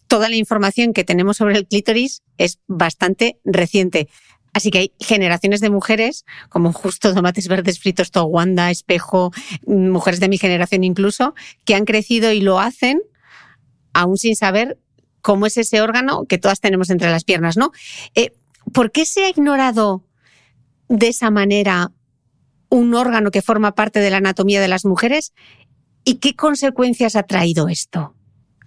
toda 0.08 0.30
la 0.30 0.36
información 0.36 0.94
que 0.94 1.04
tenemos 1.04 1.38
sobre 1.38 1.58
el 1.58 1.68
clítoris 1.68 2.22
es 2.38 2.60
bastante 2.68 3.40
reciente. 3.44 4.08
Así 4.54 4.72
que 4.72 4.78
hay 4.78 4.94
generaciones 5.00 5.60
de 5.60 5.70
mujeres, 5.70 6.26
como 6.48 6.72
justo 6.72 7.14
tomates 7.14 7.48
verdes 7.48 7.80
fritos, 7.80 8.12
Towanda, 8.12 8.72
espejo, 8.72 9.34
mujeres 9.66 10.20
de 10.20 10.30
mi 10.30 10.38
generación 10.38 10.84
incluso, 10.84 11.34
que 11.66 11.76
han 11.76 11.86
crecido 11.86 12.32
y 12.32 12.40
lo 12.40 12.60
hacen 12.60 13.02
aún 13.94 14.18
sin 14.18 14.36
saber 14.36 14.78
cómo 15.22 15.46
es 15.48 15.58
ese 15.58 15.82
órgano 15.82 16.26
que 16.26 16.38
todas 16.38 16.62
tenemos 16.62 16.90
entre 16.90 17.10
las 17.10 17.24
piernas, 17.24 17.58
¿no? 17.58 17.72
Eh, 18.14 18.34
¿Por 18.74 18.92
qué 18.92 19.06
se 19.06 19.26
ha 19.26 19.30
ignorado 19.30 20.04
de 20.90 21.08
esa 21.08 21.32
manera 21.32 21.92
un 22.70 22.94
órgano 22.94 23.32
que 23.32 23.42
forma 23.42 23.74
parte 23.74 24.00
de 24.00 24.10
la 24.10 24.18
anatomía 24.18 24.62
de 24.62 24.68
las 24.68 24.86
mujeres? 24.86 25.34
¿Y 26.04 26.16
qué 26.16 26.36
consecuencias 26.36 27.16
ha 27.16 27.24
traído 27.24 27.68
esto? 27.68 28.16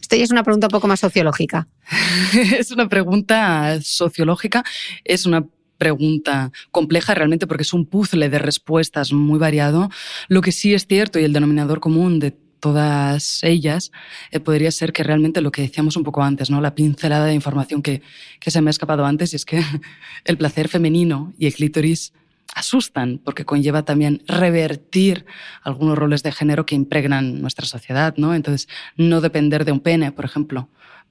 Esto 0.01 0.17
ya 0.17 0.25
es 0.25 0.31
una 0.31 0.43
pregunta 0.43 0.69
un 0.69 0.73
poco 0.73 0.89
más 0.89 1.01
sociológica. 1.01 1.69
es 2.59 2.71
una 2.71 2.89
pregunta 2.89 3.79
sociológica, 3.83 4.65
es 5.05 5.27
una 5.27 5.47
pregunta 5.77 6.51
compleja 6.71 7.15
realmente 7.15 7.47
porque 7.47 7.63
es 7.63 7.73
un 7.73 7.87
puzzle 7.87 8.29
de 8.29 8.39
respuestas 8.39 9.13
muy 9.13 9.39
variado. 9.39 9.91
Lo 10.29 10.43
que 10.43 10.53
sí 10.53 10.75
es 10.75 10.87
cierto 10.87 11.19
y 11.19 11.25
el 11.25 11.33
denominador 11.33 11.81
común 11.81 12.19
de 12.19 12.37
todas 12.61 13.43
ellas 13.43 13.93
eh, 14.31 14.41
podría 14.41 14.71
ser 14.71 14.93
que 14.93 15.03
realmente 15.03 15.41
lo 15.41 15.51
que 15.51 15.63
decíamos 15.63 15.97
un 15.97 16.05
poco 16.05 16.23
antes, 16.23 16.51
¿no? 16.51 16.61
la 16.61 16.75
pincelada 16.75 17.27
de 17.27 17.35
información 17.35 17.83
que, 17.83 18.03
que 18.41 18.51
se 18.51 18.61
me 18.61 18.71
ha 18.71 18.73
escapado 18.73 19.05
antes, 19.05 19.33
y 19.33 19.37
es 19.37 19.45
que 19.45 19.63
el 20.25 20.39
placer 20.39 20.69
femenino 20.69 21.33
y 21.39 21.47
el 21.47 21.55
clítoris 21.55 22.13
asustan 22.55 23.21
porque 23.23 23.45
conlleva 23.45 23.85
también 23.85 24.23
revertir 24.27 25.27
algunos 25.63 25.99
roles 25.99 26.23
de 26.23 26.33
género 26.33 26.67
que 26.67 26.75
impregnan 26.75 27.41
nuestra 27.41 27.67
sociedad, 27.67 28.15
¿no? 28.17 28.35
Entonces, 28.35 28.69
no 28.97 29.21
depender 29.21 29.65
de 29.65 29.73
un 29.73 29.81
pene, 29.81 30.13
por 30.13 30.25
ejemplo, 30.25 30.69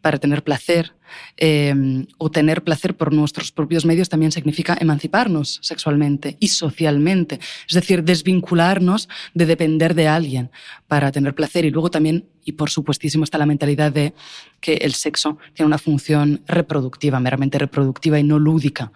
para 0.07 0.19
tener 0.19 0.41
placer 0.41 0.93
em, 1.35 2.07
o 2.17 2.31
tener 2.31 2.63
placer 2.63 2.95
por 2.95 3.11
nuestros 3.11 3.51
propios 3.51 3.83
medios 3.85 4.07
también 4.07 4.31
significa 4.31 4.77
emanciparnos 4.79 5.59
sexualmente 5.61 6.37
y 6.39 6.47
socialmente, 6.47 7.41
es 7.67 7.73
decir, 7.73 8.05
desvincularnos 8.05 9.09
de 9.33 9.45
depender 9.45 9.95
de 9.95 10.07
alguien 10.07 10.49
para 10.87 11.11
tener 11.11 11.35
placer 11.35 11.65
y 11.65 11.71
luego 11.71 11.91
también, 11.91 12.23
y 12.45 12.53
por 12.53 12.69
supuestísimo, 12.69 13.25
está 13.25 13.37
la 13.37 13.45
mentalidad 13.45 13.91
de 13.91 14.13
que 14.61 14.75
el 14.75 14.93
sexo 14.93 15.39
tiene 15.53 15.67
una 15.67 15.77
función 15.77 16.41
reproductiva, 16.47 17.19
meramente 17.19 17.57
reproductiva 17.57 18.17
y 18.17 18.23
no 18.23 18.39
lúdica. 18.39 18.93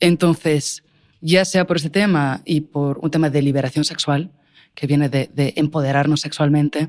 Entonces, 0.00 0.82
ya 1.20 1.44
sea 1.44 1.64
por 1.64 1.76
ese 1.76 1.90
tema 1.90 2.42
y 2.44 2.62
por 2.62 2.98
un 2.98 3.12
tema 3.12 3.30
de 3.30 3.40
liberación 3.40 3.84
sexual, 3.84 4.32
que 4.74 4.86
viene 4.86 5.08
de, 5.08 5.28
empoderarnos 5.56 6.20
sexualmente, 6.20 6.88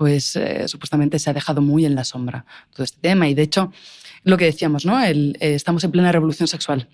pues 0.00 0.34
eh, 0.34 0.66
supuestamente 0.66 1.18
se 1.18 1.28
ha 1.28 1.34
dejado 1.34 1.60
muy 1.60 1.84
en 1.84 1.94
la 1.94 2.04
sombra 2.04 2.46
todo 2.72 2.84
este 2.84 2.96
tema. 3.02 3.28
Y 3.28 3.34
de 3.34 3.42
hecho, 3.42 3.70
lo 4.24 4.38
que 4.38 4.46
decíamos, 4.46 4.86
¿no? 4.86 4.98
Eh, 5.04 5.34
estamos 5.40 5.84
en 5.84 5.90
plena 5.90 6.10
revolución 6.10 6.48
sexual. 6.48 6.88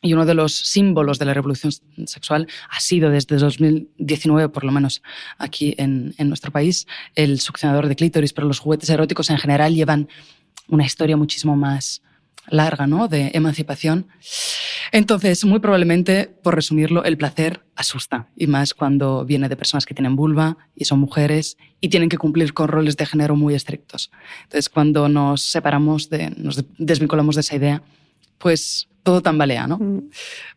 Y 0.00 0.12
uno 0.12 0.24
de 0.24 0.34
los 0.34 0.54
símbolos 0.54 1.18
de 1.18 1.24
la 1.24 1.34
revolución 1.34 1.72
sexual 2.06 2.46
ha 2.70 2.78
sido 2.78 3.10
desde 3.10 3.38
2019, 3.38 4.50
por 4.50 4.62
lo 4.62 4.70
menos 4.70 5.02
aquí 5.36 5.74
en, 5.78 6.14
en 6.16 6.28
nuestro 6.28 6.52
país, 6.52 6.86
el 7.16 7.40
succionador 7.40 7.88
de 7.88 7.96
clítoris, 7.96 8.32
pero 8.32 8.46
los 8.46 8.60
juguetes 8.60 8.88
eróticos 8.88 9.30
en 9.30 9.38
general 9.38 9.74
llevan 9.74 10.08
una 10.68 10.86
historia 10.86 11.16
muchísimo 11.16 11.56
más 11.56 12.02
larga, 12.46 12.86
¿no? 12.86 13.08
De 13.08 13.32
emancipación. 13.34 14.06
Entonces, 14.94 15.44
muy 15.44 15.58
probablemente, 15.58 16.32
por 16.40 16.54
resumirlo, 16.54 17.02
el 17.02 17.18
placer 17.18 17.64
asusta, 17.74 18.28
y 18.36 18.46
más 18.46 18.74
cuando 18.74 19.24
viene 19.24 19.48
de 19.48 19.56
personas 19.56 19.86
que 19.86 19.92
tienen 19.92 20.14
vulva 20.14 20.56
y 20.76 20.84
son 20.84 21.00
mujeres 21.00 21.56
y 21.80 21.88
tienen 21.88 22.08
que 22.08 22.16
cumplir 22.16 22.54
con 22.54 22.68
roles 22.68 22.96
de 22.96 23.04
género 23.04 23.34
muy 23.34 23.56
estrictos. 23.56 24.12
Entonces, 24.44 24.68
cuando 24.68 25.08
nos 25.08 25.42
separamos, 25.42 26.10
de, 26.10 26.30
nos 26.36 26.64
desvinculamos 26.78 27.34
de 27.34 27.40
esa 27.40 27.56
idea, 27.56 27.82
pues 28.38 28.86
todo 29.02 29.20
tambalea, 29.20 29.66
¿no? 29.66 29.78
Mm. 29.78 30.10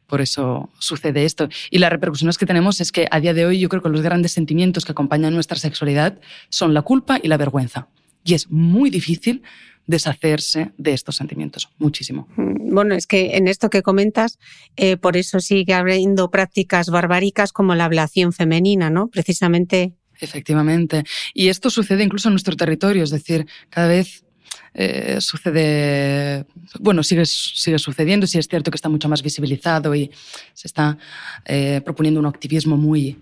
Por 0.05 0.21
eso 0.21 0.69
sucede 0.77 1.25
esto. 1.25 1.49
Y 1.71 1.79
las 1.79 1.89
repercusiones 1.89 2.37
que 2.37 2.45
tenemos 2.45 2.79
es 2.79 2.91
que 2.91 3.07
a 3.09 3.19
día 3.19 3.33
de 3.33 3.43
hoy 3.47 3.57
yo 3.57 3.69
creo 3.69 3.81
que 3.81 3.89
los 3.89 4.01
grandes 4.01 4.33
sentimientos 4.33 4.85
que 4.85 4.91
acompañan 4.91 5.33
nuestra 5.33 5.57
sexualidad 5.57 6.19
son 6.49 6.75
la 6.75 6.83
culpa 6.83 7.19
y 7.23 7.27
la 7.27 7.37
vergüenza. 7.37 7.87
Y 8.23 8.35
es 8.35 8.51
muy 8.51 8.91
difícil 8.91 9.41
deshacerse 9.87 10.71
de 10.77 10.93
estos 10.93 11.15
sentimientos, 11.15 11.69
muchísimo. 11.77 12.27
Mm, 12.35 12.73
bueno, 12.73 12.93
es 12.93 13.07
que 13.07 13.37
en 13.37 13.47
esto 13.47 13.69
que 13.69 13.81
comentas, 13.81 14.37
eh, 14.75 14.97
por 14.97 15.17
eso 15.17 15.39
sigue 15.39 15.73
habiendo 15.73 16.29
prácticas 16.29 16.89
barbáricas 16.89 17.51
como 17.51 17.73
la 17.73 17.85
ablación 17.85 18.33
femenina, 18.33 18.89
¿no? 18.89 19.07
Precisamente. 19.07 19.93
Efectivamente. 20.19 21.03
Y 21.33 21.47
esto 21.47 21.69
sucede 21.69 22.03
incluso 22.03 22.27
en 22.27 22.33
nuestro 22.33 22.55
territorio, 22.55 23.03
es 23.03 23.11
decir, 23.11 23.47
cada 23.69 23.87
vez 23.87 24.25
eh, 24.73 25.17
sucede, 25.21 26.45
bueno, 26.79 27.01
sigue, 27.01 27.25
sigue 27.25 27.79
sucediendo, 27.79 28.27
sí 28.27 28.37
es 28.37 28.47
cierto 28.47 28.69
que 28.69 28.75
está 28.75 28.89
mucho 28.89 29.09
más 29.09 29.23
visibilizado 29.23 29.95
y 29.95 30.11
se 30.53 30.67
está 30.67 30.97
eh, 31.45 31.81
proponiendo 31.83 32.19
un 32.19 32.25
activismo 32.25 32.77
muy, 32.77 33.17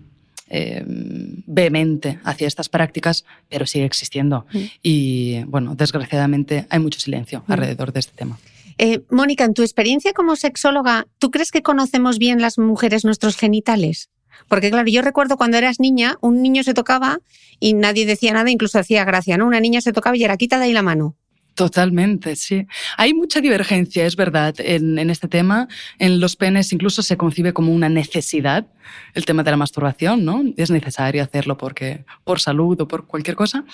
eh, 0.48 0.82
vehemente 0.86 2.20
hacia 2.24 2.46
estas 2.46 2.68
prácticas, 2.68 3.24
pero 3.48 3.66
sigue 3.66 3.84
existiendo. 3.84 4.46
Mm. 4.52 4.58
Y 4.82 5.44
bueno, 5.44 5.74
desgraciadamente 5.74 6.66
hay 6.70 6.78
mucho 6.78 7.00
silencio 7.00 7.44
mm. 7.46 7.52
alrededor 7.52 7.92
de 7.92 8.00
este 8.00 8.16
tema. 8.16 8.38
Eh, 8.78 9.02
Mónica, 9.10 9.44
en 9.44 9.54
tu 9.54 9.62
experiencia 9.62 10.12
como 10.12 10.36
sexóloga, 10.36 11.06
¿tú 11.18 11.30
crees 11.30 11.50
que 11.50 11.62
conocemos 11.62 12.18
bien 12.18 12.40
las 12.40 12.58
mujeres 12.58 13.04
nuestros 13.04 13.36
genitales? 13.36 14.10
Porque 14.48 14.70
claro, 14.70 14.88
yo 14.88 15.02
recuerdo 15.02 15.36
cuando 15.36 15.56
eras 15.56 15.80
niña, 15.80 16.16
un 16.20 16.42
niño 16.42 16.62
se 16.62 16.74
tocaba 16.74 17.20
y 17.58 17.72
nadie 17.72 18.04
decía 18.04 18.32
nada, 18.32 18.50
incluso 18.50 18.78
hacía 18.78 19.04
gracia, 19.04 19.38
¿no? 19.38 19.46
Una 19.46 19.60
niña 19.60 19.80
se 19.80 19.92
tocaba 19.92 20.16
y 20.16 20.24
era 20.24 20.36
quita 20.36 20.58
de 20.58 20.66
ahí 20.66 20.72
la 20.72 20.82
mano. 20.82 21.16
Totalmente, 21.56 22.36
sí. 22.36 22.66
Hay 22.98 23.14
mucha 23.14 23.40
divergencia, 23.40 24.04
es 24.04 24.14
verdad, 24.14 24.54
en, 24.58 24.98
este 25.08 25.26
tema. 25.26 25.68
En 25.98 26.20
los 26.20 26.36
penes 26.36 26.70
incluso 26.70 27.02
se 27.02 27.16
concibe 27.16 27.54
como 27.54 27.72
una 27.72 27.88
necesidad 27.88 28.66
el 29.14 29.24
tema 29.24 29.42
de 29.42 29.52
la 29.52 29.56
masturbación, 29.56 30.22
¿no? 30.22 30.44
Es 30.58 30.70
necesario 30.70 31.22
hacerlo 31.22 31.56
porque, 31.56 32.04
por 32.24 32.40
salud 32.40 32.78
o 32.82 32.86
por 32.86 33.06
cualquier 33.06 33.36
cosa. 33.36 33.64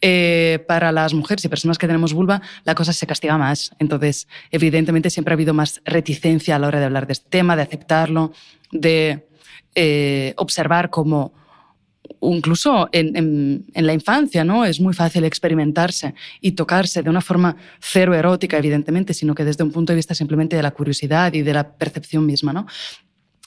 Eh, 0.00 0.64
para 0.66 0.90
las 0.90 1.12
mujeres 1.12 1.44
y 1.44 1.48
personas 1.48 1.76
que 1.76 1.86
tenemos 1.86 2.14
vulva, 2.14 2.40
la 2.64 2.74
cosa 2.74 2.94
se 2.94 3.06
castiga 3.06 3.36
más. 3.36 3.72
Entonces, 3.78 4.26
evidentemente, 4.50 5.10
siempre 5.10 5.32
ha 5.32 5.36
habido 5.36 5.52
más 5.52 5.82
reticencia 5.84 6.56
a 6.56 6.58
la 6.58 6.68
hora 6.68 6.80
de 6.80 6.86
hablar 6.86 7.06
de 7.06 7.12
este 7.12 7.28
tema, 7.28 7.56
de 7.56 7.62
aceptarlo, 7.62 8.32
de 8.72 9.28
eh, 9.74 10.32
observar 10.38 10.88
como 10.88 11.34
incluso 12.20 12.88
en, 12.92 13.64
la 13.74 13.92
infancia, 13.92 14.44
¿no? 14.44 14.64
Es 14.64 14.80
muy 14.80 14.94
fácil 14.94 15.24
experimentarse 15.24 16.14
y 16.40 16.52
tocarse 16.52 17.02
de 17.02 17.10
una 17.10 17.20
forma 17.20 17.56
cero 17.80 18.14
erótica, 18.14 18.58
evidentemente, 18.58 19.14
sino 19.14 19.34
que 19.34 19.44
desde 19.44 19.64
un 19.64 19.72
punto 19.72 19.92
de 19.92 19.96
vista 19.96 20.14
simplemente 20.14 20.56
de 20.56 20.62
la 20.62 20.70
curiosidad 20.70 21.32
y 21.32 21.42
de 21.42 21.52
la 21.52 21.72
percepción 21.72 22.26
misma, 22.26 22.52
¿no? 22.52 22.66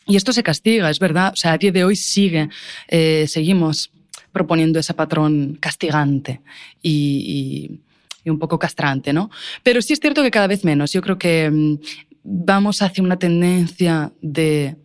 Y 0.07 0.15
esto 0.15 0.33
se 0.33 0.43
castiga, 0.43 0.89
es 0.89 0.99
verdad. 0.99 1.31
O 1.33 1.35
sea, 1.35 1.53
a 1.53 1.57
día 1.57 1.71
de 1.71 1.83
hoy 1.83 1.95
sigue, 1.95 2.49
eh, 2.87 3.25
seguimos 3.27 3.91
proponiendo 4.31 4.79
ese 4.79 4.93
patrón 4.93 5.57
castigante 5.59 6.41
y, 6.81 7.79
un 8.25 8.39
poco 8.39 8.59
castrante, 8.59 9.13
¿no? 9.13 9.31
Pero 9.63 9.81
sí 9.81 9.93
es 9.93 9.99
cierto 9.99 10.21
que 10.21 10.31
cada 10.31 10.47
vez 10.47 10.63
menos. 10.63 10.93
Yo 10.93 11.01
creo 11.01 11.17
que 11.17 11.49
mm, 11.49 11.79
vamos 12.23 12.81
hacia 12.81 13.03
una 13.03 13.17
tendencia 13.17 14.11
de 14.21 14.75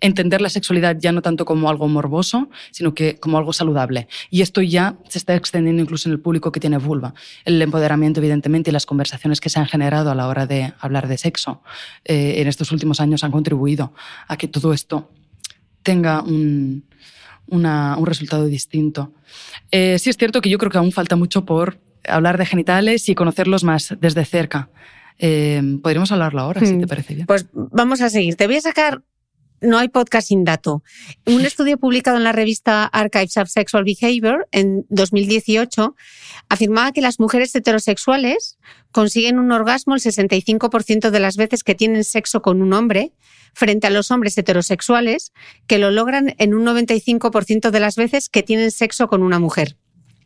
entender 0.00 0.40
la 0.40 0.48
sexualidad 0.48 0.96
ya 0.98 1.12
no 1.12 1.22
tanto 1.22 1.44
como 1.44 1.70
algo 1.70 1.88
morboso, 1.88 2.48
sino 2.70 2.94
que 2.94 3.16
como 3.16 3.38
algo 3.38 3.52
saludable. 3.52 4.08
Y 4.30 4.42
esto 4.42 4.62
ya 4.62 4.96
se 5.08 5.18
está 5.18 5.34
extendiendo 5.34 5.82
incluso 5.82 6.08
en 6.08 6.12
el 6.12 6.20
público 6.20 6.52
que 6.52 6.60
tiene 6.60 6.78
vulva. 6.78 7.14
El 7.44 7.60
empoderamiento, 7.62 8.20
evidentemente, 8.20 8.70
y 8.70 8.72
las 8.72 8.86
conversaciones 8.86 9.40
que 9.40 9.48
se 9.48 9.58
han 9.58 9.66
generado 9.66 10.10
a 10.10 10.14
la 10.14 10.28
hora 10.28 10.46
de 10.46 10.72
hablar 10.80 11.08
de 11.08 11.18
sexo 11.18 11.62
eh, 12.04 12.34
en 12.38 12.48
estos 12.48 12.72
últimos 12.72 13.00
años 13.00 13.24
han 13.24 13.32
contribuido 13.32 13.92
a 14.28 14.36
que 14.36 14.48
todo 14.48 14.72
esto 14.72 15.10
tenga 15.82 16.20
un, 16.22 16.84
un 17.46 18.06
resultado 18.06 18.46
distinto. 18.46 19.12
Eh, 19.70 19.98
sí 19.98 20.10
es 20.10 20.16
cierto 20.16 20.40
que 20.40 20.50
yo 20.50 20.58
creo 20.58 20.70
que 20.70 20.78
aún 20.78 20.92
falta 20.92 21.16
mucho 21.16 21.44
por 21.44 21.78
hablar 22.08 22.38
de 22.38 22.46
genitales 22.46 23.08
y 23.08 23.14
conocerlos 23.14 23.64
más 23.64 23.94
desde 24.00 24.24
cerca. 24.24 24.68
Eh, 25.18 25.62
podríamos 25.82 26.12
hablarlo 26.12 26.40
ahora, 26.40 26.60
si 26.60 26.74
hmm. 26.74 26.80
te 26.80 26.86
parece 26.86 27.14
bien. 27.14 27.26
Pues 27.26 27.46
vamos 27.52 28.00
a 28.00 28.10
seguir. 28.10 28.36
Te 28.36 28.46
voy 28.46 28.56
a 28.56 28.60
sacar 28.60 29.02
no 29.60 29.78
hay 29.78 29.88
podcast 29.88 30.28
sin 30.28 30.44
dato. 30.44 30.82
Un 31.26 31.44
estudio 31.44 31.78
publicado 31.78 32.16
en 32.16 32.24
la 32.24 32.32
revista 32.32 32.84
Archives 32.84 33.36
of 33.36 33.48
Sexual 33.48 33.84
Behavior 33.84 34.48
en 34.52 34.86
2018 34.90 35.94
afirmaba 36.48 36.92
que 36.92 37.00
las 37.00 37.18
mujeres 37.20 37.54
heterosexuales 37.54 38.58
consiguen 38.92 39.38
un 39.38 39.52
orgasmo 39.52 39.94
el 39.94 40.00
65% 40.00 41.10
de 41.10 41.20
las 41.20 41.36
veces 41.36 41.64
que 41.64 41.74
tienen 41.74 42.04
sexo 42.04 42.42
con 42.42 42.62
un 42.62 42.72
hombre, 42.72 43.12
frente 43.56 43.86
a 43.86 43.90
los 43.90 44.10
hombres 44.10 44.36
heterosexuales 44.36 45.32
que 45.66 45.78
lo 45.78 45.90
logran 45.90 46.34
en 46.36 46.52
un 46.52 46.66
95% 46.66 47.70
de 47.70 47.80
las 47.80 47.96
veces 47.96 48.28
que 48.28 48.42
tienen 48.42 48.70
sexo 48.70 49.08
con 49.08 49.22
una 49.22 49.38
mujer. 49.38 49.76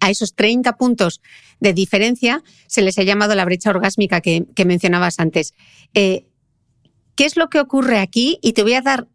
A 0.01 0.11
esos 0.11 0.35
30 0.35 0.77
puntos 0.77 1.21
de 1.61 1.73
diferencia 1.73 2.43
se 2.67 2.83
les 2.83 2.99
ha 2.99 3.05
llamado 3.05 3.37
la 3.37 3.45
brecha 3.45 3.71
orgásmica 3.71 4.21
que, 4.21 4.47
mencionabas 4.67 5.21
antes. 5.21 5.55
Eh, 5.95 6.27
¿Qué 7.15 7.25
es 7.25 7.37
lo 7.37 7.51
que 7.51 7.61
ocurre 7.61 7.99
aquí? 7.99 8.41
Y 8.43 8.55
te 8.55 8.63
voy 8.65 8.75
a 8.75 8.81
dar 8.81 9.07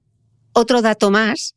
otro 0.56 0.82
dato 0.82 1.12
más. 1.12 1.56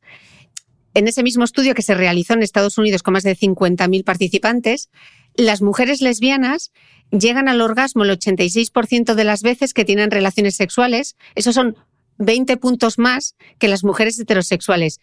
En 0.92 1.08
ese 1.08 1.22
mismo 1.22 1.44
estudio 1.44 1.74
que 1.74 1.82
se 1.82 1.94
realizó 1.94 2.34
en 2.34 2.42
Estados 2.42 2.76
Unidos 2.76 3.02
con 3.02 3.12
más 3.12 3.22
de 3.22 3.37
50.000 3.37 4.04
participantes, 4.04 4.90
las 5.34 5.62
mujeres 5.62 6.02
lesbianas 6.02 6.72
llegan 7.11 7.48
al 7.48 7.61
orgasmo 7.61 8.04
el 8.04 8.11
86% 8.11 9.14
de 9.14 9.24
las 9.24 9.42
veces 9.42 9.72
que 9.72 9.84
tienen 9.84 10.11
relaciones 10.11 10.56
sexuales. 10.56 11.16
Esos 11.34 11.54
son 11.54 11.76
20 12.18 12.56
puntos 12.56 12.98
más 12.98 13.37
que 13.58 13.68
las 13.68 13.84
mujeres 13.84 14.18
heterosexuales. 14.18 15.00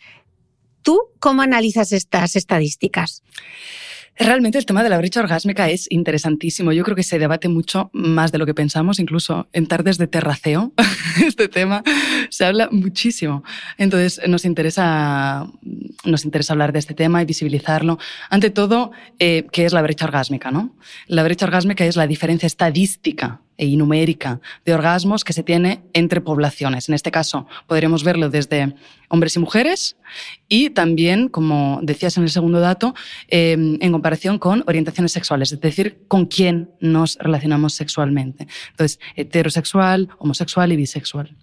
¿Tú 0.86 1.00
cómo 1.20 1.42
analizas 1.42 1.92
estas 1.92 2.36
estadísticas? 2.36 3.24
Realmente 4.18 4.60
el 4.60 4.68
tema 4.68 4.84
de 4.84 4.90
la 4.90 5.00
brecha 5.00 5.20
orgásmica 5.20 5.68
es 5.68 5.88
interesantísimo. 5.90 6.72
Yo 6.74 6.84
creo 6.84 6.96
que 6.96 7.02
se 7.02 7.18
debate 7.18 7.50
mucho 7.50 7.90
más 7.92 8.32
de 8.32 8.38
lo 8.38 8.46
que 8.46 8.54
pensamos, 8.54 9.00
incluso 9.00 9.48
en 9.52 9.66
tardes 9.66 9.98
de 9.98 10.06
terraceo. 10.06 10.74
este 11.26 11.48
tema 11.48 11.84
se 12.30 12.46
habla 12.46 12.70
muchísimo. 12.72 13.44
Entonces 13.80 14.22
nos 14.28 14.46
interesa, 14.46 15.48
nos 16.04 16.24
interesa 16.24 16.54
hablar 16.54 16.72
de 16.72 16.80
este 16.80 16.94
tema 16.94 17.20
y 17.20 17.26
visibilizarlo. 17.26 17.98
Ante 18.30 18.52
todo, 18.52 18.92
eh, 19.18 19.48
¿qué 19.52 19.66
es 19.66 19.74
la 19.74 19.82
brecha 19.82 20.06
orgásmica? 20.06 20.52
¿no? 20.52 20.76
La 21.08 21.24
brecha 21.24 21.48
orgásmica 21.48 21.84
es 21.84 21.96
la 21.96 22.06
diferencia 22.06 22.46
estadística 22.46 23.42
y 23.58 23.78
numérica 23.78 24.42
de 24.66 24.74
orgasmos 24.74 25.24
que 25.24 25.34
se 25.34 25.44
tiene 25.44 25.84
entre 25.94 26.22
poblaciones. 26.22 26.90
En 26.90 26.96
este 26.96 27.12
caso, 27.12 27.48
podríamos 27.68 28.04
verlo 28.04 28.30
desde 28.30 28.76
hombres 29.10 29.36
y 29.36 29.40
mujeres 29.40 29.98
y 30.48 30.70
también, 30.72 31.30
como 31.30 31.80
decías 31.84 32.18
en 32.18 32.24
el 32.24 32.30
segundo 32.30 32.60
dato, 32.60 32.94
em, 33.28 33.78
en 33.82 33.92
comparación 33.92 34.40
con 34.40 34.64
orientaciones 34.68 35.12
sexuales, 35.12 35.52
es 35.52 35.62
decir, 35.62 36.04
con 36.08 36.26
quién 36.26 36.72
nos 36.80 37.18
relacionamos 37.20 37.74
sexualmente. 37.74 38.48
Entonces, 38.72 39.00
heterosexual, 39.16 40.10
homosexual 40.20 40.72
y 40.72 40.76
bisexual. 40.76 41.36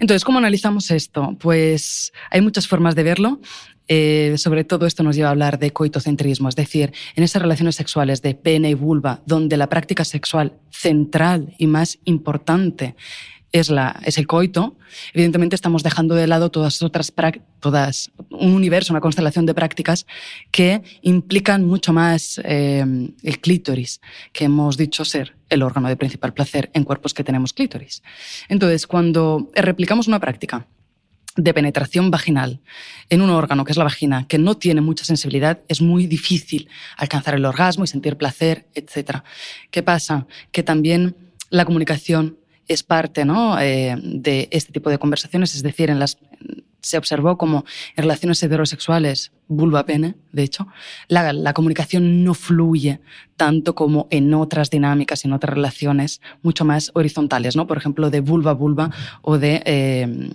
Entonces, 0.00 0.24
¿cómo 0.24 0.38
analizamos 0.38 0.90
esto? 0.90 1.36
Pues 1.38 2.12
hay 2.30 2.40
muchas 2.40 2.66
formas 2.66 2.94
de 2.94 3.02
verlo. 3.04 3.40
Eh, 3.88 4.34
sobre 4.36 4.64
todo 4.64 4.86
esto 4.86 5.02
nos 5.02 5.16
lleva 5.16 5.28
a 5.28 5.30
hablar 5.32 5.58
de 5.58 5.72
coitocentrismo, 5.72 6.48
es 6.48 6.56
decir, 6.56 6.92
en 7.14 7.24
esas 7.24 7.42
relaciones 7.42 7.76
sexuales 7.76 8.22
de 8.22 8.34
pene 8.34 8.70
y 8.70 8.74
vulva, 8.74 9.22
donde 9.26 9.56
la 9.56 9.68
práctica 9.68 10.04
sexual 10.04 10.54
central 10.70 11.54
y 11.58 11.66
más 11.66 11.98
importante 12.04 12.96
es, 13.52 13.70
la, 13.70 14.00
es 14.04 14.18
el 14.18 14.26
coito, 14.26 14.76
evidentemente 15.14 15.54
estamos 15.54 15.82
dejando 15.82 16.14
de 16.14 16.26
lado 16.26 16.50
todas 16.50 16.82
otras 16.82 17.12
todas 17.60 18.10
un 18.30 18.52
universo, 18.52 18.92
una 18.92 19.00
constelación 19.00 19.46
de 19.46 19.54
prácticas 19.54 20.06
que 20.50 20.82
implican 21.02 21.64
mucho 21.64 21.92
más 21.92 22.40
eh, 22.44 22.84
el 23.22 23.40
clítoris, 23.40 24.00
que 24.32 24.44
hemos 24.44 24.76
dicho 24.76 25.04
ser 25.04 25.36
el 25.48 25.62
órgano 25.62 25.88
de 25.88 25.96
principal 25.96 26.34
placer 26.34 26.70
en 26.74 26.84
cuerpos 26.84 27.14
que 27.14 27.24
tenemos 27.24 27.52
clítoris. 27.52 28.02
Entonces, 28.48 28.86
cuando 28.86 29.50
replicamos 29.54 30.08
una 30.08 30.20
práctica 30.20 30.66
de 31.36 31.54
penetración 31.54 32.10
vaginal 32.10 32.60
en 33.10 33.20
un 33.20 33.30
órgano 33.30 33.64
que 33.64 33.72
es 33.72 33.78
la 33.78 33.84
vagina, 33.84 34.26
que 34.26 34.38
no 34.38 34.56
tiene 34.56 34.80
mucha 34.80 35.04
sensibilidad, 35.04 35.60
es 35.68 35.80
muy 35.80 36.06
difícil 36.06 36.68
alcanzar 36.96 37.34
el 37.34 37.44
orgasmo 37.44 37.84
y 37.84 37.86
sentir 37.86 38.16
placer, 38.16 38.66
etc. 38.74 39.22
¿Qué 39.70 39.82
pasa? 39.82 40.26
Que 40.50 40.62
también 40.62 41.14
la 41.50 41.64
comunicación 41.64 42.38
es 42.68 42.82
parte 42.82 43.24
¿no? 43.24 43.60
Eh, 43.60 43.96
de 44.02 44.48
este 44.50 44.72
tipo 44.72 44.90
de 44.90 44.98
conversaciones, 44.98 45.54
es 45.54 45.62
decir, 45.62 45.90
en 45.90 45.98
las, 45.98 46.18
se 46.80 46.98
observó 46.98 47.36
como 47.36 47.64
en 47.96 48.02
relaciones 48.02 48.42
heterosexuales, 48.42 49.32
vulva-pene, 49.48 50.14
de 50.32 50.42
hecho, 50.42 50.66
la, 51.08 51.52
comunicación 51.52 52.24
no 52.24 52.34
fluye 52.34 53.00
tanto 53.36 53.74
como 53.74 54.08
en 54.10 54.32
otras 54.34 54.70
dinámicas 54.70 55.24
en 55.24 55.32
otras 55.32 55.54
relaciones 55.54 56.20
mucho 56.42 56.64
más 56.64 56.90
horizontales, 56.94 57.56
¿no? 57.56 57.66
por 57.66 57.76
ejemplo, 57.76 58.10
de 58.10 58.20
vulva-vulva 58.20 58.90
o 59.22 59.38
de... 59.38 59.62
Eh, 59.64 60.30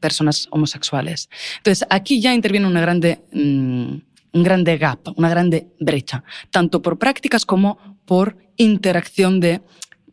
personas 0.00 0.48
homosexuales. 0.50 1.28
Entonces, 1.58 1.86
aquí 1.90 2.20
ya 2.20 2.34
interviene 2.34 2.66
una 2.66 2.80
grande, 2.80 3.20
mm, 3.32 3.94
un 4.32 4.42
grande 4.42 4.76
gap, 4.78 5.00
una 5.16 5.28
grande 5.28 5.68
brecha, 5.80 6.24
tanto 6.50 6.82
por 6.82 6.98
prácticas 6.98 7.46
como 7.46 7.78
por 8.04 8.36
interacción 8.56 9.40
de 9.40 9.60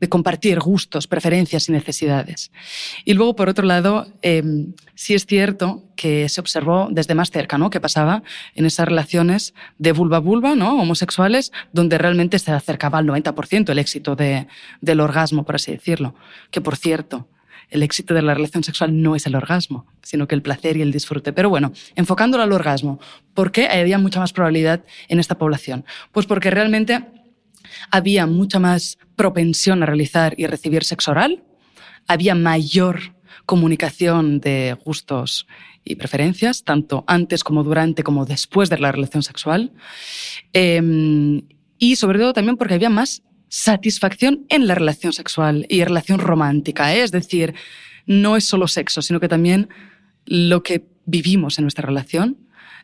compartir 0.08 0.60
gustos, 0.60 1.08
preferencias 1.08 1.70
y 1.70 1.72
necesidades. 1.72 2.52
Y 3.06 3.14
luego, 3.14 3.36
por 3.36 3.50
otro 3.50 3.66
lado, 3.66 4.08
em, 4.22 4.74
sí 4.96 5.14
es 5.14 5.26
cierto 5.26 5.84
que 5.96 6.28
se 6.30 6.42
observó 6.42 6.90
desde 6.92 7.16
más 7.16 7.32
cerca, 7.32 7.58
¿no? 7.58 7.70
Que 7.70 7.80
pasaba 7.80 8.24
en 8.56 8.66
esas 8.66 8.88
relaciones 8.88 9.54
de 9.78 9.92
vulva-vulva, 9.92 10.56
¿no? 10.56 10.80
Homosexuales, 10.80 11.52
donde 11.72 11.98
realmente 11.98 12.40
se 12.40 12.52
acercaba 12.52 13.00
al 13.00 13.06
90% 13.06 13.72
el 13.72 13.80
éxito 13.80 14.16
de, 14.16 14.48
del 14.82 15.00
orgasmo, 15.00 15.46
por 15.46 15.56
así 15.56 15.72
decirlo. 15.72 16.16
Que, 16.52 16.62
por 16.62 16.76
cierto, 16.76 17.28
el 17.70 17.84
éxito 17.84 18.14
de 18.14 18.22
la 18.22 18.34
relación 18.34 18.64
sexual 18.64 19.02
no 19.02 19.16
es 19.16 19.26
el 19.26 19.36
orgasmo, 19.36 19.86
sino 20.02 20.28
que 20.28 20.36
el 20.36 20.42
placer 20.42 20.78
y 20.78 20.82
el 20.82 20.92
disfrute. 20.92 21.34
Pero 21.34 21.50
bueno, 21.50 21.72
enfocándolo 21.96 22.44
al 22.44 22.52
orgasmo, 22.52 23.00
¿por 23.34 23.52
qué 23.52 23.68
había 23.68 23.98
mucha 23.98 24.20
más 24.20 24.34
probabilidad 24.34 24.84
en 25.08 25.20
esta 25.20 25.38
población? 25.38 25.86
Pues 26.12 26.26
porque 26.26 26.52
realmente 26.52 27.06
había 27.92 28.26
mucha 28.26 28.60
más 28.60 28.98
propensión 29.16 29.84
a 29.84 29.86
realizar 29.86 30.34
y 30.38 30.48
recibir 30.48 30.84
sexo 30.84 31.12
oral, 31.12 31.44
había 32.08 32.36
mayor 32.36 33.16
comunicación 33.46 34.40
de 34.40 34.78
gustos 34.86 35.48
y 35.84 35.96
preferencias, 35.96 36.64
tanto 36.64 37.04
antes 37.08 37.44
como 37.44 37.64
durante 37.64 38.04
como 38.04 38.26
después 38.26 38.70
de 38.70 38.78
la 38.78 38.92
relación 38.92 39.24
sexual, 39.24 39.72
em, 40.54 41.42
y 41.78 41.96
sobre 41.96 42.20
todo 42.20 42.34
también 42.34 42.58
porque 42.58 42.76
había 42.76 42.90
más 42.90 43.24
satisfacción 43.54 44.48
en 44.50 44.66
la 44.66 44.74
relación 44.74 45.14
sexual 45.14 45.68
y 45.70 45.84
relación 45.84 46.18
romántica, 46.18 46.96
¿eh? 46.96 47.04
es 47.04 47.12
decir, 47.12 47.54
no 48.08 48.36
es 48.36 48.46
solo 48.46 48.68
sexo, 48.68 49.04
sino 49.04 49.20
que 49.20 49.28
también 49.28 49.70
lo 50.26 50.64
que 50.64 50.88
vivimos 51.06 51.60
en 51.60 51.66
nuestra 51.66 51.86
relación 51.86 52.40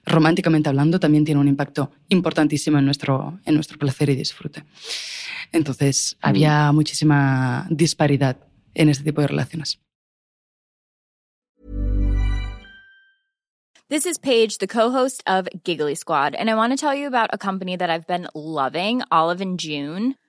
románticamente 0.06 0.70
hablando, 0.70 1.00
también 1.00 1.26
tiene 1.26 1.42
un 1.42 1.48
impacto 1.48 1.92
importantísimo 2.10 2.78
en 2.78 2.86
nuestro, 2.86 3.40
en 3.46 3.56
nuestro 3.56 3.80
placer 3.80 4.12
y 4.12 4.16
disfrute. 4.16 4.64
Entonces, 5.52 6.16
mm. 6.22 6.28
había 6.28 6.72
muchísima 6.72 7.66
disparidad 7.72 8.38
en 8.76 8.90
este 8.90 9.04
tipo 9.04 9.22
de 9.22 9.28
relaciones. 9.28 9.80
This 13.90 14.06
is 14.06 14.20
Paige, 14.20 14.60
the 14.60 14.68
co-host 14.68 15.24
of 15.26 15.48
Giggly 15.64 15.96
Squad, 15.96 16.36
and 16.36 16.48
I 16.48 16.54
want 16.54 16.72
to 16.74 16.78
tell 16.78 16.94
you 16.94 17.08
about 17.08 17.32
a 17.34 17.40
company 17.40 17.76
that 17.76 17.90
I've 17.90 18.06
been 18.06 18.28
loving, 18.36 19.02
Olive 19.12 19.42
and 19.42 19.60
June. 19.60 20.16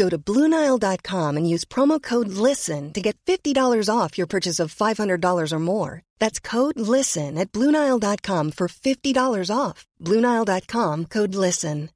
Go 0.00 0.08
to 0.08 0.16
BlueNile.com 0.16 1.36
and 1.36 1.46
use 1.46 1.66
promo 1.66 2.00
code 2.00 2.28
LISTEN 2.28 2.94
to 2.94 3.02
get 3.02 3.18
$50 3.26 3.54
off 3.94 4.16
your 4.16 4.26
purchase 4.26 4.58
of 4.58 4.74
$500 4.74 5.52
or 5.52 5.58
more. 5.58 6.00
That's 6.18 6.40
code 6.40 6.80
LISTEN 6.80 7.36
at 7.36 7.52
BlueNile.com 7.52 8.52
for 8.52 8.66
$50 8.68 9.50
off. 9.54 9.84
BlueNile.com 10.00 11.04
code 11.04 11.34
LISTEN. 11.34 11.90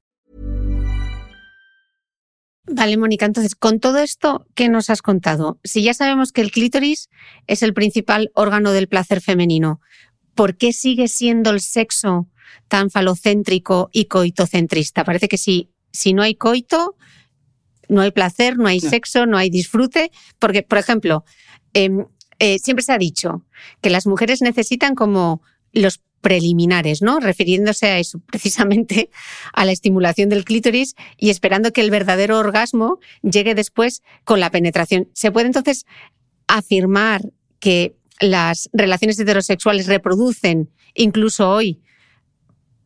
Vale, 2.67 2.97
Mónica, 2.97 3.27
entonces, 3.27 3.55
con 3.55 3.79
todo 3.79 3.99
esto, 3.99 4.47
¿qué 4.55 4.69
nos 4.69 4.91
has 4.91 5.03
contado? 5.03 5.59
Si 5.65 5.83
ya 5.83 5.95
sabemos 5.95 6.33
que 6.33 6.41
el 6.41 6.51
clítoris 6.51 7.09
es 7.47 7.63
el 7.63 7.73
principal 7.73 8.31
órgano 8.35 8.73
del 8.73 8.89
placer 8.89 9.21
femenino, 9.21 9.81
¿por 10.35 10.57
qué 10.57 10.73
sigue 10.73 11.09
siendo 11.09 11.51
el 11.51 11.61
sexo 11.61 12.29
tan 12.69 12.91
falocéntrico 12.91 13.89
y 13.93 14.07
coitocentrista? 14.07 15.05
Parece 15.05 15.29
que 15.29 15.39
si, 15.39 15.71
si 15.93 16.15
no 16.15 16.23
hay 16.23 16.37
coito, 16.37 16.97
no 17.89 18.01
hay 18.03 18.11
placer, 18.11 18.57
no 18.57 18.67
hay 18.67 18.81
sexo, 18.81 19.27
no 19.27 19.37
hay 19.37 19.51
disfrute, 19.51 20.11
porque, 20.39 20.63
por 20.63 20.79
ejemplo, 20.79 21.25
em, 21.73 22.07
eh, 22.39 22.59
siempre 22.59 22.83
se 22.83 22.93
ha 22.93 22.99
dicho 22.99 23.45
que 23.81 23.91
las 23.91 24.07
mujeres 24.07 24.43
necesitan 24.43 24.95
como 24.95 25.43
los 25.73 26.01
preliminares, 26.21 27.03
¿no? 27.03 27.21
Refiriéndose 27.21 27.87
a 27.87 27.99
eso, 27.99 28.21
precisamente 28.27 29.11
a 29.53 29.65
la 29.65 29.73
estimulación 29.73 30.29
del 30.31 30.45
clítoris 30.45 30.95
y 31.17 31.31
esperando 31.31 31.73
que 31.73 31.83
el 31.83 31.91
verdadero 31.91 32.39
orgasmo 32.39 32.99
llegue 33.23 33.55
después 33.55 34.03
con 34.25 34.41
la 34.41 34.51
penetración. 34.51 35.09
¿Se 35.13 35.31
puede 35.31 35.47
entonces 35.47 35.85
afirmar 36.49 37.23
que 37.61 37.97
las 38.21 38.71
relaciones 38.73 39.19
heterosexuales 39.19 39.87
reproducen 39.87 40.71
incluso 40.95 41.51
hoy 41.51 41.83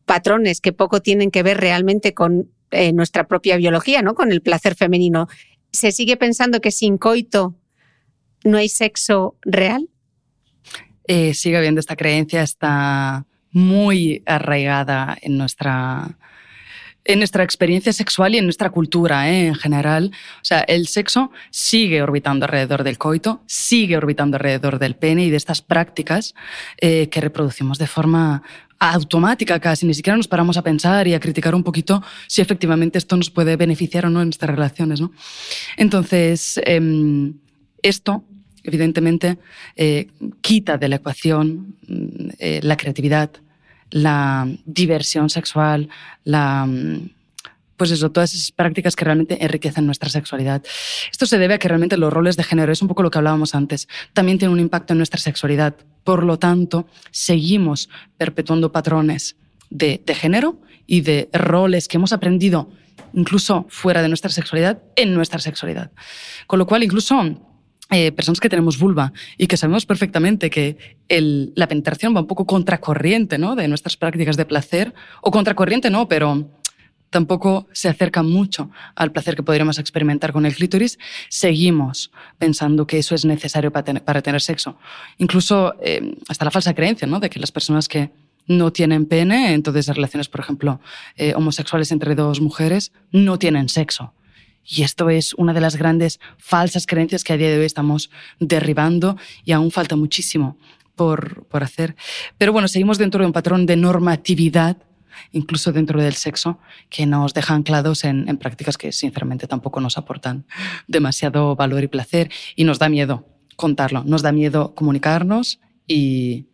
patrones 0.05 0.59
que 0.59 0.73
poco 0.73 1.01
tienen 1.01 1.29
que 1.29 1.43
ver 1.43 1.59
realmente 1.59 2.13
con 2.13 2.51
eh, 2.71 2.93
nuestra 2.93 3.27
propia 3.27 3.57
biología, 3.57 4.01
¿no? 4.01 4.15
Con 4.15 4.31
el 4.31 4.41
placer 4.41 4.75
femenino. 4.75 5.27
¿Se 5.71 5.91
sigue 5.91 6.17
pensando 6.17 6.61
que 6.61 6.71
sin 6.71 6.97
coito 6.97 7.55
no 8.43 8.57
hay 8.57 8.69
sexo 8.69 9.37
real? 9.41 9.89
Eh, 11.05 11.33
sigue 11.33 11.57
habiendo 11.57 11.79
esta 11.79 11.95
creencia, 11.95 12.43
está 12.43 13.25
muy 13.51 14.21
arraigada 14.25 15.17
en 15.21 15.37
nuestra, 15.37 16.17
en 17.05 17.19
nuestra 17.19 17.43
experiencia 17.43 17.93
sexual 17.93 18.35
y 18.35 18.37
en 18.37 18.45
nuestra 18.45 18.69
cultura 18.69 19.29
¿eh? 19.29 19.47
en 19.47 19.55
general. 19.55 20.11
O 20.37 20.45
sea, 20.45 20.59
el 20.61 20.87
sexo 20.87 21.31
sigue 21.49 22.01
orbitando 22.01 22.45
alrededor 22.45 22.83
del 22.83 22.97
coito, 22.97 23.41
sigue 23.45 23.97
orbitando 23.97 24.37
alrededor 24.37 24.79
del 24.79 24.95
pene 24.95 25.25
y 25.25 25.29
de 25.29 25.37
estas 25.37 25.61
prácticas 25.61 26.35
eh, 26.79 27.09
que 27.09 27.21
reproducimos 27.21 27.77
de 27.77 27.87
forma 27.87 28.43
automática 28.81 29.59
casi, 29.59 29.85
ni 29.85 29.93
siquiera 29.93 30.15
nos 30.15 30.29
paramos 30.29 30.55
a 30.55 30.61
pensar 30.61 31.05
y 31.07 31.13
a 31.13 31.19
criticar 31.19 31.53
un 31.53 31.63
poquito 31.63 32.01
si 32.27 32.41
efectivamente 32.41 32.97
esto 32.97 33.17
nos 33.17 33.29
puede 33.29 33.57
beneficiar 33.57 34.05
o 34.05 34.09
no 34.09 34.21
en 34.21 34.27
nuestras 34.27 34.51
relaciones. 34.51 35.01
¿no? 35.01 35.11
Entonces, 35.75 36.61
eh, 36.65 37.33
esto 37.81 38.23
evidentemente 38.63 39.39
eh, 39.75 40.07
quita 40.41 40.77
de 40.77 40.89
la 40.89 40.97
ecuación 40.97 41.75
mm, 41.87 42.29
la 42.61 42.77
creatividad, 42.77 43.31
la 43.91 44.47
diversión 44.65 45.29
sexual, 45.29 45.89
la 46.23 46.65
mm, 46.65 47.09
pues 47.79 47.91
eso, 47.91 48.11
todas 48.11 48.33
esas 48.33 48.51
prácticas 48.51 48.95
que 48.97 49.05
realmente 49.05 49.41
enriquecen 49.41 49.85
nuestra 49.85 50.09
sexualidad. 50.09 50.61
Esto 51.09 51.25
se 51.25 51.37
debe 51.37 51.53
a 51.53 51.59
que 51.59 51.69
realmente 51.69 51.95
los 51.95 52.11
roles 52.11 52.35
de 52.35 52.43
género, 52.43 52.73
es 52.73 52.81
un 52.81 52.89
poco 52.89 53.03
lo 53.03 53.09
que 53.09 53.17
hablábamos 53.17 53.55
antes, 53.55 53.87
también 54.11 54.37
tienen 54.37 54.53
un 54.53 54.59
impacto 54.59 54.93
en 54.93 54.97
nuestra 54.97 55.19
sexualidad. 55.19 55.75
Por 56.03 56.25
lo 56.25 56.37
tanto, 56.37 56.87
seguimos 57.11 57.89
perpetuando 58.17 58.73
patrones 58.73 59.37
de, 59.69 60.01
de 60.05 60.13
género 60.13 60.59
y 60.85 61.01
de 61.01 61.29
roles 61.31 61.87
que 61.87 61.95
hemos 61.95 62.11
aprendido 62.11 62.69
incluso 63.13 63.65
fuera 63.69 64.01
de 64.01 64.09
nuestra 64.09 64.29
sexualidad 64.29 64.83
en 64.97 65.13
nuestra 65.13 65.39
sexualidad. 65.39 65.91
Con 66.47 66.59
lo 66.59 66.67
cual, 66.67 66.83
incluso 66.83 67.17
eh, 67.91 68.11
personas 68.11 68.39
que 68.39 68.49
tenemos 68.49 68.77
vulva 68.77 69.13
y 69.37 69.47
que 69.47 69.57
sabemos 69.57 69.85
perfectamente 69.85 70.49
que 70.49 70.77
la 71.09 71.67
penetración 71.67 72.15
va 72.15 72.21
un 72.21 72.27
poco 72.27 72.45
contracorriente 72.45 73.37
¿no? 73.37 73.55
de 73.55 73.67
nuestras 73.67 73.97
prácticas 73.97 74.37
de 74.37 74.45
placer, 74.45 74.93
o 75.21 75.31
contracorriente 75.31 75.89
no, 75.89 76.07
pero 76.07 76.47
tampoco 77.09 77.67
se 77.71 77.89
acerca 77.89 78.21
mucho 78.21 78.69
al 78.95 79.11
placer 79.11 79.35
que 79.35 79.43
podríamos 79.43 79.79
experimentar 79.79 80.31
con 80.31 80.45
el 80.45 80.55
clítoris, 80.55 80.99
seguimos 81.29 82.11
pensando 82.37 82.85
que 82.85 82.99
eso 82.99 83.15
es 83.15 83.25
necesario 83.25 83.71
para 83.71 83.83
tener, 83.83 84.03
para 84.03 84.21
tener 84.21 84.41
sexo. 84.41 84.77
Incluso 85.17 85.73
eh, 85.81 86.15
hasta 86.27 86.45
la 86.45 86.51
falsa 86.51 86.73
creencia 86.73 87.07
¿no? 87.07 87.19
de 87.19 87.29
que 87.29 87.39
las 87.39 87.51
personas 87.51 87.87
que 87.87 88.11
no 88.45 88.71
tienen 88.71 89.05
pene, 89.05 89.53
entonces 89.53 89.87
relaciones, 89.87 90.27
por 90.27 90.41
ejemplo, 90.41 90.79
eh, 91.15 91.33
homosexuales 91.35 91.91
entre 91.91 92.15
dos 92.15 92.41
mujeres, 92.41 92.91
no 93.11 93.37
tienen 93.37 93.69
sexo. 93.69 94.13
Y 94.65 94.83
esto 94.83 95.09
es 95.09 95.33
una 95.33 95.53
de 95.53 95.61
las 95.61 95.75
grandes 95.75 96.19
falsas 96.37 96.85
creencias 96.85 97.23
que 97.23 97.33
a 97.33 97.37
día 97.37 97.49
de 97.49 97.59
hoy 97.59 97.65
estamos 97.65 98.09
derribando 98.39 99.17
y 99.43 99.51
aún 99.51 99.71
falta 99.71 99.95
muchísimo 99.95 100.57
por, 100.95 101.45
por 101.45 101.63
hacer. 101.63 101.95
Pero 102.37 102.53
bueno, 102.53 102.67
seguimos 102.67 102.97
dentro 102.97 103.21
de 103.21 103.27
un 103.27 103.33
patrón 103.33 103.65
de 103.65 103.75
normatividad 103.75 104.77
incluso 105.31 105.71
dentro 105.71 106.01
del 106.01 106.13
sexo, 106.13 106.59
que 106.89 107.05
nos 107.05 107.33
deja 107.33 107.53
anclados 107.53 108.03
en, 108.03 108.25
prácticas 108.37 108.77
que 108.77 108.91
sinceramente 108.91 109.47
tampoco 109.47 109.79
nos 109.79 109.97
aportan 109.97 110.45
demasiado 110.87 111.55
valor 111.55 111.83
y 111.83 111.87
placer 111.87 112.31
y 112.55 112.63
nos 112.63 112.79
da 112.79 112.89
miedo 112.89 113.27
contarlo, 113.55 114.03
nos 114.05 114.21
da 114.21 114.31
miedo 114.31 114.73
comunicarnos 114.75 115.59
y, 115.87 116.47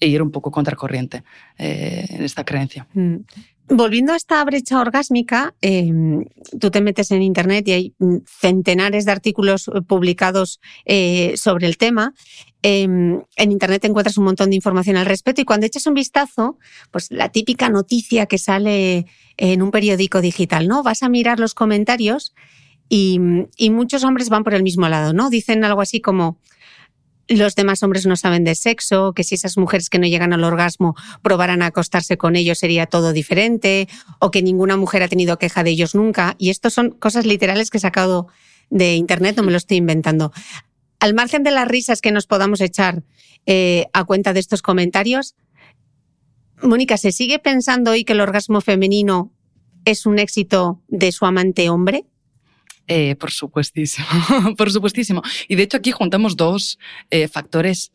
e 0.00 0.06
ir 0.06 0.22
un 0.22 0.30
poco 0.30 0.50
contracorriente 0.50 1.24
eh, 1.58 2.06
en 2.08 2.24
esta 2.24 2.44
creencia. 2.44 2.86
Volviendo 3.68 4.12
a 4.12 4.16
esta 4.16 4.44
brecha 4.44 4.80
orgásmica, 4.80 5.54
eh, 5.60 5.90
tú 6.60 6.70
te 6.70 6.80
metes 6.80 7.10
en 7.10 7.22
Internet 7.22 7.66
y 7.66 7.72
hay 7.72 7.94
centenares 8.24 9.04
de 9.06 9.12
artículos 9.12 9.68
publicados 9.88 10.60
eh, 10.84 11.34
sobre 11.36 11.66
el 11.66 11.76
tema. 11.76 12.14
Eh, 12.62 12.82
en 12.84 13.52
Internet 13.52 13.84
encuentras 13.84 14.18
un 14.18 14.24
montón 14.24 14.50
de 14.50 14.56
información 14.56 14.96
al 14.96 15.06
respecto 15.06 15.40
y 15.40 15.44
cuando 15.44 15.66
echas 15.66 15.86
un 15.88 15.94
vistazo, 15.94 16.58
pues 16.92 17.10
la 17.10 17.30
típica 17.30 17.68
noticia 17.68 18.26
que 18.26 18.38
sale 18.38 19.06
en 19.36 19.62
un 19.62 19.72
periódico 19.72 20.20
digital, 20.20 20.68
¿no? 20.68 20.84
Vas 20.84 21.02
a 21.02 21.08
mirar 21.08 21.40
los 21.40 21.54
comentarios 21.54 22.34
y 22.88 23.18
muchos 23.18 24.04
hombres 24.04 24.28
van 24.28 24.44
por 24.44 24.54
el 24.54 24.62
mismo 24.62 24.88
lado, 24.88 25.12
¿no? 25.12 25.28
Dicen 25.28 25.64
algo 25.64 25.80
así 25.80 26.00
como, 26.00 26.38
los 27.28 27.54
demás 27.54 27.82
hombres 27.82 28.06
no 28.06 28.16
saben 28.16 28.44
de 28.44 28.54
sexo, 28.54 29.12
que 29.12 29.24
si 29.24 29.34
esas 29.34 29.56
mujeres 29.58 29.90
que 29.90 29.98
no 29.98 30.06
llegan 30.06 30.32
al 30.32 30.44
orgasmo 30.44 30.94
probaran 31.22 31.62
a 31.62 31.66
acostarse 31.66 32.16
con 32.16 32.36
ellos 32.36 32.58
sería 32.58 32.86
todo 32.86 33.12
diferente, 33.12 33.88
o 34.20 34.30
que 34.30 34.42
ninguna 34.42 34.76
mujer 34.76 35.02
ha 35.02 35.08
tenido 35.08 35.38
queja 35.38 35.64
de 35.64 35.70
ellos 35.70 35.94
nunca. 35.94 36.36
Y 36.38 36.50
esto 36.50 36.70
son 36.70 36.90
cosas 36.90 37.26
literales 37.26 37.70
que 37.70 37.78
he 37.78 37.80
sacado 37.80 38.28
de 38.70 38.94
internet, 38.94 39.36
no 39.36 39.42
me 39.42 39.50
lo 39.50 39.58
estoy 39.58 39.78
inventando. 39.78 40.32
Al 41.00 41.14
margen 41.14 41.42
de 41.42 41.50
las 41.50 41.68
risas 41.68 42.00
que 42.00 42.12
nos 42.12 42.26
podamos 42.26 42.60
echar 42.60 43.02
eh, 43.44 43.86
a 43.92 44.04
cuenta 44.04 44.32
de 44.32 44.40
estos 44.40 44.62
comentarios, 44.62 45.34
Mónica, 46.62 46.96
¿se 46.96 47.12
sigue 47.12 47.38
pensando 47.38 47.90
hoy 47.90 48.04
que 48.04 48.14
el 48.14 48.20
orgasmo 48.20 48.60
femenino 48.60 49.32
es 49.84 50.06
un 50.06 50.18
éxito 50.18 50.82
de 50.88 51.12
su 51.12 51.26
amante 51.26 51.68
hombre? 51.68 52.06
Eh, 52.88 53.16
por 53.16 53.32
supuestísimo, 53.32 54.06
por 54.56 54.70
supuestísimo. 54.70 55.22
Y 55.48 55.56
de 55.56 55.64
hecho 55.64 55.76
aquí 55.76 55.90
juntamos 55.90 56.36
dos 56.36 56.78
eh, 57.10 57.26
factores 57.26 57.92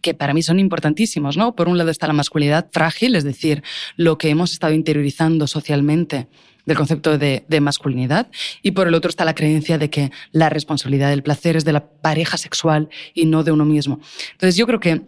que 0.00 0.14
para 0.14 0.32
mí 0.32 0.42
son 0.42 0.58
importantísimos, 0.58 1.36
¿no? 1.36 1.54
Por 1.54 1.68
un 1.68 1.76
lado 1.76 1.90
está 1.90 2.06
la 2.06 2.14
masculinidad 2.14 2.70
frágil, 2.72 3.14
es 3.14 3.24
decir, 3.24 3.62
lo 3.96 4.16
que 4.16 4.30
hemos 4.30 4.52
estado 4.52 4.72
interiorizando 4.72 5.46
socialmente 5.46 6.28
del 6.64 6.76
concepto 6.76 7.18
de, 7.18 7.44
de, 7.48 7.60
masculinidad, 7.60 8.30
y 8.62 8.70
por 8.70 8.86
el 8.86 8.94
otro 8.94 9.10
está 9.10 9.24
la 9.24 9.34
creencia 9.34 9.78
de 9.78 9.90
que 9.90 10.12
la 10.30 10.48
responsabilidad 10.48 11.10
del 11.10 11.22
placer 11.22 11.56
es 11.56 11.64
de 11.64 11.72
la 11.72 11.90
pareja 11.90 12.38
sexual 12.38 12.88
y 13.12 13.26
no 13.26 13.42
de 13.42 13.52
uno 13.52 13.64
mismo. 13.64 14.00
Entonces 14.32 14.56
yo 14.56 14.66
creo 14.66 14.80
que 14.80 15.02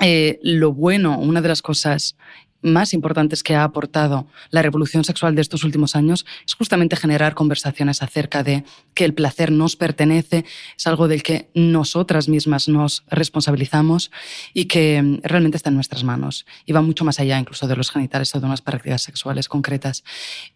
eh, 0.00 0.40
lo 0.42 0.72
bueno, 0.72 1.18
una 1.18 1.40
de 1.40 1.48
las 1.48 1.62
cosas 1.62 2.16
más 2.62 2.94
importantes 2.94 3.42
que 3.42 3.54
ha 3.54 3.64
aportado 3.64 4.26
la 4.50 4.62
revolución 4.62 5.04
sexual 5.04 5.34
de 5.34 5.42
estos 5.42 5.64
últimos 5.64 5.96
años 5.96 6.24
es 6.46 6.54
justamente 6.54 6.96
generar 6.96 7.34
conversaciones 7.34 8.02
acerca 8.02 8.42
de 8.42 8.64
que 8.94 9.04
el 9.04 9.14
placer 9.14 9.50
nos 9.52 9.76
pertenece, 9.76 10.44
es 10.76 10.86
algo 10.86 11.08
del 11.08 11.22
que 11.22 11.50
nosotras 11.54 12.28
mismas 12.28 12.68
nos 12.68 13.04
responsabilizamos 13.08 14.10
y 14.54 14.66
que 14.66 15.02
mm, 15.02 15.20
realmente 15.22 15.56
está 15.56 15.70
en 15.70 15.76
nuestras 15.76 16.04
manos 16.04 16.46
y 16.64 16.72
va 16.72 16.82
mucho 16.82 17.04
más 17.04 17.20
allá 17.20 17.38
incluso 17.38 17.66
de 17.66 17.76
los 17.76 17.90
genitales 17.90 18.34
o 18.34 18.40
de 18.40 18.46
unas 18.46 18.62
prácticas 18.62 19.02
sexuales 19.02 19.48
concretas. 19.48 20.04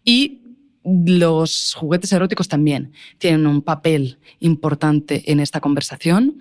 Y 0.04 0.42
los 0.86 1.74
juguetes 1.74 2.12
eróticos 2.12 2.48
también 2.48 2.92
tienen 3.18 3.46
un 3.46 3.62
papel 3.62 4.18
importante 4.38 5.30
en 5.32 5.40
esta 5.40 5.60
conversación. 5.60 6.40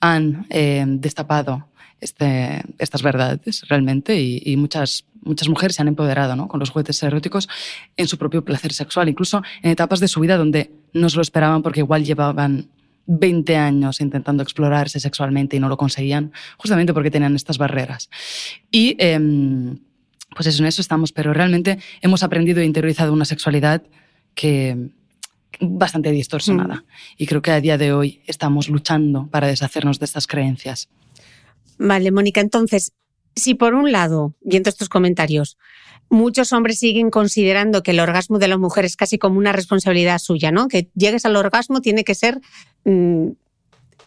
Han 0.00 0.46
eh, 0.48 0.84
destapado 0.86 1.68
este, 2.04 2.62
estas 2.78 3.02
verdades 3.02 3.66
realmente 3.68 4.20
y, 4.20 4.56
muchas, 4.56 5.06
muchas 5.22 5.48
mujeres 5.48 5.76
se 5.76 5.82
han 5.82 5.88
empoderado 5.88 6.36
¿no? 6.36 6.48
con 6.48 6.60
los 6.60 6.70
juguetes 6.70 7.02
eróticos 7.02 7.48
en 7.96 8.06
su 8.06 8.18
propio 8.18 8.44
placer 8.44 8.72
sexual, 8.72 9.08
incluso 9.08 9.42
en 9.62 9.70
etapas 9.70 10.00
de 10.00 10.08
su 10.08 10.20
vida 10.20 10.36
donde 10.36 10.70
no 10.92 11.08
se 11.08 11.16
lo 11.16 11.22
esperaban 11.22 11.62
porque 11.62 11.80
igual 11.80 12.04
llevaban 12.04 12.68
20 13.06 13.56
años 13.56 14.00
intentando 14.00 14.42
explorarse 14.42 15.00
sexualmente 15.00 15.56
y 15.56 15.60
no 15.60 15.68
lo 15.68 15.76
conseguían, 15.76 16.32
justamente 16.56 16.94
porque 16.94 17.10
tenían 17.10 17.34
estas 17.36 17.58
barreras. 17.58 18.10
Y 18.70 18.96
em, 18.98 19.78
pues 20.34 20.46
eso, 20.46 20.62
en 20.62 20.68
eso 20.68 20.80
estamos, 20.80 21.12
pero 21.12 21.32
realmente 21.32 21.78
hemos 22.00 22.22
aprendido 22.22 22.60
e 22.60 22.64
interiorizado 22.64 23.12
una 23.12 23.24
sexualidad 23.24 23.82
que 24.34 24.90
bastante 25.60 26.10
distorsionada. 26.10 26.76
Mm. 26.76 26.84
Y 27.18 27.26
creo 27.26 27.42
que 27.42 27.50
a 27.50 27.60
día 27.60 27.78
de 27.78 27.92
hoy 27.92 28.20
estamos 28.26 28.68
luchando 28.68 29.26
para 29.28 29.46
deshacernos 29.46 29.98
de 29.98 30.04
estas 30.06 30.26
creencias. 30.26 30.88
Vale, 31.78 32.10
Mónica, 32.10 32.40
entonces, 32.40 32.92
si 33.34 33.54
por 33.54 33.74
un 33.74 33.92
lado, 33.92 34.34
viendo 34.40 34.70
estos 34.70 34.88
comentarios, 34.88 35.58
muchos 36.08 36.52
hombres 36.52 36.78
siguen 36.78 37.10
considerando 37.10 37.82
que 37.82 37.90
el 37.90 38.00
orgasmo 38.00 38.38
de 38.38 38.48
la 38.48 38.58
mujer 38.58 38.84
es 38.84 38.96
casi 38.96 39.18
como 39.18 39.38
una 39.38 39.52
responsabilidad 39.52 40.18
suya, 40.18 40.52
¿no? 40.52 40.68
Que 40.68 40.88
llegues 40.94 41.24
al 41.24 41.36
orgasmo 41.36 41.80
tiene 41.80 42.04
que 42.04 42.14
ser... 42.14 42.40
Mm, 42.84 43.30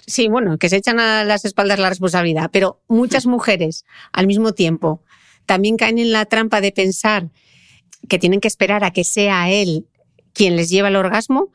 sí, 0.05 0.28
bueno, 0.28 0.57
que 0.57 0.70
se 0.70 0.78
echan 0.78 0.99
a 0.99 1.24
las 1.24 1.45
espaldas 1.45 1.80
la 1.80 1.89
responsabilidad, 1.89 2.49
pero 2.51 2.82
muchas 2.88 3.26
mujeres 3.26 3.86
al 4.13 4.28
mismo 4.28 4.53
tiempo 4.53 5.01
también 5.45 5.78
caen 5.78 5.97
en 5.97 6.11
la 6.11 6.26
trampa 6.26 6.61
de 6.61 6.72
pensar 6.72 7.30
que 8.07 8.20
tienen 8.20 8.39
que 8.39 8.47
esperar 8.47 8.84
a 8.84 8.91
que 8.91 9.03
sea 9.03 9.49
él 9.49 9.88
quien 10.34 10.55
les 10.55 10.70
lleva 10.70 10.88
el 10.88 10.95
orgasmo. 10.95 11.51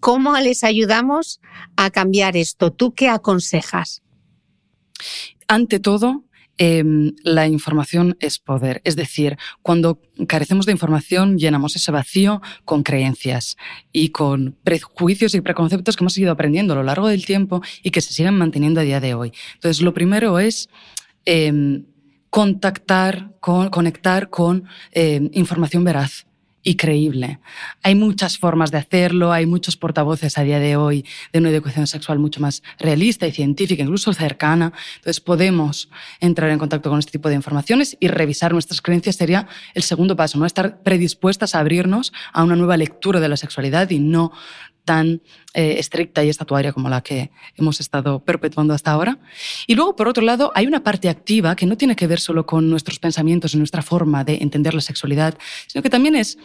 ¿Cómo 0.00 0.36
les 0.38 0.64
ayudamos 0.64 1.40
a 1.76 1.90
cambiar 1.90 2.36
esto? 2.36 2.72
¿Tú 2.72 2.94
qué 2.94 3.08
aconsejas? 3.08 4.02
Ante 5.48 5.80
todo, 5.80 6.24
em, 6.58 7.12
la 7.24 7.46
información 7.46 8.16
es 8.20 8.38
poder. 8.38 8.80
Es 8.84 8.96
decir, 8.96 9.36
cuando 9.62 10.00
carecemos 10.26 10.66
de 10.66 10.72
información, 10.72 11.38
llenamos 11.38 11.76
ese 11.76 11.90
vacío 11.90 12.42
con 12.64 12.82
creencias 12.82 13.56
y 13.92 14.10
con 14.10 14.56
prejuicios 14.62 15.34
y 15.34 15.40
preconceptos 15.40 15.96
que 15.96 16.04
hemos 16.04 16.18
ido 16.18 16.32
aprendiendo 16.32 16.74
a 16.74 16.76
lo 16.76 16.82
largo 16.82 17.08
del 17.08 17.24
tiempo 17.24 17.62
y 17.82 17.90
que 17.90 18.00
se 18.00 18.12
siguen 18.12 18.36
manteniendo 18.36 18.80
a 18.80 18.84
día 18.84 19.00
de 19.00 19.14
hoy. 19.14 19.32
Entonces, 19.54 19.82
lo 19.82 19.94
primero 19.94 20.38
es 20.38 20.68
em, 21.24 21.84
contactar, 22.30 23.32
con, 23.40 23.70
conectar 23.70 24.30
con 24.30 24.64
em, 24.92 25.30
información 25.32 25.84
veraz 25.84 26.26
y 26.62 26.76
creíble. 26.76 27.40
Hay 27.82 27.94
muchas 27.94 28.38
formas 28.38 28.70
de 28.70 28.78
hacerlo, 28.78 29.32
hay 29.32 29.46
muchos 29.46 29.76
portavoces 29.76 30.36
a 30.36 30.42
día 30.42 30.58
de 30.58 30.76
hoy 30.76 31.04
de 31.32 31.38
una 31.38 31.50
educación 31.50 31.86
sexual 31.86 32.18
mucho 32.18 32.40
más 32.40 32.62
realista 32.78 33.26
y 33.26 33.32
científica, 33.32 33.82
incluso 33.82 34.12
cercana. 34.12 34.72
Entonces 34.96 35.20
podemos 35.20 35.88
entrar 36.20 36.50
en 36.50 36.58
contacto 36.58 36.90
con 36.90 36.98
este 36.98 37.12
tipo 37.12 37.28
de 37.28 37.34
informaciones 37.34 37.96
y 38.00 38.08
revisar 38.08 38.52
nuestras 38.52 38.82
creencias 38.82 39.16
sería 39.16 39.48
el 39.74 39.82
segundo 39.82 40.16
paso, 40.16 40.38
¿no? 40.38 40.46
Estar 40.46 40.82
predispuestas 40.82 41.54
a 41.54 41.60
abrirnos 41.60 42.12
a 42.32 42.44
una 42.44 42.56
nueva 42.56 42.76
lectura 42.76 43.20
de 43.20 43.28
la 43.28 43.36
sexualidad 43.36 43.88
y 43.90 43.98
no 43.98 44.32
tan 44.84 45.22
eh, 45.54 45.76
estricta 45.78 46.24
y 46.24 46.28
estatuaria 46.28 46.72
como 46.72 46.88
la 46.88 47.00
que 47.00 47.30
hemos 47.56 47.80
estado 47.80 48.24
perpetuando 48.24 48.74
hasta 48.74 48.90
ahora. 48.90 49.18
Y 49.66 49.74
luego, 49.74 49.94
por 49.94 50.08
otro 50.08 50.24
lado, 50.24 50.52
hay 50.54 50.66
una 50.66 50.82
parte 50.82 51.08
activa 51.08 51.54
que 51.54 51.66
no 51.66 51.76
tiene 51.76 51.96
que 51.96 52.06
ver 52.06 52.20
solo 52.20 52.46
con 52.46 52.68
nuestros 52.70 52.98
pensamientos 52.98 53.54
y 53.54 53.58
nuestra 53.58 53.82
forma 53.82 54.24
de 54.24 54.38
entender 54.40 54.74
la 54.74 54.80
sexualidad, 54.80 55.38
sino 55.66 55.82
que 55.82 55.90
también 55.90 56.16
es 56.16 56.38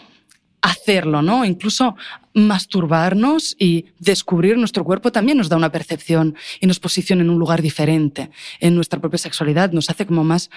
hacerlo, 0.65 1.21
¿no? 1.21 1.45
Incluso 1.45 1.95
masturbarnos 2.33 3.55
y 3.59 3.85
descubrir 3.99 4.57
nuestro 4.57 4.83
cuerpo 4.83 5.11
también 5.11 5.37
nos 5.37 5.47
da 5.47 5.57
una 5.57 5.71
percepción 5.71 6.35
y 6.59 6.67
nos 6.67 6.79
posiciona 6.79 7.21
en 7.21 7.29
un 7.29 7.39
lugar 7.39 7.61
diferente 7.61 8.31
en 8.59 8.75
nuestra 8.75 8.99
propia 8.99 9.19
sexualidad, 9.19 9.71
nos 9.71 9.89
hace 9.89 10.05
como 10.05 10.23
más 10.23 10.49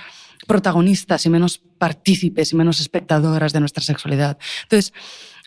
protagonistas 0.46 1.26
y 1.26 1.30
menos 1.30 1.60
partícipes 1.78 2.52
y 2.52 2.56
menos 2.56 2.80
espectadoras 2.80 3.52
de 3.52 3.60
nuestra 3.60 3.82
sexualidad. 3.82 4.38
Entonces, 4.62 4.92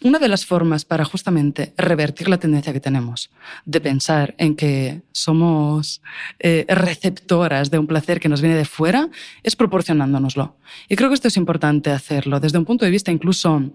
una 0.04 0.20
de 0.20 0.28
las 0.28 0.46
formas 0.46 0.86
para 0.86 1.06
justamente 1.06 1.74
revertir 1.78 2.28
la 2.30 2.40
tendencia 2.40 2.74
que 2.74 2.80
tenemos 2.80 3.30
de 3.66 3.82
pensar 3.82 4.34
en 4.38 4.56
que 4.56 5.02
somos 5.12 6.02
eh, 6.40 6.66
receptoras 6.68 7.72
de 7.72 7.80
un 7.80 7.88
placer 7.88 8.20
que 8.20 8.30
nos 8.30 8.42
viene 8.42 8.58
de 8.58 8.66
fuera 8.66 9.10
es 9.44 9.56
proporcionándonoslo. 9.56 10.56
Y 10.88 10.96
creo 10.96 11.10
que 11.10 11.16
esto 11.16 11.28
es 11.28 11.38
importante 11.38 11.92
hacerlo 11.92 12.40
desde 12.40 12.58
un 12.58 12.66
punto 12.66 12.86
de 12.86 12.92
vista 12.92 13.12
incluso 13.12 13.72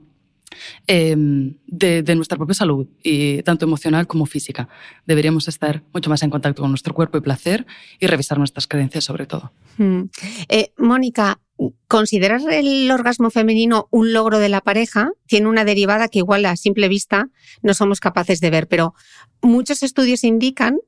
em, 0.87 1.55
de, 1.67 2.15
nuestra 2.15 2.37
propia 2.37 2.55
salud, 2.55 2.87
y 3.03 3.43
tanto 3.43 3.65
emocional 3.65 4.07
como 4.07 4.27
física. 4.27 4.69
Deberíamos 5.07 5.49
estar 5.49 5.83
mucho 5.93 6.11
más 6.11 6.23
en 6.23 6.31
contacto 6.31 6.63
con 6.63 6.71
nuestro 6.71 6.95
cuerpo 6.95 7.19
y 7.19 7.21
placer 7.21 7.67
y 7.99 8.07
revisar 8.07 8.39
nuestras 8.39 8.67
creencias 8.67 9.05
sobre 9.05 9.27
todo. 9.27 9.53
Mm. 9.79 10.03
Eh, 10.49 10.73
Mónica, 10.79 11.39
considerar 11.89 12.41
el 12.51 12.91
orgasmo 12.91 13.31
femenino 13.31 13.89
un 13.91 14.13
logro 14.13 14.39
de 14.39 14.49
la 14.49 14.61
pareja 14.61 15.11
tiene 15.27 15.49
una 15.49 15.65
derivada 15.65 16.09
que 16.09 16.19
igual 16.19 16.45
a 16.45 16.57
simple 16.57 16.89
vista 16.89 17.29
no 17.63 17.73
somos 17.75 18.01
capaces 18.01 18.41
de 18.41 18.51
ver, 18.51 18.69
pero 18.69 18.95
muchos 19.41 19.83
estudios 19.83 20.25
indican 20.25 20.79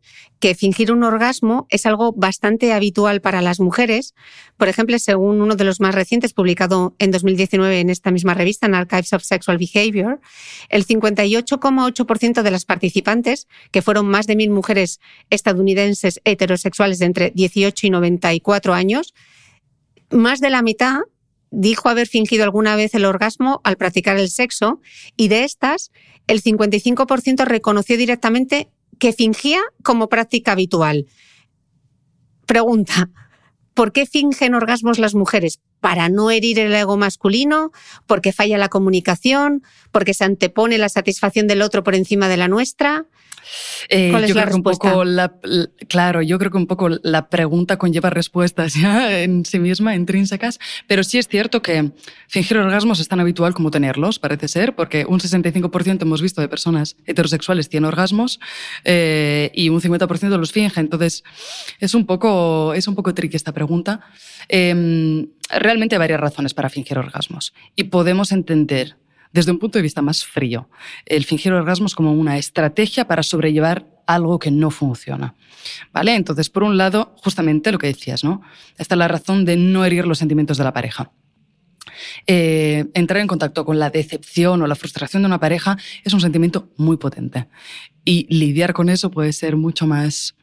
que 0.40 0.54
fingir 0.54 0.92
un 0.92 1.04
orgasmo 1.04 1.66
es 1.70 1.86
algo 1.86 2.12
bastante 2.12 2.72
habitual 2.72 3.20
para 3.20 3.40
las 3.40 3.60
mujeres. 3.60 4.14
Por 4.56 4.68
ejemplo, 4.68 4.98
según 4.98 5.40
uno 5.40 5.56
de 5.56 5.64
los 5.64 5.80
más 5.80 5.94
recientes 5.94 6.32
publicado 6.32 6.94
en 6.98 7.10
2019 7.10 7.80
en 7.80 7.90
esta 7.90 8.10
misma 8.10 8.34
revista, 8.34 8.66
en 8.66 8.74
Archives 8.74 9.12
of 9.12 9.22
Sexual 9.22 9.58
Behavior, 9.58 10.20
el 10.68 10.86
58,8% 10.86 12.42
de 12.42 12.50
las 12.50 12.64
participantes, 12.64 13.48
que 13.70 13.82
fueron 13.82 14.06
más 14.06 14.26
de 14.26 14.36
mil 14.36 14.50
mujeres 14.50 15.00
estadounidenses 15.30 16.20
heterosexuales 16.24 16.98
de 16.98 17.06
entre 17.06 17.30
18 17.30 17.86
y 17.86 17.90
94 17.90 18.74
años, 18.74 19.14
más 20.10 20.40
de 20.40 20.50
la 20.50 20.62
mitad 20.62 21.00
dijo 21.50 21.88
haber 21.88 22.06
fingido 22.06 22.44
alguna 22.44 22.76
vez 22.76 22.94
el 22.94 23.04
orgasmo 23.04 23.60
al 23.64 23.76
practicar 23.76 24.18
el 24.18 24.30
sexo 24.30 24.80
y 25.16 25.28
de 25.28 25.44
estas, 25.44 25.90
el 26.26 26.42
55% 26.42 27.44
reconoció 27.44 27.96
directamente 27.96 28.70
que 28.98 29.12
fingía 29.12 29.60
como 29.82 30.08
práctica 30.08 30.52
habitual. 30.52 31.06
Pregunta, 32.46 33.10
¿por 33.74 33.92
qué 33.92 34.06
fingen 34.06 34.54
orgasmos 34.54 34.98
las 34.98 35.14
mujeres? 35.14 35.60
¿Para 35.80 36.08
no 36.08 36.30
herir 36.30 36.58
el 36.58 36.74
ego 36.74 36.96
masculino? 36.96 37.70
¿Porque 38.06 38.32
falla 38.32 38.58
la 38.58 38.68
comunicación? 38.68 39.62
¿Porque 39.92 40.14
se 40.14 40.24
antepone 40.24 40.76
la 40.76 40.88
satisfacción 40.88 41.46
del 41.46 41.62
otro 41.62 41.84
por 41.84 41.94
encima 41.94 42.28
de 42.28 42.36
la 42.36 42.48
nuestra? 42.48 43.06
Eh, 43.88 44.10
¿Cuál 44.10 44.24
es 44.24 44.30
yo 44.30 44.34
la 44.36 44.42
creo 44.42 44.56
respuesta? 44.56 44.88
Un 44.88 44.92
poco 44.92 45.04
la, 45.04 45.32
claro, 45.88 46.22
yo 46.22 46.38
creo 46.38 46.50
que 46.50 46.56
un 46.56 46.66
poco 46.66 46.88
la 46.88 47.28
pregunta 47.28 47.78
conlleva 47.78 48.10
respuestas 48.10 48.74
ya 48.74 49.20
en 49.22 49.44
sí 49.44 49.58
misma, 49.58 49.94
intrínsecas, 49.94 50.58
pero 50.86 51.02
sí 51.04 51.18
es 51.18 51.28
cierto 51.28 51.62
que 51.62 51.92
fingir 52.28 52.58
orgasmos 52.58 53.00
es 53.00 53.08
tan 53.08 53.20
habitual 53.20 53.54
como 53.54 53.70
tenerlos, 53.70 54.18
parece 54.18 54.48
ser, 54.48 54.74
porque 54.74 55.04
un 55.08 55.20
65% 55.20 56.02
hemos 56.02 56.22
visto 56.22 56.40
de 56.40 56.48
personas 56.48 56.96
heterosexuales 57.06 57.68
tienen 57.68 57.86
orgasmos 57.86 58.40
eh, 58.84 59.50
y 59.54 59.68
un 59.68 59.80
50% 59.80 60.36
los 60.36 60.52
finge. 60.52 60.80
Entonces, 60.80 61.24
es 61.80 61.94
un 61.94 62.06
poco, 62.06 62.74
es 62.74 62.88
un 62.88 62.94
poco 62.94 63.14
tricky 63.14 63.36
esta 63.36 63.52
pregunta. 63.52 64.00
Eh, 64.48 65.26
realmente 65.50 65.94
hay 65.94 65.98
varias 65.98 66.20
razones 66.20 66.54
para 66.54 66.68
fingir 66.68 66.98
orgasmos 66.98 67.54
y 67.74 67.84
podemos 67.84 68.32
entender 68.32 68.96
desde 69.32 69.50
un 69.50 69.58
punto 69.58 69.78
de 69.78 69.82
vista 69.82 70.02
más 70.02 70.24
frío, 70.24 70.68
el 71.06 71.24
fingir 71.24 71.52
orgasmos 71.52 71.94
como 71.94 72.12
una 72.12 72.38
estrategia 72.38 73.06
para 73.06 73.22
sobrellevar 73.22 73.86
algo 74.06 74.38
que 74.38 74.50
no 74.50 74.70
funciona. 74.70 75.34
¿Vale? 75.92 76.14
Entonces, 76.14 76.48
por 76.48 76.62
un 76.62 76.78
lado, 76.78 77.14
justamente 77.22 77.72
lo 77.72 77.78
que 77.78 77.88
decías, 77.88 78.24
¿no? 78.24 78.42
Esta 78.78 78.94
es 78.94 78.98
la 78.98 79.08
razón 79.08 79.44
de 79.44 79.56
no 79.56 79.84
herir 79.84 80.06
los 80.06 80.18
sentimientos 80.18 80.56
de 80.56 80.64
la 80.64 80.72
pareja. 80.72 81.12
Eh, 82.26 82.86
entrar 82.94 83.20
en 83.20 83.26
contacto 83.26 83.64
con 83.64 83.78
la 83.78 83.90
decepción 83.90 84.62
o 84.62 84.66
la 84.66 84.76
frustración 84.76 85.22
de 85.22 85.26
una 85.26 85.40
pareja 85.40 85.76
es 86.04 86.12
un 86.12 86.20
sentimiento 86.20 86.70
muy 86.76 86.96
potente. 86.96 87.48
Y 88.04 88.26
lidiar 88.34 88.72
con 88.72 88.88
eso 88.88 89.10
puede 89.10 89.32
ser 89.32 89.56
mucho 89.56 89.86
más 89.86 90.36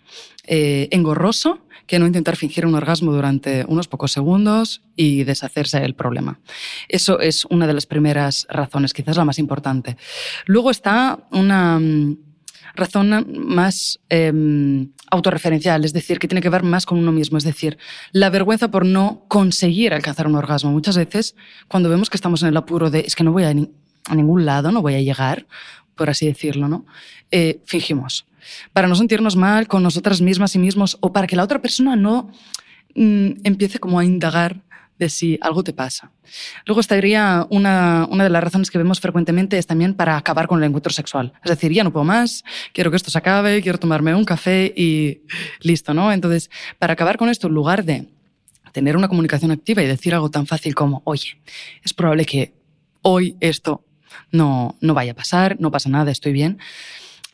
eh, 0.46 0.88
engorroso 0.92 1.65
que 1.88 2.00
no 2.00 2.08
intentar 2.08 2.36
fingir 2.36 2.66
un 2.66 2.76
orgasmo 2.76 3.12
durante 3.12 3.66
unos 3.68 3.88
pocos 3.88 4.12
segundos 4.12 4.82
y 4.96 5.24
deshacerse 5.24 5.80
del 5.80 5.96
problema. 5.96 6.40
Eso 6.88 7.20
es 7.20 7.46
una 7.46 7.68
de 7.68 7.74
las 7.74 7.86
primeras 7.86 8.48
razones, 8.50 8.94
quizás 8.94 9.18
la 9.18 9.26
más 9.26 9.40
importante. 9.40 9.98
Luego 10.46 10.72
está 10.72 11.20
una... 11.32 11.80
Mm, 11.80 12.18
razón 12.76 13.26
más 13.48 14.00
em, 14.10 14.92
autorreferencial, 15.10 15.86
es 15.86 15.94
decir, 15.94 16.20
que 16.20 16.28
tiene 16.28 16.42
que 16.42 16.50
ver 16.50 16.64
más 16.64 16.86
con 16.86 17.00
uno 17.00 17.12
mismo, 17.12 17.38
es 17.38 17.44
decir, 17.44 17.78
la 18.12 18.30
vergüenza 18.30 18.70
por 18.70 18.86
no 18.86 19.26
conseguir 19.28 19.94
alcanzar 19.94 20.28
un 20.28 20.36
orgasmo. 20.36 20.72
Muchas 20.72 20.98
veces, 20.98 21.36
cuando 21.68 21.90
vemos 21.90 22.10
que 22.10 22.18
estamos 22.18 22.42
en 22.44 22.50
el 22.50 22.58
apuro 22.58 22.90
de 22.90 23.00
es 23.02 23.16
que 23.16 23.24
no 23.24 23.32
voy 23.32 23.44
a, 23.44 23.54
ningún 23.54 24.46
lado, 24.46 24.72
no 24.72 24.82
voy 24.82 24.96
a 24.96 25.02
llegar, 25.02 25.48
por 25.96 26.10
así 26.10 26.26
decirlo, 26.28 26.68
¿no? 26.68 26.86
Eh, 27.32 27.62
fingimos. 27.66 28.26
Para 28.74 28.88
no 28.88 28.96
sentirnos 28.96 29.36
mal 29.36 29.68
con 29.68 29.84
nosotras 29.84 30.22
mismas 30.22 30.56
y 30.56 30.60
mismos 30.60 30.98
o 31.02 31.14
para 31.14 31.28
que 31.28 31.36
la 31.36 31.44
otra 31.44 31.62
persona 31.62 31.96
no 31.96 32.30
mm, 32.96 33.32
empiece 33.44 33.80
como 33.80 34.00
a 34.00 34.06
indagar 34.06 34.62
de 34.98 35.10
si 35.10 35.38
algo 35.42 35.64
te 35.64 35.74
pasa. 35.74 36.12
Luego 36.66 36.80
estaría 36.80 37.46
una, 37.50 38.08
una 38.10 38.24
de 38.24 38.30
las 38.30 38.44
razones 38.44 38.72
que 38.72 38.78
vemos 38.78 39.00
frecuentemente 39.00 39.58
es 39.58 39.68
también 39.68 39.94
para 39.94 40.18
acabar 40.18 40.48
con 40.48 40.60
el 40.60 40.70
encuentro 40.70 40.94
sexual. 40.94 41.34
Es 41.44 41.50
decir, 41.50 41.72
ya 41.74 41.84
no 41.84 41.92
puedo 41.92 42.06
más, 42.06 42.44
quiero 42.74 42.92
que 42.92 42.98
esto 42.98 43.12
se 43.12 43.18
acabe, 43.18 43.62
quiero 43.62 43.78
tomarme 43.78 44.16
un 44.16 44.24
café 44.24 44.74
y 44.76 45.22
listo, 45.60 45.94
¿no? 45.94 46.12
Entonces, 46.12 46.50
para 46.80 46.94
acabar 46.94 47.18
con 47.18 47.30
esto, 47.30 47.48
en 47.48 47.54
lugar 47.54 47.84
de 47.84 48.08
tener 48.72 48.98
una 48.98 49.08
comunicación 49.08 49.52
activa 49.52 49.84
y 49.84 49.88
decir 49.88 50.14
algo 50.14 50.30
tan 50.30 50.48
fácil 50.48 50.76
como, 50.76 51.02
oye, 51.06 51.42
es 51.84 51.94
probable 51.94 52.26
que 52.26 52.54
hoy 53.02 53.38
esto 53.40 53.86
no, 54.32 54.76
no 54.82 54.94
vaya 54.94 55.14
a 55.14 55.16
pasar, 55.16 55.58
no 55.60 55.72
pasa 55.72 55.90
nada, 55.90 56.12
estoy 56.12 56.34
bien, 56.34 56.60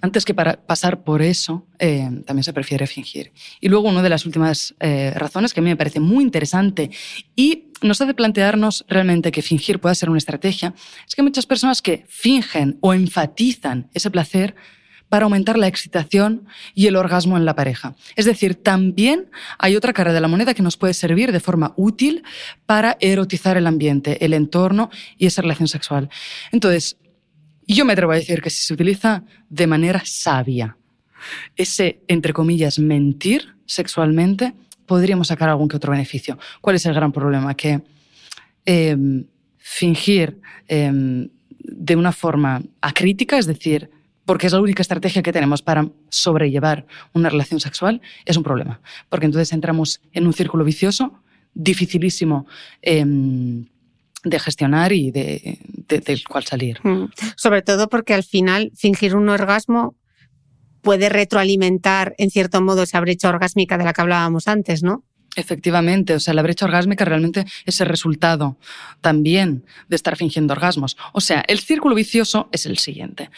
antes 0.02 0.26
que 0.26 0.34
para 0.34 0.66
pasar 0.66 1.04
por 1.04 1.22
eso, 1.22 1.68
eh, 1.80 2.10
también 2.26 2.43
se 2.43 2.54
prefiere 2.54 2.88
fingir. 2.88 3.32
Y 3.60 3.70
luego 3.70 3.89
una 3.89 4.02
de 4.02 4.10
las 4.10 4.26
últimas 4.26 4.76
eh, 4.80 5.14
razones 5.16 5.54
que 5.54 5.60
a 5.60 5.64
mí 5.64 5.70
me 5.70 5.78
parece 5.78 5.99
muy 5.99 6.24
interesante 6.24 6.89
y 7.36 7.66
nos 7.82 8.02
hace 8.02 8.14
plantearnos 8.14 8.86
realmente 8.88 9.32
que 9.32 9.41
fingir 9.41 9.80
pueda 9.80 9.95
ser 9.95 10.10
una 10.10 10.18
estrategia, 10.18 10.74
es 11.08 11.16
que 11.16 11.24
muchas 11.24 11.45
personas 11.45 11.82
que 11.82 12.06
fingen 12.08 12.78
o 12.82 12.93
enfatizan 12.93 13.89
ese 13.93 14.12
placer 14.12 14.56
para 15.12 15.26
aumentar 15.26 15.58
la 15.58 15.68
excitación 15.68 16.47
y 16.74 16.88
el 16.88 16.95
orgasmo 16.95 17.36
en 17.36 17.43
la 17.43 17.54
pareja. 17.54 17.95
Es 18.16 18.24
decir, 18.24 18.56
también 18.56 19.30
hay 19.60 19.76
otra 19.76 19.91
cara 19.91 20.14
de 20.14 20.22
la 20.22 20.30
moneda 20.30 20.54
que 20.54 20.64
nos 20.64 20.78
puede 20.78 20.93
servir 20.93 21.34
de 21.34 21.41
forma 21.41 21.74
útil 21.76 22.24
para 22.66 22.95
erotizar 23.02 23.58
el 23.58 23.68
ambiente, 23.68 24.24
el 24.24 24.34
entorno 24.34 24.89
y 25.18 25.26
esa 25.26 25.41
relación 25.41 25.68
sexual. 25.68 26.10
Entonces, 26.54 26.95
y 27.66 27.76
yo 27.76 27.86
me 27.86 27.93
atrevo 27.93 28.12
a 28.12 28.16
decir 28.16 28.41
que 28.41 28.49
si 28.49 28.64
se 28.64 28.74
utiliza 28.74 29.24
de 29.49 29.68
manera 29.68 30.01
sabia, 30.05 30.78
ese, 31.55 32.01
entre 32.07 32.34
comillas, 32.34 32.80
mentir 32.80 33.55
sexualmente, 33.66 34.53
podríamos 34.86 35.28
sacar 35.28 35.49
algún 35.49 35.68
que 35.68 35.78
otro 35.78 35.91
beneficio. 35.91 36.38
¿Cuál 36.59 36.76
es 36.76 36.86
el 36.86 36.93
gran 36.93 37.12
problema? 37.12 37.55
Que 37.55 37.82
em, 38.66 39.26
fingir 39.57 40.39
em, 40.68 41.30
de 41.59 41.95
una 41.95 42.12
forma 42.12 42.62
acrítica, 42.82 43.38
es 43.38 43.45
decir, 43.45 43.89
porque 44.26 44.47
es 44.47 44.53
la 44.53 44.62
única 44.62 44.82
estrategia 44.82 45.22
que 45.22 45.34
tenemos 45.34 45.62
para 45.62 45.88
sobrellevar 46.09 46.86
una 47.14 47.30
relación 47.30 47.59
sexual, 47.59 48.01
es 48.26 48.38
un 48.38 48.43
problema. 48.43 48.82
Porque 49.09 49.26
entonces 49.26 49.51
entramos 49.53 50.01
en 50.14 50.28
un 50.28 50.34
círculo 50.34 50.64
vicioso, 50.64 51.22
dificilísimo. 51.53 52.45
Em, 52.82 53.66
de 54.24 54.40
gestionar 54.40 54.92
y 54.94 55.12
de, 55.12 55.60
del 55.88 56.24
cual 56.28 56.44
salir. 56.44 56.80
Mm. 56.84 57.10
Sobre 57.36 57.62
todo 57.62 57.90
porque 57.90 58.14
al 58.14 58.24
final 58.24 58.72
fingir 58.76 59.16
un 59.16 59.30
orgasmo 59.30 59.96
puede 60.82 61.10
retroalimentar 61.10 62.16
en 62.18 62.30
cierto 62.30 62.62
modo 62.62 62.84
esa 62.84 63.00
brecha 63.00 63.30
orgásmica 63.30 63.78
de 63.78 63.86
la 63.86 63.94
que 63.94 64.02
hablábamos 64.02 64.48
antes, 64.48 64.84
¿no? 64.84 65.04
Efectivamente, 65.36 66.14
o 66.14 66.20
sea, 66.20 66.34
la 66.34 66.42
brecha 66.42 66.66
orgásmica 66.66 67.06
realmente 67.06 67.46
es 67.66 67.80
el 67.80 67.88
resultado 67.88 68.58
también 69.00 69.66
de 69.88 69.96
estar 69.96 70.18
fingiendo 70.18 70.54
orgasmos. 70.54 70.98
O 71.14 71.22
sea, 71.22 71.44
el 71.48 71.60
círculo 71.60 71.96
vicioso 71.96 72.50
es 72.52 72.66
el 72.66 72.78
siguiente. 72.78 73.30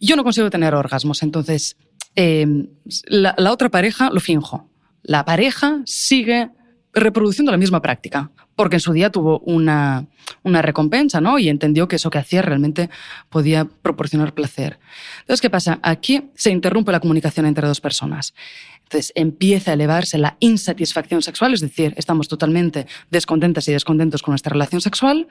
Yo 0.00 0.16
no 0.16 0.24
consigo 0.24 0.50
tener 0.50 0.74
orgasmos, 0.74 1.22
entonces 1.22 1.78
em, 2.14 2.68
la, 3.06 3.34
la 3.38 3.52
otra 3.52 3.70
pareja 3.70 4.10
lo 4.10 4.20
finjo. 4.20 4.68
La 5.02 5.24
pareja 5.24 5.80
sigue 5.86 6.50
reproduciendo 6.92 7.52
la 7.52 7.58
misma 7.58 7.80
práctica 7.82 8.30
porque 8.60 8.76
en 8.76 8.80
su 8.80 8.92
día 8.92 9.08
tuvo 9.08 9.38
una, 9.38 10.04
una 10.42 10.60
recompensa, 10.60 11.18
¿no? 11.18 11.38
Y 11.38 11.48
entendió 11.48 11.88
que 11.88 11.96
eso 11.96 12.10
que 12.10 12.18
hacía 12.18 12.42
realmente 12.42 12.90
podía 13.30 13.64
proporcionar 13.64 14.34
placer. 14.34 14.78
Entonces, 15.20 15.40
¿qué 15.40 15.48
pasa? 15.48 15.78
Aquí 15.82 16.30
se 16.34 16.50
interrumpe 16.50 16.92
la 16.92 17.00
comunicación 17.00 17.46
entre 17.46 17.66
dos 17.66 17.80
personas. 17.80 18.34
Entonces 18.82 19.12
empieza 19.14 19.70
a 19.70 19.74
elevarse 19.74 20.18
la 20.18 20.36
insatisfacción 20.40 21.22
sexual, 21.22 21.54
es 21.54 21.60
decir, 21.62 21.94
estamos 21.96 22.28
totalmente 22.28 22.86
descontentas 23.10 23.66
y 23.68 23.72
descontentos 23.72 24.20
con 24.20 24.32
nuestra 24.32 24.50
relación 24.50 24.82
sexual. 24.82 25.26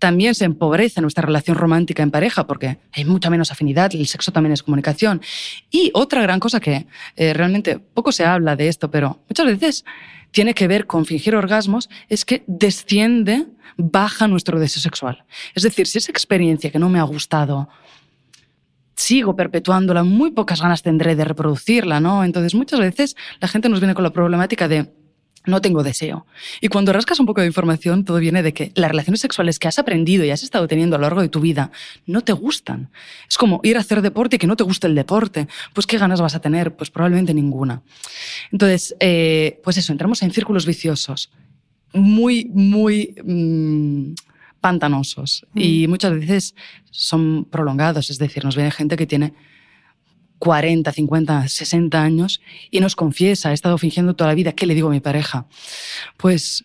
También 0.00 0.34
se 0.34 0.44
empobrece 0.44 1.00
nuestra 1.00 1.24
relación 1.24 1.56
romántica 1.56 2.02
en 2.02 2.10
pareja 2.10 2.48
porque 2.48 2.78
hay 2.90 3.04
mucha 3.04 3.30
menos 3.30 3.52
afinidad, 3.52 3.94
el 3.94 4.08
sexo 4.08 4.32
también 4.32 4.54
es 4.54 4.64
comunicación. 4.64 5.20
Y 5.70 5.92
otra 5.94 6.20
gran 6.22 6.40
cosa 6.40 6.58
que 6.58 6.88
eh, 7.14 7.32
realmente 7.32 7.78
poco 7.78 8.10
se 8.10 8.24
habla 8.24 8.56
de 8.56 8.66
esto, 8.66 8.90
pero 8.90 9.20
muchas 9.28 9.46
veces 9.46 9.84
tiene 10.30 10.54
que 10.54 10.68
ver 10.68 10.86
con 10.86 11.06
fingir 11.06 11.34
orgasmos, 11.34 11.88
es 12.08 12.24
que 12.24 12.44
desciende, 12.46 13.46
baja 13.76 14.28
nuestro 14.28 14.58
deseo 14.58 14.82
sexual. 14.82 15.24
Es 15.54 15.62
decir, 15.62 15.86
si 15.86 15.98
esa 15.98 16.10
experiencia 16.10 16.70
que 16.70 16.78
no 16.78 16.88
me 16.88 16.98
ha 16.98 17.04
gustado, 17.04 17.68
sigo 18.94 19.36
perpetuándola, 19.36 20.02
muy 20.02 20.30
pocas 20.30 20.60
ganas 20.60 20.82
tendré 20.82 21.14
de 21.14 21.24
reproducirla, 21.24 22.00
¿no? 22.00 22.24
Entonces, 22.24 22.54
muchas 22.54 22.80
veces 22.80 23.16
la 23.40 23.48
gente 23.48 23.68
nos 23.68 23.80
viene 23.80 23.94
con 23.94 24.04
la 24.04 24.10
problemática 24.10 24.68
de 24.68 24.90
no 25.46 25.60
tengo 25.60 25.82
deseo. 25.82 26.26
Y 26.60 26.68
cuando 26.68 26.92
rascas 26.92 27.18
un 27.20 27.26
poco 27.26 27.40
de 27.40 27.46
información, 27.46 28.04
todo 28.04 28.18
viene 28.18 28.42
de 28.42 28.52
que 28.52 28.72
las 28.74 28.90
relaciones 28.90 29.20
sexuales 29.20 29.58
que 29.58 29.68
has 29.68 29.78
aprendido 29.78 30.24
y 30.24 30.30
has 30.30 30.42
estado 30.42 30.68
teniendo 30.68 30.96
a 30.96 30.98
lo 30.98 31.04
largo 31.04 31.22
de 31.22 31.28
tu 31.28 31.40
vida 31.40 31.70
no 32.04 32.22
te 32.22 32.32
gustan. 32.32 32.90
Es 33.28 33.38
como 33.38 33.60
ir 33.62 33.76
a 33.76 33.80
hacer 33.80 34.02
deporte 34.02 34.36
y 34.36 34.38
que 34.38 34.46
no 34.46 34.56
te 34.56 34.64
guste 34.64 34.86
el 34.86 34.94
deporte. 34.94 35.48
Pues 35.72 35.86
¿qué 35.86 35.98
ganas 35.98 36.20
vas 36.20 36.34
a 36.34 36.40
tener? 36.40 36.76
Pues 36.76 36.90
probablemente 36.90 37.32
ninguna. 37.32 37.82
Entonces, 38.52 38.94
eh, 39.00 39.60
pues 39.64 39.76
eso, 39.78 39.92
entramos 39.92 40.22
en 40.22 40.32
círculos 40.32 40.66
viciosos 40.66 41.30
muy, 41.92 42.50
muy 42.52 43.14
mm, 43.24 44.14
pantanosos 44.60 45.46
mm. 45.52 45.58
y 45.60 45.88
muchas 45.88 46.12
veces 46.12 46.54
son 46.90 47.44
prolongados. 47.44 48.10
Es 48.10 48.18
decir, 48.18 48.44
nos 48.44 48.56
viene 48.56 48.70
gente 48.70 48.96
que 48.96 49.06
tiene 49.06 49.32
40, 50.38 50.92
50, 50.92 51.48
60 51.48 52.02
años 52.02 52.40
y 52.70 52.80
nos 52.80 52.96
confiesa, 52.96 53.50
he 53.50 53.54
estado 53.54 53.78
fingiendo 53.78 54.14
toda 54.14 54.28
la 54.28 54.34
vida, 54.34 54.52
¿qué 54.52 54.66
le 54.66 54.74
digo 54.74 54.88
a 54.88 54.92
mi 54.92 55.00
pareja? 55.00 55.46
Pues 56.16 56.64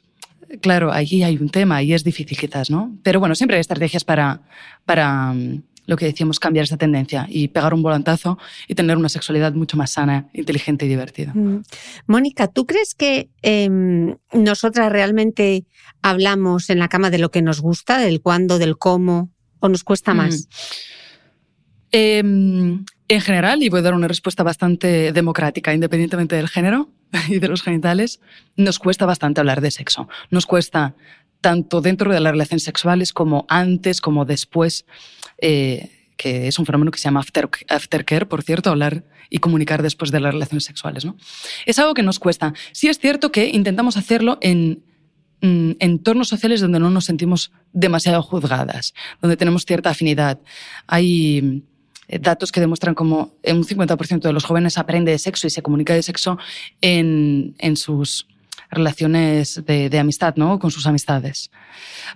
claro, 0.59 0.91
ahí 0.91 1.23
hay 1.23 1.37
un 1.37 1.49
tema 1.49 1.81
y 1.81 1.93
es 1.93 2.03
difícil 2.03 2.37
quizás, 2.37 2.69
¿no? 2.69 2.97
Pero 3.03 3.19
bueno, 3.19 3.35
siempre 3.35 3.55
hay 3.57 3.61
estrategias 3.61 4.03
para, 4.03 4.41
para 4.85 5.33
mm, 5.33 5.63
lo 5.85 5.97
que 5.97 6.05
decíamos, 6.05 6.39
cambiar 6.39 6.63
esta 6.63 6.77
tendencia 6.77 7.25
y 7.29 7.47
pegar 7.49 7.73
un 7.73 7.81
volantazo 7.81 8.37
y 8.67 8.75
tener 8.75 8.97
una 8.97 9.09
sexualidad 9.09 9.53
mucho 9.53 9.77
más 9.77 9.91
sana, 9.91 10.29
inteligente 10.33 10.85
y 10.85 10.89
divertida. 10.89 11.33
Mm. 11.33 11.63
Mónica, 12.07 12.47
¿tú 12.47 12.65
crees 12.65 12.93
que 12.95 13.29
em, 13.41 14.15
nosotras 14.33 14.91
realmente 14.91 15.65
hablamos 16.01 16.69
en 16.69 16.79
la 16.79 16.87
cama 16.87 17.09
de 17.09 17.17
lo 17.17 17.31
que 17.31 17.41
nos 17.41 17.61
gusta, 17.61 17.99
del 17.99 18.21
cuándo, 18.21 18.59
del 18.59 18.77
cómo, 18.77 19.31
o 19.59 19.69
nos 19.69 19.83
cuesta 19.83 20.13
más? 20.13 20.47
Em, 21.91 22.85
en 23.07 23.21
general, 23.21 23.61
y 23.61 23.69
voy 23.69 23.79
a 23.79 23.83
dar 23.83 23.93
una 23.93 24.07
respuesta 24.07 24.43
bastante 24.43 25.11
democrática, 25.11 25.73
independientemente 25.73 26.35
del 26.35 26.47
género 26.47 26.89
y 27.29 27.39
de 27.39 27.47
los 27.47 27.61
genitales, 27.61 28.21
nos 28.55 28.79
cuesta 28.79 29.05
bastante 29.05 29.41
hablar 29.41 29.61
de 29.61 29.71
sexo. 29.71 30.07
Nos 30.29 30.45
cuesta 30.45 30.95
tanto 31.41 31.81
dentro 31.81 32.13
de 32.13 32.19
las 32.19 32.31
relaciones 32.31 32.63
sexuales 32.63 33.11
como 33.11 33.45
antes, 33.49 33.99
como 33.99 34.25
después, 34.25 34.85
eh, 35.39 35.89
que 36.15 36.47
es 36.47 36.59
un 36.59 36.65
fenómeno 36.65 36.91
que 36.91 36.99
se 36.99 37.05
llama 37.05 37.23
aftercare, 37.67 38.25
por 38.27 38.43
cierto, 38.43 38.69
hablar 38.69 39.03
y 39.29 39.39
comunicar 39.39 39.81
después 39.81 40.11
de 40.11 40.19
las 40.19 40.33
relaciones 40.33 40.65
sexuales. 40.65 41.03
¿no? 41.03 41.17
Es 41.65 41.79
algo 41.79 41.93
que 41.93 42.03
nos 42.03 42.19
cuesta. 42.19 42.53
Sí 42.73 42.87
es 42.89 42.99
cierto 42.99 43.31
que 43.31 43.47
intentamos 43.47 43.97
hacerlo 43.97 44.37
en 44.41 44.83
mm, 45.41 45.71
entornos 45.79 46.27
sociales 46.27 46.61
donde 46.61 46.79
no 46.79 46.91
nos 46.91 47.05
sentimos 47.05 47.51
demasiado 47.73 48.21
juzgadas, 48.21 48.93
donde 49.19 49.35
tenemos 49.35 49.65
cierta 49.65 49.89
afinidad. 49.89 50.39
Hay 50.85 51.39
eh, 51.39 51.61
datos 52.19 52.51
que 52.51 52.59
demuestran 52.59 52.95
como 52.95 53.33
un 53.43 53.63
50% 53.63 54.21
de 54.21 54.33
los 54.33 54.43
jóvenes 54.43 54.77
aprende 54.77 55.11
de 55.11 55.19
sexo 55.19 55.47
y 55.47 55.49
se 55.49 55.61
comunica 55.61 55.93
de 55.93 56.03
sexo 56.03 56.37
en, 56.81 57.55
en 57.59 57.77
sus 57.77 58.27
relaciones 58.71 59.63
de, 59.65 59.99
amistad, 59.99 60.35
¿no? 60.37 60.57
Con 60.57 60.71
sus 60.71 60.87
amistades. 60.87 61.51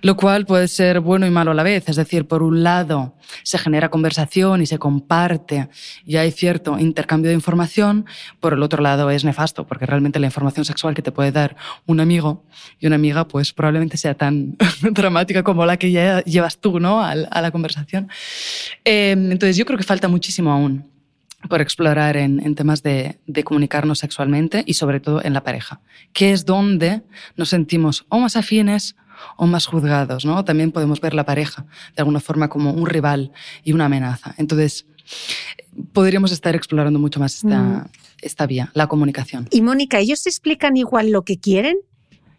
Lo 0.00 0.16
cual 0.16 0.46
puede 0.46 0.68
ser 0.68 1.00
bueno 1.00 1.26
y 1.26 1.30
malo 1.30 1.50
a 1.50 1.54
la 1.54 1.62
vez. 1.62 1.88
Es 1.88 1.96
decir, 1.96 2.26
por 2.26 2.42
un 2.42 2.62
lado, 2.62 3.14
se 3.42 3.58
genera 3.58 3.90
conversación 3.90 4.62
y 4.62 4.66
se 4.66 4.78
comparte 4.78 5.68
y 6.04 6.16
hay 6.16 6.32
cierto 6.32 6.78
intercambio 6.78 7.28
de 7.28 7.34
información. 7.34 8.06
Por 8.40 8.54
el 8.54 8.62
otro 8.62 8.82
lado, 8.82 9.10
es 9.10 9.24
nefasto, 9.24 9.66
porque 9.66 9.86
realmente 9.86 10.18
la 10.18 10.26
información 10.26 10.64
sexual 10.64 10.94
que 10.94 11.02
te 11.02 11.12
puede 11.12 11.30
dar 11.30 11.56
un 11.84 12.00
amigo 12.00 12.44
y 12.80 12.86
una 12.86 12.96
amiga, 12.96 13.28
pues 13.28 13.52
probablemente 13.52 13.96
sea 13.96 14.14
tan 14.14 14.56
dramática 14.90 15.42
como 15.42 15.66
la 15.66 15.76
que 15.76 15.90
ya 15.90 16.22
llevas 16.24 16.58
tú, 16.58 16.80
¿no? 16.80 17.02
A, 17.02 17.14
la 17.14 17.50
conversación. 17.50 18.08
Eh, 18.84 19.12
entonces, 19.12 19.56
yo 19.56 19.66
creo 19.66 19.78
que 19.78 19.84
falta 19.84 20.08
muchísimo 20.08 20.50
aún 20.50 20.95
por 21.48 21.60
explorar 21.60 22.16
en, 22.16 22.54
temas 22.54 22.82
de, 22.82 23.18
comunicarnos 23.44 23.98
sexualmente 23.98 24.64
y 24.66 24.74
sobre 24.74 25.00
todo 25.00 25.22
en 25.24 25.32
la 25.32 25.42
pareja, 25.42 25.80
que 26.12 26.32
es 26.32 26.44
donde 26.44 27.02
nos 27.36 27.48
sentimos 27.50 28.04
o 28.08 28.18
más 28.18 28.36
afines 28.36 28.96
o 29.36 29.46
más 29.46 29.66
juzgados, 29.66 30.24
¿no? 30.24 30.44
También 30.44 30.72
podemos 30.72 31.00
ver 31.00 31.14
la 31.14 31.24
pareja 31.24 31.64
de 31.94 32.02
alguna 32.02 32.20
forma 32.20 32.48
como 32.48 32.72
un 32.72 32.86
rival 32.86 33.32
y 33.64 33.72
una 33.72 33.86
amenaza. 33.86 34.34
Entonces, 34.36 34.86
podríamos 35.92 36.32
estar 36.32 36.54
explorando 36.54 36.98
mucho 36.98 37.20
más 37.20 37.36
esta, 37.36 37.58
Mm. 37.58 37.88
esta 38.20 38.46
vía, 38.46 38.70
la 38.74 38.86
comunicación. 38.86 39.48
Y 39.50 39.62
Mónica, 39.62 39.98
¿ellos 40.00 40.26
explican 40.26 40.76
igual 40.76 41.10
lo 41.10 41.22
que 41.22 41.38
quieren? 41.38 41.76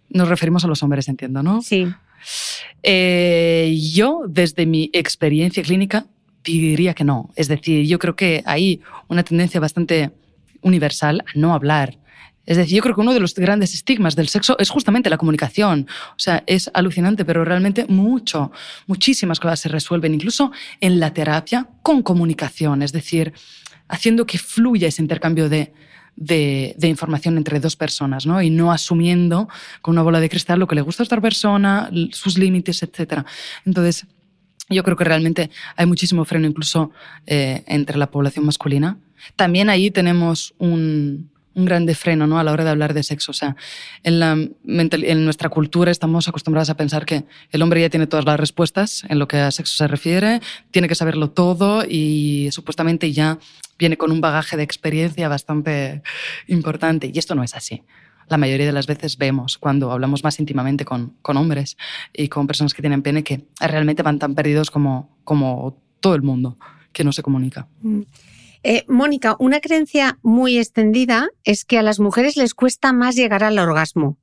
Nos 0.09 0.29
referimos 0.29 0.63
a 0.63 0.67
los 0.67 0.83
hombres, 0.83 1.07
entiendo, 1.07 1.43
¿no? 1.43 1.61
Sí. 1.61 1.87
Eh, 2.83 3.77
yo, 3.93 4.21
desde 4.27 4.65
mi 4.65 4.89
experiencia 4.93 5.63
clínica, 5.63 6.07
diría 6.53 6.93
que 6.93 7.03
no. 7.03 7.29
Es 7.35 7.47
decir, 7.47 7.85
yo 7.85 7.99
creo 7.99 8.15
que 8.15 8.43
hay 8.45 8.81
una 9.07 9.23
tendencia 9.23 9.59
bastante 9.59 10.11
universal 10.61 11.23
a 11.27 11.37
no 11.37 11.53
hablar. 11.53 11.97
Es 12.47 12.55
decir, 12.55 12.77
yo 12.77 12.81
creo 12.81 12.95
que 12.95 13.01
uno 13.01 13.13
de 13.13 13.19
los 13.19 13.35
grandes 13.35 13.73
estigmas 13.73 14.15
del 14.15 14.29
sexo 14.29 14.57
es 14.57 14.69
justamente 14.69 15.09
la 15.09 15.17
comunicación. 15.17 15.85
O 16.11 16.19
sea, 16.19 16.43
es 16.47 16.71
alucinante, 16.73 17.25
pero 17.25 17.43
realmente 17.43 17.85
mucho, 17.89 18.51
muchísimas 18.87 19.39
cosas 19.39 19.59
se 19.59 19.69
resuelven, 19.69 20.13
incluso 20.13 20.51
en 20.79 20.99
la 20.99 21.13
terapia, 21.13 21.67
con 21.83 22.01
comunicación. 22.01 22.81
Es 22.83 22.93
decir, 22.93 23.33
haciendo 23.89 24.25
que 24.25 24.37
fluya 24.37 24.87
ese 24.87 25.01
intercambio 25.01 25.49
de, 25.49 25.73
de, 26.15 26.73
de, 26.77 26.87
información 26.87 27.35
entre 27.37 27.59
dos 27.59 27.75
personas, 27.75 28.25
¿no? 28.25 28.41
Y 28.41 28.49
no 28.49 28.71
asumiendo 28.71 29.49
con 29.81 29.95
una 29.95 30.03
bola 30.03 30.21
de 30.21 30.29
cristal 30.29 30.59
lo 30.59 30.67
que 30.67 30.75
le 30.75 30.81
gusta 30.81 31.03
a 31.03 31.05
otra 31.05 31.19
persona, 31.19 31.91
sus 32.11 32.37
límites, 32.37 32.81
etc. 32.81 33.25
Entonces, 33.65 34.07
yo 34.69 34.83
creo 34.83 34.97
que 34.97 35.03
realmente 35.03 35.49
hay 35.75 35.85
muchísimo 35.85 36.25
freno 36.25 36.47
incluso 36.47 36.91
eh, 37.25 37.63
entre 37.67 37.97
la 37.97 38.11
población 38.11 38.45
masculina. 38.45 38.97
También 39.35 39.69
ahí 39.69 39.91
tenemos 39.91 40.53
un, 40.57 41.29
un 41.57 41.65
grande 41.65 41.95
freno 41.95 42.27
¿no? 42.27 42.39
a 42.39 42.43
la 42.43 42.51
hora 42.51 42.63
de 42.63 42.69
hablar 42.69 42.93
de 42.93 43.01
sexo. 43.03 43.31
O 43.31 43.33
sea, 43.33 43.55
en, 44.03 44.19
la, 44.19 44.33
en 44.33 45.25
nuestra 45.25 45.49
cultura 45.49 45.91
estamos 45.91 46.27
acostumbrados 46.27 46.69
a 46.69 46.77
pensar 46.77 47.05
que 47.05 47.25
el 47.51 47.61
hombre 47.61 47.81
ya 47.81 47.89
tiene 47.89 48.07
todas 48.07 48.25
las 48.25 48.39
respuestas 48.39 49.03
en 49.09 49.19
lo 49.19 49.27
que 49.27 49.37
a 49.37 49.51
sexo 49.51 49.75
se 49.75 49.87
refiere, 49.87 50.39
tiene 50.69 50.87
que 50.87 50.95
saberlo 50.95 51.31
todo 51.31 51.83
y 51.83 52.49
supuestamente 52.51 53.11
ya 53.11 53.39
viene 53.79 53.97
con 53.97 54.11
un 54.11 54.21
bagaje 54.21 54.55
de 54.55 54.63
experiencia 54.63 55.27
bastante 55.27 56.03
importante. 56.47 57.09
Y 57.11 57.17
esto 57.17 57.33
no 57.33 57.43
es 57.43 57.55
así. 57.55 57.83
La 58.29 58.37
mayoría 58.37 58.65
de 58.65 58.73
las 58.73 58.87
veces 58.87 59.17
vemos 59.17 59.57
cuando 59.57 59.91
hablamos 59.91 60.23
más 60.23 60.39
íntimamente 60.39 60.85
con, 60.85 61.15
con 61.21 61.37
hombres 61.37 61.77
y 62.13 62.27
con 62.27 62.47
personas 62.47 62.73
que 62.73 62.81
tienen 62.81 63.01
pene 63.01 63.23
que 63.23 63.47
realmente 63.59 64.03
van 64.03 64.19
tan 64.19 64.35
perdidos 64.35 64.71
como, 64.71 65.17
como 65.23 65.81
todo 65.99 66.15
el 66.15 66.21
mundo 66.21 66.57
que 66.91 67.03
no 67.03 67.11
se 67.11 67.23
comunica. 67.23 67.67
Eh, 68.63 68.83
Mónica, 68.87 69.35
una 69.39 69.59
creencia 69.59 70.19
muy 70.23 70.57
extendida 70.57 71.29
es 71.43 71.63
que 71.63 71.77
a 71.77 71.83
las 71.83 71.99
mujeres 71.99 72.37
les 72.37 72.53
cuesta 72.53 72.91
más 72.91 73.15
llegar 73.15 73.43
al 73.43 73.59
orgasmo. 73.59 74.17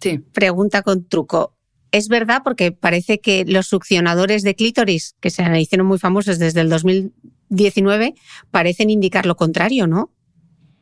Sí. 0.00 0.18
Pregunta 0.32 0.82
con 0.82 1.06
truco. 1.08 1.56
Es 1.90 2.08
verdad 2.08 2.42
porque 2.44 2.72
parece 2.72 3.20
que 3.20 3.44
los 3.44 3.66
succionadores 3.66 4.42
de 4.42 4.54
clítoris, 4.54 5.14
que 5.20 5.30
se 5.30 5.42
hicieron 5.60 5.86
muy 5.86 5.98
famosos 5.98 6.38
desde 6.38 6.60
el 6.60 6.70
2019, 6.70 8.14
parecen 8.50 8.88
indicar 8.88 9.26
lo 9.26 9.36
contrario, 9.36 9.86
¿no? 9.86 10.10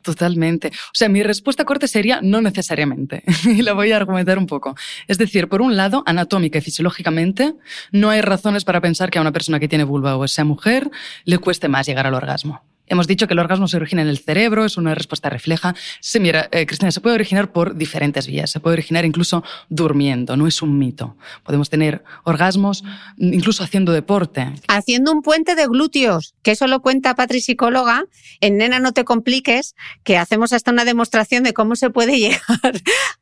Totalmente. 0.02 0.68
O 0.68 0.94
sea, 0.94 1.08
mi 1.08 1.22
respuesta 1.22 1.64
corta 1.64 1.86
sería 1.86 2.20
no 2.22 2.40
necesariamente. 2.40 3.22
y 3.44 3.62
la 3.62 3.72
voy 3.74 3.92
a 3.92 3.96
argumentar 3.96 4.38
un 4.38 4.46
poco. 4.46 4.74
Es 5.08 5.18
decir, 5.18 5.48
por 5.48 5.60
un 5.60 5.76
lado, 5.76 6.02
anatómica 6.06 6.58
y 6.58 6.62
fisiológicamente, 6.62 7.54
no 7.92 8.10
hay 8.10 8.22
razones 8.22 8.64
para 8.64 8.80
pensar 8.80 9.10
que 9.10 9.18
a 9.18 9.20
una 9.20 9.32
persona 9.32 9.60
que 9.60 9.68
tiene 9.68 9.84
vulva 9.84 10.16
o 10.16 10.26
sea 10.28 10.44
mujer 10.44 10.90
le 11.24 11.38
cueste 11.38 11.68
más 11.68 11.86
llegar 11.86 12.06
al 12.06 12.14
orgasmo. 12.14 12.62
Hemos 12.90 13.06
dicho 13.06 13.28
que 13.28 13.34
el 13.34 13.38
orgasmo 13.38 13.68
se 13.68 13.76
origina 13.76 14.02
en 14.02 14.08
el 14.08 14.18
cerebro, 14.18 14.64
es 14.64 14.76
una 14.76 14.96
respuesta 14.96 15.30
refleja. 15.30 15.76
Mira, 16.18 16.48
eh, 16.50 16.66
Cristina, 16.66 16.90
se 16.90 17.00
puede 17.00 17.14
originar 17.14 17.52
por 17.52 17.76
diferentes 17.76 18.26
vías. 18.26 18.50
Se 18.50 18.58
puede 18.58 18.74
originar 18.74 19.04
incluso 19.04 19.44
durmiendo, 19.68 20.36
no 20.36 20.48
es 20.48 20.60
un 20.60 20.76
mito. 20.76 21.16
Podemos 21.44 21.70
tener 21.70 22.02
orgasmos 22.24 22.82
incluso 23.16 23.62
haciendo 23.62 23.92
deporte. 23.92 24.52
Haciendo 24.66 25.12
un 25.12 25.22
puente 25.22 25.54
de 25.54 25.68
glúteos, 25.68 26.34
que 26.42 26.50
eso 26.50 26.66
lo 26.66 26.80
cuenta 26.80 27.14
Patri 27.14 27.40
Psicóloga. 27.40 28.04
En 28.40 28.56
Nena 28.56 28.80
No 28.80 28.92
Te 28.92 29.04
Compliques, 29.04 29.76
que 30.02 30.16
hacemos 30.16 30.52
hasta 30.52 30.72
una 30.72 30.84
demostración 30.84 31.44
de 31.44 31.52
cómo 31.52 31.76
se 31.76 31.90
puede 31.90 32.18
llegar 32.18 32.40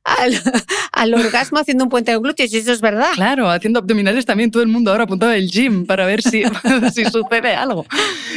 al, 0.04 0.42
al 0.92 1.14
orgasmo 1.14 1.58
haciendo 1.58 1.84
un 1.84 1.90
puente 1.90 2.12
de 2.12 2.18
glúteos, 2.18 2.52
y 2.54 2.58
eso 2.58 2.72
es 2.72 2.80
verdad. 2.80 3.10
Claro, 3.14 3.50
haciendo 3.50 3.80
abdominales 3.80 4.24
también 4.24 4.50
todo 4.50 4.62
el 4.62 4.68
mundo 4.68 4.90
ahora 4.90 5.04
apuntado 5.04 5.32
al 5.32 5.46
gym 5.46 5.84
para 5.84 6.06
ver 6.06 6.22
si, 6.22 6.42
si 6.94 7.04
sucede 7.04 7.54
algo. 7.54 7.84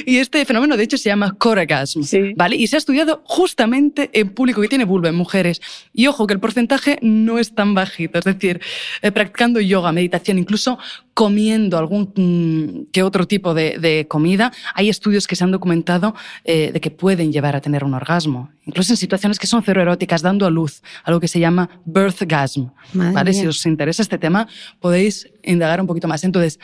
Y 0.05 0.17
este 0.17 0.43
fenómeno, 0.45 0.75
de 0.75 0.83
hecho, 0.83 0.97
se 0.97 1.09
llama 1.09 1.20
coregasm, 1.29 2.01
sí. 2.01 2.33
¿vale? 2.35 2.55
Y 2.55 2.67
se 2.67 2.75
ha 2.77 2.79
estudiado 2.79 3.21
justamente 3.25 4.09
en 4.13 4.29
público 4.29 4.61
que 4.61 4.67
tiene 4.67 4.85
vulva, 4.85 5.09
en 5.09 5.15
mujeres. 5.15 5.61
Y 5.93 6.07
ojo, 6.07 6.25
que 6.25 6.33
el 6.33 6.39
porcentaje 6.39 6.97
no 7.01 7.37
es 7.37 7.53
tan 7.53 7.73
bajito, 7.73 8.19
es 8.19 8.25
decir, 8.25 8.61
eh, 9.01 9.11
practicando 9.11 9.59
yoga, 9.59 9.91
meditación, 9.91 10.39
incluso 10.39 10.79
comiendo 11.13 11.77
algún 11.77 12.13
mm, 12.15 12.91
que 12.91 13.03
otro 13.03 13.27
tipo 13.27 13.53
de, 13.53 13.77
de, 13.77 14.07
comida, 14.07 14.51
hay 14.73 14.89
estudios 14.89 15.27
que 15.27 15.35
se 15.35 15.43
han 15.43 15.51
documentado 15.51 16.15
eh, 16.43 16.71
de 16.71 16.81
que 16.81 16.91
pueden 16.91 17.31
llevar 17.31 17.55
a 17.55 17.61
tener 17.61 17.83
un 17.83 17.93
orgasmo, 17.93 18.49
incluso 18.65 18.93
en 18.93 18.97
situaciones 18.97 19.37
que 19.37 19.47
son 19.47 19.61
cero 19.63 19.81
eróticas, 19.81 20.21
dando 20.21 20.45
a 20.45 20.49
luz, 20.49 20.81
algo 21.03 21.19
que 21.19 21.27
se 21.27 21.39
llama 21.39 21.69
birthgasm, 21.85 22.69
¿vale? 22.93 23.33
Si 23.33 23.45
os 23.45 23.65
interesa 23.65 24.01
este 24.01 24.17
tema, 24.17 24.47
podéis 24.79 25.29
indagar 25.43 25.81
un 25.81 25.87
poquito 25.87 26.07
más. 26.07 26.23
Entonces, 26.23 26.59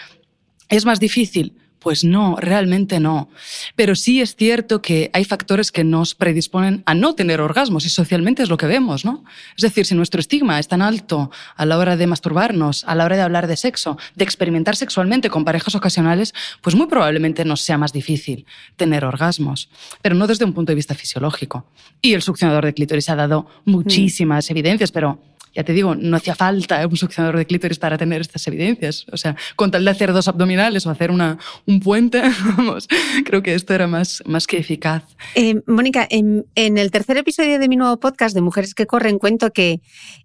¿es 0.69 0.85
más 0.85 0.99
difícil? 0.99 1.53
Pues 1.79 2.03
no, 2.03 2.35
realmente 2.39 2.99
no. 2.99 3.29
Pero 3.75 3.95
sí 3.95 4.21
es 4.21 4.35
cierto 4.35 4.81
que 4.81 5.09
hay 5.13 5.23
factores 5.23 5.71
que 5.71 5.83
nos 5.83 6.15
predisponen 6.15 6.83
a 6.85 6.93
no 6.93 7.15
tener 7.15 7.39
orgasmos 7.39 7.85
y 7.85 7.89
socialmente 7.89 8.43
es 8.43 8.49
lo 8.49 8.57
que 8.57 8.65
vemos, 8.65 9.05
¿no? 9.05 9.23
Es 9.55 9.61
decir, 9.61 9.85
si 9.85 9.95
nuestro 9.95 10.19
estigma 10.19 10.59
es 10.59 10.67
tan 10.67 10.81
alto 10.81 11.31
a 11.55 11.65
la 11.65 11.77
hora 11.77 11.95
de 11.95 12.07
masturbarnos, 12.07 12.83
a 12.85 12.95
la 12.95 13.05
hora 13.05 13.15
de 13.15 13.21
hablar 13.21 13.47
de 13.47 13.57
sexo, 13.57 13.97
de 14.15 14.23
experimentar 14.23 14.75
sexualmente 14.75 15.29
con 15.29 15.45
parejas 15.45 15.75
ocasionales, 15.75 16.33
pues 16.61 16.75
muy 16.75 16.87
probablemente 16.87 17.45
nos 17.45 17.61
sea 17.61 17.77
más 17.77 17.93
difícil 17.93 18.45
tener 18.75 19.05
orgasmos, 19.05 19.69
pero 20.01 20.15
no 20.15 20.27
desde 20.27 20.45
un 20.45 20.53
punto 20.53 20.71
de 20.71 20.75
vista 20.75 20.95
fisiológico. 20.95 21.65
Y 22.01 22.13
el 22.13 22.21
succionador 22.21 22.65
de 22.65 22.73
clítoris 22.73 23.09
ha 23.09 23.15
dado 23.15 23.47
muchísimas 23.65 24.49
mm. 24.49 24.53
evidencias, 24.53 24.91
pero 24.91 25.19
ya 25.57 25.63
te 25.63 25.73
digo, 25.73 25.95
no 25.95 26.15
hacía 26.15 26.35
falta 26.35 26.85
un 26.85 26.97
succionador 26.97 27.35
de 27.35 27.47
clítoris 27.47 27.79
para 27.79 27.97
tener 27.97 28.21
estas 28.21 28.45
evidencias. 28.45 29.07
O 29.11 29.17
sea, 29.17 29.35
con 29.55 29.71
tal 29.71 29.83
de 29.83 29.89
hacer 29.89 30.13
dos 30.13 30.27
abdominales 30.27 30.85
o 30.85 30.91
hacer 30.91 31.09
una, 31.09 31.39
un 31.65 31.79
puente, 31.79 32.21
vamos, 32.55 32.87
creo 33.25 33.41
que 33.41 33.55
esto 33.55 33.73
era 33.73 33.87
más, 33.87 34.21
más 34.27 34.45
que 34.45 34.59
eficaz. 34.59 35.03
Eh, 35.33 35.55
Mónica, 35.65 36.07
en, 36.11 36.45
el 36.53 36.91
tercer 36.91 37.17
episodio 37.17 37.57
de 37.57 37.67
mi 37.67 37.75
nuevo 37.75 37.99
podcast 37.99 38.35
de 38.35 38.41
Mujeres 38.41 38.75
que 38.75 38.85
Corren 38.85 39.17
cuento 39.17 39.51
que 39.51 39.81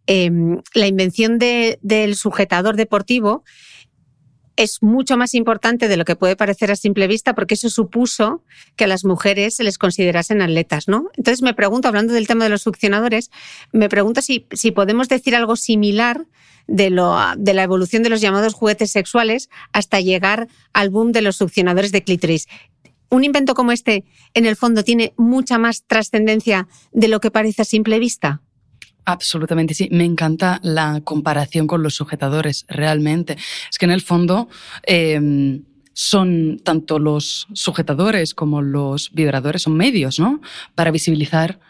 eh, 0.07 0.31
la 0.75 0.87
invención 0.87 1.39
de, 1.39 1.79
del 1.81 2.15
sujetador 2.15 2.77
deportivo 2.77 3.43
es 4.57 4.83
mucho 4.83 5.17
más 5.17 5.35
importante 5.35 5.89
de 5.89 5.97
lo 5.97 6.05
que 6.05 6.17
puede 6.17 6.37
parecer 6.37 6.71
a 6.71 6.77
simple 6.77 7.07
vista 7.07 7.35
porque 7.35 7.55
eso 7.55 7.71
supuso 7.71 8.45
que 8.77 8.85
a 8.85 8.87
las 8.87 9.05
mujeres 9.05 9.57
se 9.57 9.65
les 9.65 9.79
considerasen 9.79 10.43
atletas, 10.43 10.89
¿no? 10.89 11.11
Entonces 11.17 11.43
me 11.43 11.55
pregunto, 11.55 11.89
hablando 11.89 12.13
del 12.13 12.27
tema 12.27 12.45
de 12.45 12.51
los 12.51 12.63
succionadores, 12.63 13.31
me 13.73 13.89
pregunto 13.89 14.21
si, 14.23 14.41
podemos 14.75 15.09
decir 15.09 15.35
algo 15.35 15.57
similar 15.57 16.27
de, 16.67 16.91
de 17.39 17.55
la 17.55 17.63
evolución 17.63 18.03
de 18.03 18.11
los 18.11 18.21
llamados 18.21 18.55
juguetes 18.55 18.91
sexuales 18.91 19.49
hasta 19.73 20.01
llegar 20.01 20.49
al 20.73 20.91
boom 20.91 21.13
de 21.13 21.23
los 21.23 21.37
succionadores 21.37 21.93
de 21.93 22.03
clítoris. 22.03 22.47
Un 23.09 23.25
invento 23.25 23.55
como 23.55 23.73
este, 23.73 24.05
en 24.33 24.47
el 24.47 24.57
fondo, 24.57 24.85
tiene 24.85 25.13
mucha 25.17 25.59
más 25.59 25.85
trascendencia 25.87 26.67
de 26.93 27.09
lo 27.09 27.21
que 27.21 27.31
parece 27.31 27.63
a 27.63 27.67
simple 27.67 27.99
vista. 27.99 28.41
Absolutamente, 29.05 29.75
sí. 29.75 29.89
Me 29.91 30.05
encanta 30.05 30.61
la 30.63 31.01
comparación 31.03 31.67
con 31.67 31.83
los 31.83 31.95
sujetadores, 31.95 32.65
realmente. 32.69 33.37
Es 33.71 33.79
que 33.79 33.87
en 33.87 33.91
el 33.91 34.01
fondo 34.01 34.49
eh, 34.87 35.61
son 35.93 36.61
tanto 36.63 36.99
los 36.99 37.49
sujetadores 37.53 38.35
como 38.35 38.63
los 38.63 39.13
vibradores, 39.13 39.63
son 39.63 39.77
medios, 39.77 40.19
¿no? 40.19 40.41
Para 40.75 40.91
visibilizar 40.91 41.61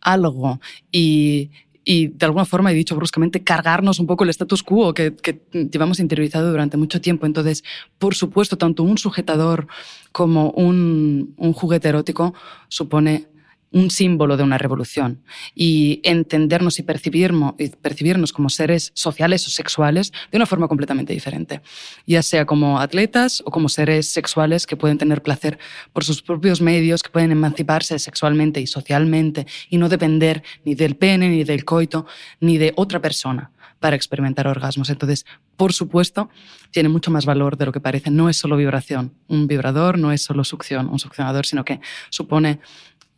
algo 0.00 0.60
y, 0.90 1.50
y 1.84 2.08
de 2.08 2.26
alguna 2.26 2.44
forma, 2.44 2.70
he 2.70 2.74
dicho 2.74 2.96
bruscamente, 2.96 3.42
cargarnos 3.42 3.98
un 3.98 4.06
poco 4.06 4.24
el 4.24 4.30
status 4.30 4.62
quo 4.62 4.94
que, 4.94 5.14
que, 5.14 5.42
llevamos 5.52 5.98
interiorizado 6.00 6.50
durante 6.50 6.76
mucho 6.76 7.00
tiempo. 7.00 7.26
Entonces, 7.26 7.64
por 7.98 8.14
supuesto, 8.14 8.56
tanto 8.56 8.82
un 8.82 8.98
sujetador 8.98 9.66
como 10.12 10.50
un, 10.50 11.34
un 11.36 11.52
juguete 11.52 11.88
erótico 11.88 12.34
supone 12.68 13.28
un 13.72 13.90
símbolo 13.90 14.36
de 14.36 14.42
una 14.42 14.58
revolución 14.58 15.22
y 15.54 16.00
entendernos 16.04 16.78
y 16.78 16.82
percibirnos, 16.82 17.54
percibirnos 17.80 18.32
como 18.32 18.48
seres 18.50 18.92
sociales 18.94 19.46
o 19.46 19.50
sexuales 19.50 20.12
de 20.30 20.36
una 20.36 20.46
forma 20.46 20.68
completamente 20.68 21.12
diferente, 21.12 21.62
ya 22.06 22.22
sea 22.22 22.44
como 22.44 22.78
atletas 22.78 23.42
o 23.44 23.50
como 23.50 23.68
seres 23.68 24.08
sexuales 24.08 24.66
que 24.66 24.76
pueden 24.76 24.98
tener 24.98 25.22
placer 25.22 25.58
por 25.92 26.04
sus 26.04 26.22
propios 26.22 26.60
medios, 26.60 27.02
que 27.02 27.10
pueden 27.10 27.32
emanciparse 27.32 27.98
sexualmente 27.98 28.60
y 28.60 28.66
socialmente 28.66 29.46
y 29.70 29.78
no 29.78 29.88
depender 29.88 30.42
ni 30.64 30.74
del 30.74 30.96
pene, 30.96 31.28
ni 31.28 31.44
del 31.44 31.64
coito, 31.64 32.06
ni 32.40 32.58
de 32.58 32.72
otra 32.76 33.00
persona 33.00 33.50
para 33.82 33.96
experimentar 33.96 34.46
orgasmos. 34.46 34.88
Entonces, 34.88 35.26
por 35.56 35.74
supuesto, 35.74 36.30
tiene 36.70 36.88
mucho 36.88 37.10
más 37.10 37.26
valor 37.26 37.58
de 37.58 37.66
lo 37.66 37.72
que 37.72 37.80
parece. 37.80 38.10
No 38.10 38.28
es 38.30 38.36
solo 38.36 38.56
vibración. 38.56 39.12
Un 39.28 39.46
vibrador 39.46 39.98
no 39.98 40.12
es 40.12 40.22
solo 40.22 40.44
succión, 40.44 40.88
un 40.88 40.98
succionador, 40.98 41.44
sino 41.44 41.64
que 41.64 41.80
supone 42.08 42.60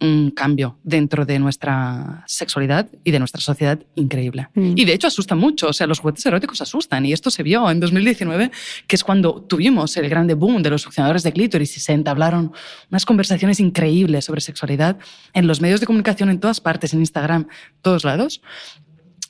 un 0.04 0.30
cambio 0.30 0.78
dentro 0.82 1.24
de 1.24 1.38
nuestra 1.38 2.24
sexualidad 2.26 2.88
y 3.02 3.10
de 3.10 3.18
nuestra 3.18 3.40
sociedad 3.40 3.78
increíble. 3.94 4.48
Mm. 4.54 4.74
Y 4.76 4.84
de 4.84 4.92
hecho 4.92 5.06
asusta 5.06 5.34
mucho, 5.34 5.68
o 5.68 5.72
sea, 5.72 5.86
los 5.86 6.00
juguetes 6.00 6.24
eróticos 6.26 6.60
asustan 6.60 7.06
y 7.06 7.12
esto 7.12 7.30
se 7.30 7.42
vio 7.42 7.70
en 7.70 7.80
2019, 7.80 8.50
que 8.86 8.96
es 8.96 9.04
cuando 9.04 9.42
tuvimos 9.42 9.96
el 9.96 10.08
grande 10.08 10.34
boom 10.34 10.62
de 10.62 10.70
los 10.70 10.82
succionadores 10.82 11.22
de 11.22 11.32
clítoris 11.32 11.76
y 11.76 11.80
se 11.80 11.92
entablaron 11.92 12.52
unas 12.90 13.04
conversaciones 13.04 13.60
increíbles 13.60 14.24
sobre 14.24 14.40
sexualidad 14.40 14.98
en 15.32 15.46
los 15.46 15.60
medios 15.60 15.80
de 15.80 15.86
comunicación 15.86 16.30
en 16.30 16.40
todas 16.40 16.60
partes, 16.60 16.92
en 16.92 17.00
Instagram, 17.00 17.48
todos 17.82 18.04
lados. 18.04 18.40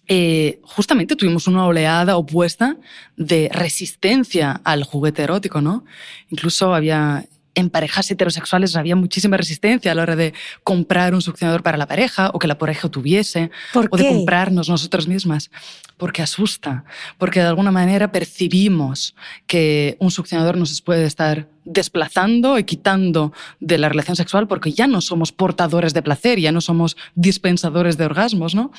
Eh, 0.07 0.61
justamente 0.63 1.17
tuvimos 1.17 1.47
una 1.47 1.65
oleada 1.67 2.19
opuesta 2.19 2.77
de 3.17 3.49
resistencia 3.51 4.61
al 4.65 4.85
juguete 4.85 5.23
erótico, 5.23 5.63
¿no? 5.63 5.85
Incluso 6.29 6.75
había 6.75 7.25
en 7.55 7.71
parejas 7.71 8.11
heterosexuales 8.11 8.77
había 8.77 8.97
muchísima 8.97 9.37
resistencia 9.37 9.93
a 9.93 9.95
la 9.95 10.03
hora 10.03 10.17
de 10.17 10.35
comprar 10.63 11.15
un 11.15 11.23
succionador 11.23 11.63
para 11.63 11.79
la 11.79 11.87
pareja 11.87 12.31
o 12.33 12.39
que 12.39 12.49
la 12.49 12.59
pareja 12.59 12.89
tuviese 12.89 13.51
¿Por 13.73 13.89
o 13.91 13.97
de 13.97 14.09
comprarnos 14.09 14.69
nosotras 14.69 15.07
mismas. 15.07 15.51
Porque 15.97 16.23
asusta, 16.23 16.85
porque 17.19 17.41
de 17.41 17.47
alguna 17.47 17.71
manera 17.71 18.11
percibimos 18.11 19.15
que 19.47 19.97
un 20.01 20.11
succionador 20.11 20.57
nos 20.57 20.81
puede 20.81 21.05
estar 21.07 21.49
desplazando 21.65 22.59
y 22.59 22.65
quitando 22.65 23.33
de 23.61 23.79
la 23.79 23.89
relación 23.89 24.17
sexual 24.17 24.49
porque 24.49 24.73
ya 24.73 24.87
no 24.87 25.01
somos 25.01 25.33
portadores 25.33 25.95
de 25.95 26.03
placer, 26.03 26.39
ya 26.41 26.53
no 26.53 26.61
somos 26.61 26.97
dispensadores 27.15 27.97
de 27.97 28.05
orgasmos, 28.05 28.55
¿no? 28.55 28.73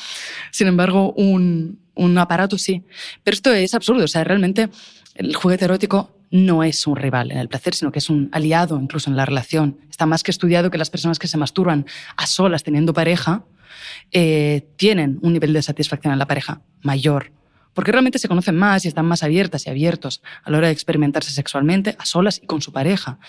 Sin 0.51 0.67
embargo, 0.67 1.13
un, 1.13 1.79
un 1.95 2.17
aparato 2.17 2.57
sí. 2.57 2.83
Pero 3.23 3.35
esto 3.35 3.53
es 3.53 3.73
absurdo, 3.73 4.03
o 4.03 4.07
sea, 4.07 4.23
realmente 4.23 4.69
el 5.15 5.33
juguete 5.35 5.65
erótico 5.65 6.11
no 6.35 6.63
es 6.63 6.85
un 6.85 6.97
rival 6.97 7.31
en 7.31 7.37
el 7.37 7.47
placer, 7.47 7.73
sino 7.73 7.91
que 7.91 7.99
es 7.99 8.09
un 8.09 8.29
aliado 8.33 8.79
incluso 8.79 9.09
en 9.09 9.15
la 9.15 9.25
relación. 9.25 9.79
Está 9.89 10.05
más 10.05 10.21
que 10.21 10.31
estudiado 10.31 10.69
que 10.69 10.77
las 10.77 10.89
personas 10.89 11.17
que 11.17 11.27
se 11.27 11.37
masturban 11.37 11.85
a 12.17 12.27
solas 12.27 12.63
teniendo 12.63 12.93
pareja 12.93 13.45
eh, 14.11 14.67
tienen 14.75 15.19
un 15.21 15.33
nivel 15.33 15.53
de 15.53 15.61
satisfacción 15.61 16.11
en 16.13 16.19
la 16.19 16.27
pareja 16.27 16.61
mayor. 16.81 17.31
Porque 17.75 17.91
realmente 17.91 18.17
se 18.17 18.27
conocen 18.27 18.55
más 18.55 18.83
y 18.85 18.87
están 18.87 19.05
más 19.05 19.21
abiertas 19.21 19.67
y 19.67 19.69
abiertos 19.69 20.23
a 20.43 20.49
la 20.49 20.57
hora 20.57 20.67
de 20.67 20.73
experimentarse 20.73 21.29
sexualmente 21.29 21.95
a 21.99 22.05
solas 22.05 22.39
y 22.41 22.47
con 22.47 22.61
su 22.63 22.71
pareja. 22.71 23.19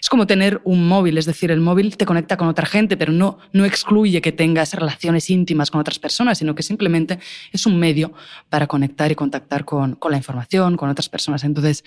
Es 0.00 0.08
como 0.08 0.28
tener 0.28 0.60
un 0.62 0.86
móvil, 0.86 1.18
es 1.18 1.26
decir, 1.26 1.50
el 1.50 1.60
móvil 1.60 1.96
te 1.96 2.06
conecta 2.06 2.36
con 2.36 2.46
otra 2.46 2.66
gente, 2.66 2.96
pero 2.96 3.12
no, 3.12 3.38
no 3.52 3.64
excluye 3.64 4.20
que 4.20 4.30
tengas 4.30 4.72
relaciones 4.74 5.28
íntimas 5.30 5.72
con 5.72 5.80
otras 5.80 5.98
personas, 5.98 6.38
sino 6.38 6.54
que 6.54 6.62
simplemente 6.62 7.18
es 7.50 7.66
un 7.66 7.78
medio 7.80 8.12
para 8.48 8.68
conectar 8.68 9.10
y 9.10 9.16
contactar 9.16 9.64
con, 9.64 9.96
con 9.96 10.12
la 10.12 10.18
información, 10.18 10.76
con 10.76 10.88
otras 10.90 11.08
personas. 11.08 11.42
Entonces, 11.42 11.82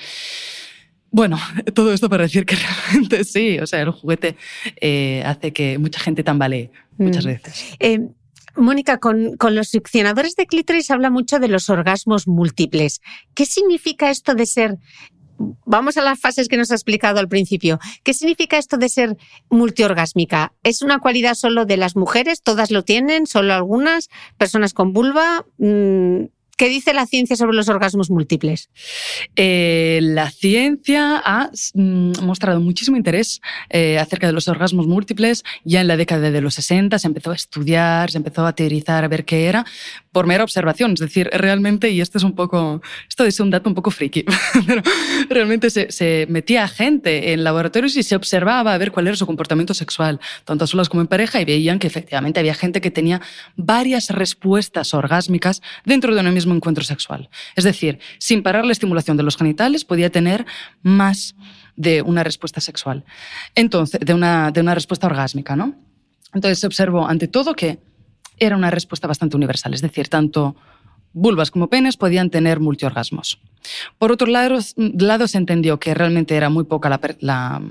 bueno, 1.11 1.39
todo 1.73 1.93
esto 1.93 2.09
para 2.09 2.23
decir 2.23 2.45
que 2.45 2.55
realmente 2.55 3.23
sí, 3.23 3.59
o 3.59 3.67
sea, 3.67 3.81
el 3.81 3.91
juguete 3.91 4.35
eh, 4.81 5.23
hace 5.25 5.53
que 5.53 5.77
mucha 5.77 5.99
gente 5.99 6.23
tambalee 6.23 6.71
muchas 6.97 7.25
Mm. 7.25 7.27
veces. 7.27 7.75
Eh, 7.79 7.99
Mónica, 8.57 8.97
con, 8.99 9.37
con 9.37 9.55
los 9.55 9.69
succionadores 9.69 10.35
de 10.35 10.47
clítoris 10.47 10.91
habla 10.91 11.09
mucho 11.09 11.39
de 11.39 11.47
los 11.47 11.69
orgasmos 11.69 12.27
múltiples. 12.27 13.01
¿Qué 13.33 13.45
significa 13.45 14.09
esto 14.09 14.35
de 14.35 14.45
ser... 14.45 14.77
Vamos 15.65 15.97
a 15.97 16.01
las 16.01 16.19
fases 16.19 16.47
que 16.47 16.57
nos 16.57 16.71
ha 16.71 16.73
explicado 16.73 17.19
al 17.19 17.27
principio. 17.27 17.79
¿Qué 18.03 18.15
significa 18.15 18.57
esto 18.57 18.77
de 18.77 18.89
ser 18.89 19.17
multiorgásmica? 19.51 20.53
¿Es 20.63 20.81
una 20.81 20.97
cualidad 20.99 21.35
solo 21.35 21.65
de 21.65 21.77
las 21.77 21.95
mujeres? 21.95 22.41
¿Todas 22.41 22.71
lo 22.71 22.83
tienen? 22.83 23.27
¿Solo 23.27 23.53
algunas? 23.53 24.09
¿Personas 24.37 24.73
con 24.73 24.93
vulva? 24.93 25.45
¿Qué 26.57 26.69
dice 26.69 26.91
la 26.91 27.05
ciencia 27.05 27.35
sobre 27.35 27.55
los 27.55 27.69
orgasmos 27.69 28.09
múltiples? 28.09 28.71
Eh, 29.35 29.99
la 30.01 30.31
ciencia 30.31 31.21
ha 31.23 31.51
mm, 31.75 32.13
mostrado 32.23 32.59
muchísimo 32.61 32.97
interés 32.97 33.41
eh, 33.69 33.99
acerca 33.99 34.25
de 34.25 34.33
los 34.33 34.47
orgasmos 34.47 34.87
múltiples. 34.87 35.43
Ya 35.63 35.81
en 35.81 35.87
la 35.87 35.97
década 35.97 36.31
de 36.31 36.41
los 36.41 36.55
60 36.55 36.97
se 36.97 37.07
empezó 37.07 37.29
a 37.29 37.35
estudiar, 37.35 38.09
se 38.09 38.17
empezó 38.17 38.43
a 38.43 38.53
teorizar, 38.53 39.03
a 39.03 39.07
ver 39.07 39.23
qué 39.23 39.45
era, 39.45 39.67
por 40.17 40.25
mera 40.25 40.43
observación. 40.43 40.93
Es 40.93 40.99
decir, 40.99 41.29
realmente, 41.31 41.91
y 41.91 42.01
esto 42.01 42.17
es 42.17 42.23
un 42.23 42.33
poco, 42.33 42.81
esto 43.07 43.23
es 43.23 43.39
un 43.39 43.51
dato 43.51 43.69
un 43.69 43.75
poco 43.75 43.91
friki, 43.91 44.25
pero 44.65 44.81
realmente 45.29 45.69
se, 45.69 45.91
se 45.91 46.25
metía 46.27 46.67
gente 46.67 47.33
en 47.33 47.43
laboratorios 47.43 47.95
y 47.97 48.01
se 48.01 48.15
observaba 48.15 48.73
a 48.73 48.79
ver 48.79 48.91
cuál 48.91 49.05
era 49.05 49.15
su 49.15 49.27
comportamiento 49.27 49.75
sexual, 49.75 50.19
tanto 50.43 50.65
solas 50.65 50.89
como 50.89 51.01
en 51.01 51.07
pareja, 51.07 51.39
y 51.39 51.45
veían 51.45 51.77
que 51.77 51.85
efectivamente 51.85 52.39
había 52.39 52.55
gente 52.55 52.81
que 52.81 52.89
tenía 52.89 53.21
varias 53.57 54.09
respuestas 54.09 54.95
orgásmicas 54.95 55.61
dentro 55.85 56.15
de 56.15 56.21
un 56.21 56.33
mismo 56.33 56.55
encuentro 56.55 56.83
sexual. 56.83 57.29
Es 57.55 57.63
decir, 57.63 57.99
sin 58.17 58.41
parar 58.41 58.65
la 58.65 58.71
estimulación 58.71 59.17
de 59.17 59.23
los 59.23 59.37
genitales, 59.37 59.85
podía 59.85 60.09
tener 60.09 60.47
más 60.81 61.35
de 61.75 62.01
una 62.01 62.23
respuesta 62.23 62.59
sexual. 62.59 63.05
Entonces, 63.53 63.99
de 63.99 64.15
una, 64.15 64.49
de 64.49 64.61
una 64.61 64.73
respuesta 64.73 65.05
orgásmica, 65.05 65.55
¿no? 65.55 65.75
Entonces 66.33 66.57
se 66.57 66.65
observó 66.65 67.07
ante 67.07 67.27
todo 67.27 67.53
que 67.53 67.77
era 68.39 68.55
una 68.55 68.69
respuesta 68.71 69.07
bastante 69.07 69.35
universal, 69.35 69.73
es 69.73 69.81
decir, 69.81 70.07
tanto 70.09 70.55
vulvas 71.13 71.49
como 71.51 71.67
penes 71.69 71.97
podían 71.97 72.29
tener 72.29 72.59
multiorgasmos. 72.59 73.39
Por 73.97 74.11
otro 74.11 74.27
lado, 74.27 74.59
se 75.27 75.37
entendió 75.37 75.79
que 75.79 75.93
realmente 75.93 76.35
era 76.35 76.49
muy 76.49 76.63
poca 76.65 76.89
la, 76.89 76.99
la- 77.19 77.61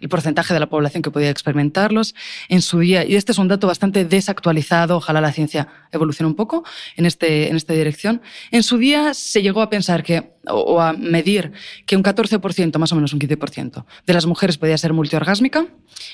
el 0.00 0.08
porcentaje 0.08 0.54
de 0.54 0.60
la 0.60 0.68
población 0.68 1.02
que 1.02 1.10
podía 1.10 1.30
experimentarlos 1.30 2.14
en 2.48 2.62
su 2.62 2.80
día. 2.80 3.04
Y 3.04 3.16
este 3.16 3.32
es 3.32 3.38
un 3.38 3.48
dato 3.48 3.66
bastante 3.66 4.04
desactualizado. 4.04 4.96
Ojalá 4.96 5.20
la 5.20 5.32
ciencia 5.32 5.68
evolucione 5.92 6.28
un 6.28 6.36
poco 6.36 6.64
en, 6.96 7.06
este, 7.06 7.48
en 7.48 7.56
esta 7.56 7.74
dirección. 7.74 8.22
En 8.50 8.62
su 8.62 8.78
día 8.78 9.14
se 9.14 9.42
llegó 9.42 9.62
a 9.62 9.70
pensar 9.70 10.02
que, 10.02 10.32
o, 10.46 10.80
a 10.80 10.92
medir 10.92 11.52
que 11.86 11.96
un 11.96 12.02
14%, 12.02 12.78
más 12.78 12.92
o 12.92 12.94
menos 12.94 13.12
un 13.12 13.20
15%, 13.20 13.84
de 14.06 14.14
las 14.14 14.26
mujeres 14.26 14.58
podía 14.58 14.78
ser 14.78 14.92
multiorgásmica 14.92 15.66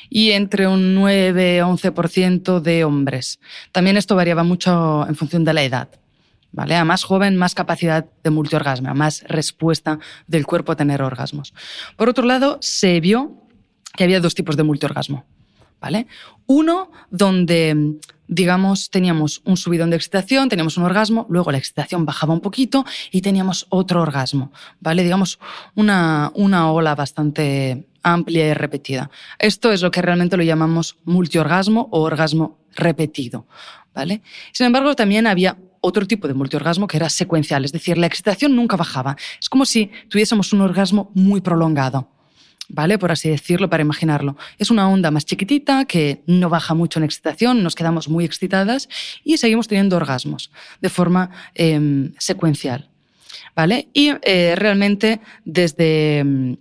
y 0.08 0.30
entre 0.30 0.66
un 0.66 0.94
9 0.94 1.62
o 1.62 1.76
11% 1.76 2.60
de 2.60 2.84
hombres. 2.84 3.40
También 3.72 3.96
esto 3.96 4.16
variaba 4.16 4.44
mucho 4.44 5.06
en 5.06 5.14
función 5.14 5.44
de 5.44 5.54
la 5.54 5.62
edad. 5.62 5.88
¿Vale? 6.56 6.76
A 6.76 6.84
más 6.84 7.02
joven, 7.02 7.34
más 7.34 7.52
capacidad 7.52 8.06
de 8.22 8.30
multiorgasmo, 8.30 8.94
más 8.94 9.24
respuesta 9.26 9.98
del 10.28 10.46
cuerpo 10.46 10.70
a 10.70 10.76
tener 10.76 11.02
orgasmos. 11.02 11.52
Por 11.96 12.08
otro 12.08 12.24
lado, 12.24 12.58
se 12.60 13.00
vio 13.00 13.43
que 13.96 14.04
había 14.04 14.20
dos 14.20 14.34
tipos 14.34 14.56
de 14.56 14.62
multiorgasmo. 14.62 15.24
¿Vale? 15.80 16.06
Uno 16.46 16.90
donde, 17.10 17.98
digamos, 18.26 18.88
teníamos 18.88 19.42
un 19.44 19.58
subidón 19.58 19.90
de 19.90 19.96
excitación, 19.96 20.48
teníamos 20.48 20.78
un 20.78 20.84
orgasmo, 20.84 21.26
luego 21.28 21.52
la 21.52 21.58
excitación 21.58 22.06
bajaba 22.06 22.32
un 22.32 22.40
poquito 22.40 22.86
y 23.10 23.20
teníamos 23.20 23.66
otro 23.68 24.00
orgasmo. 24.00 24.50
¿Vale? 24.80 25.02
Digamos, 25.02 25.38
una, 25.74 26.32
una 26.34 26.72
ola 26.72 26.94
bastante 26.94 27.86
amplia 28.02 28.48
y 28.48 28.54
repetida. 28.54 29.10
Esto 29.38 29.72
es 29.72 29.82
lo 29.82 29.90
que 29.90 30.00
realmente 30.00 30.38
lo 30.38 30.42
llamamos 30.42 30.96
multiorgasmo 31.04 31.88
o 31.90 32.00
orgasmo 32.00 32.58
repetido. 32.74 33.46
¿Vale? 33.94 34.22
Sin 34.52 34.66
embargo, 34.66 34.96
también 34.96 35.26
había 35.26 35.58
otro 35.82 36.06
tipo 36.06 36.26
de 36.26 36.34
multiorgasmo 36.34 36.86
que 36.86 36.96
era 36.96 37.10
secuencial, 37.10 37.64
es 37.64 37.72
decir, 37.72 37.98
la 37.98 38.06
excitación 38.06 38.56
nunca 38.56 38.76
bajaba. 38.76 39.16
Es 39.38 39.50
como 39.50 39.66
si 39.66 39.90
tuviésemos 40.08 40.54
un 40.54 40.62
orgasmo 40.62 41.10
muy 41.14 41.42
prolongado. 41.42 42.08
¿Vale? 42.68 42.98
Por 42.98 43.12
así 43.12 43.28
decirlo, 43.28 43.68
para 43.68 43.82
imaginarlo. 43.82 44.36
Es 44.58 44.70
una 44.70 44.88
onda 44.88 45.10
más 45.10 45.26
chiquitita 45.26 45.84
que 45.84 46.22
no 46.26 46.48
baja 46.48 46.74
mucho 46.74 46.98
en 46.98 47.04
excitación, 47.04 47.62
nos 47.62 47.74
quedamos 47.74 48.08
muy 48.08 48.24
excitadas 48.24 48.88
y 49.22 49.36
seguimos 49.36 49.68
teniendo 49.68 49.96
orgasmos 49.96 50.50
de 50.80 50.88
forma 50.88 51.30
eh, 51.54 52.10
secuencial. 52.18 52.88
¿Vale? 53.54 53.88
Y 53.92 54.10
eh, 54.22 54.54
realmente 54.56 55.20
desde 55.44 56.24
mm, 56.24 56.54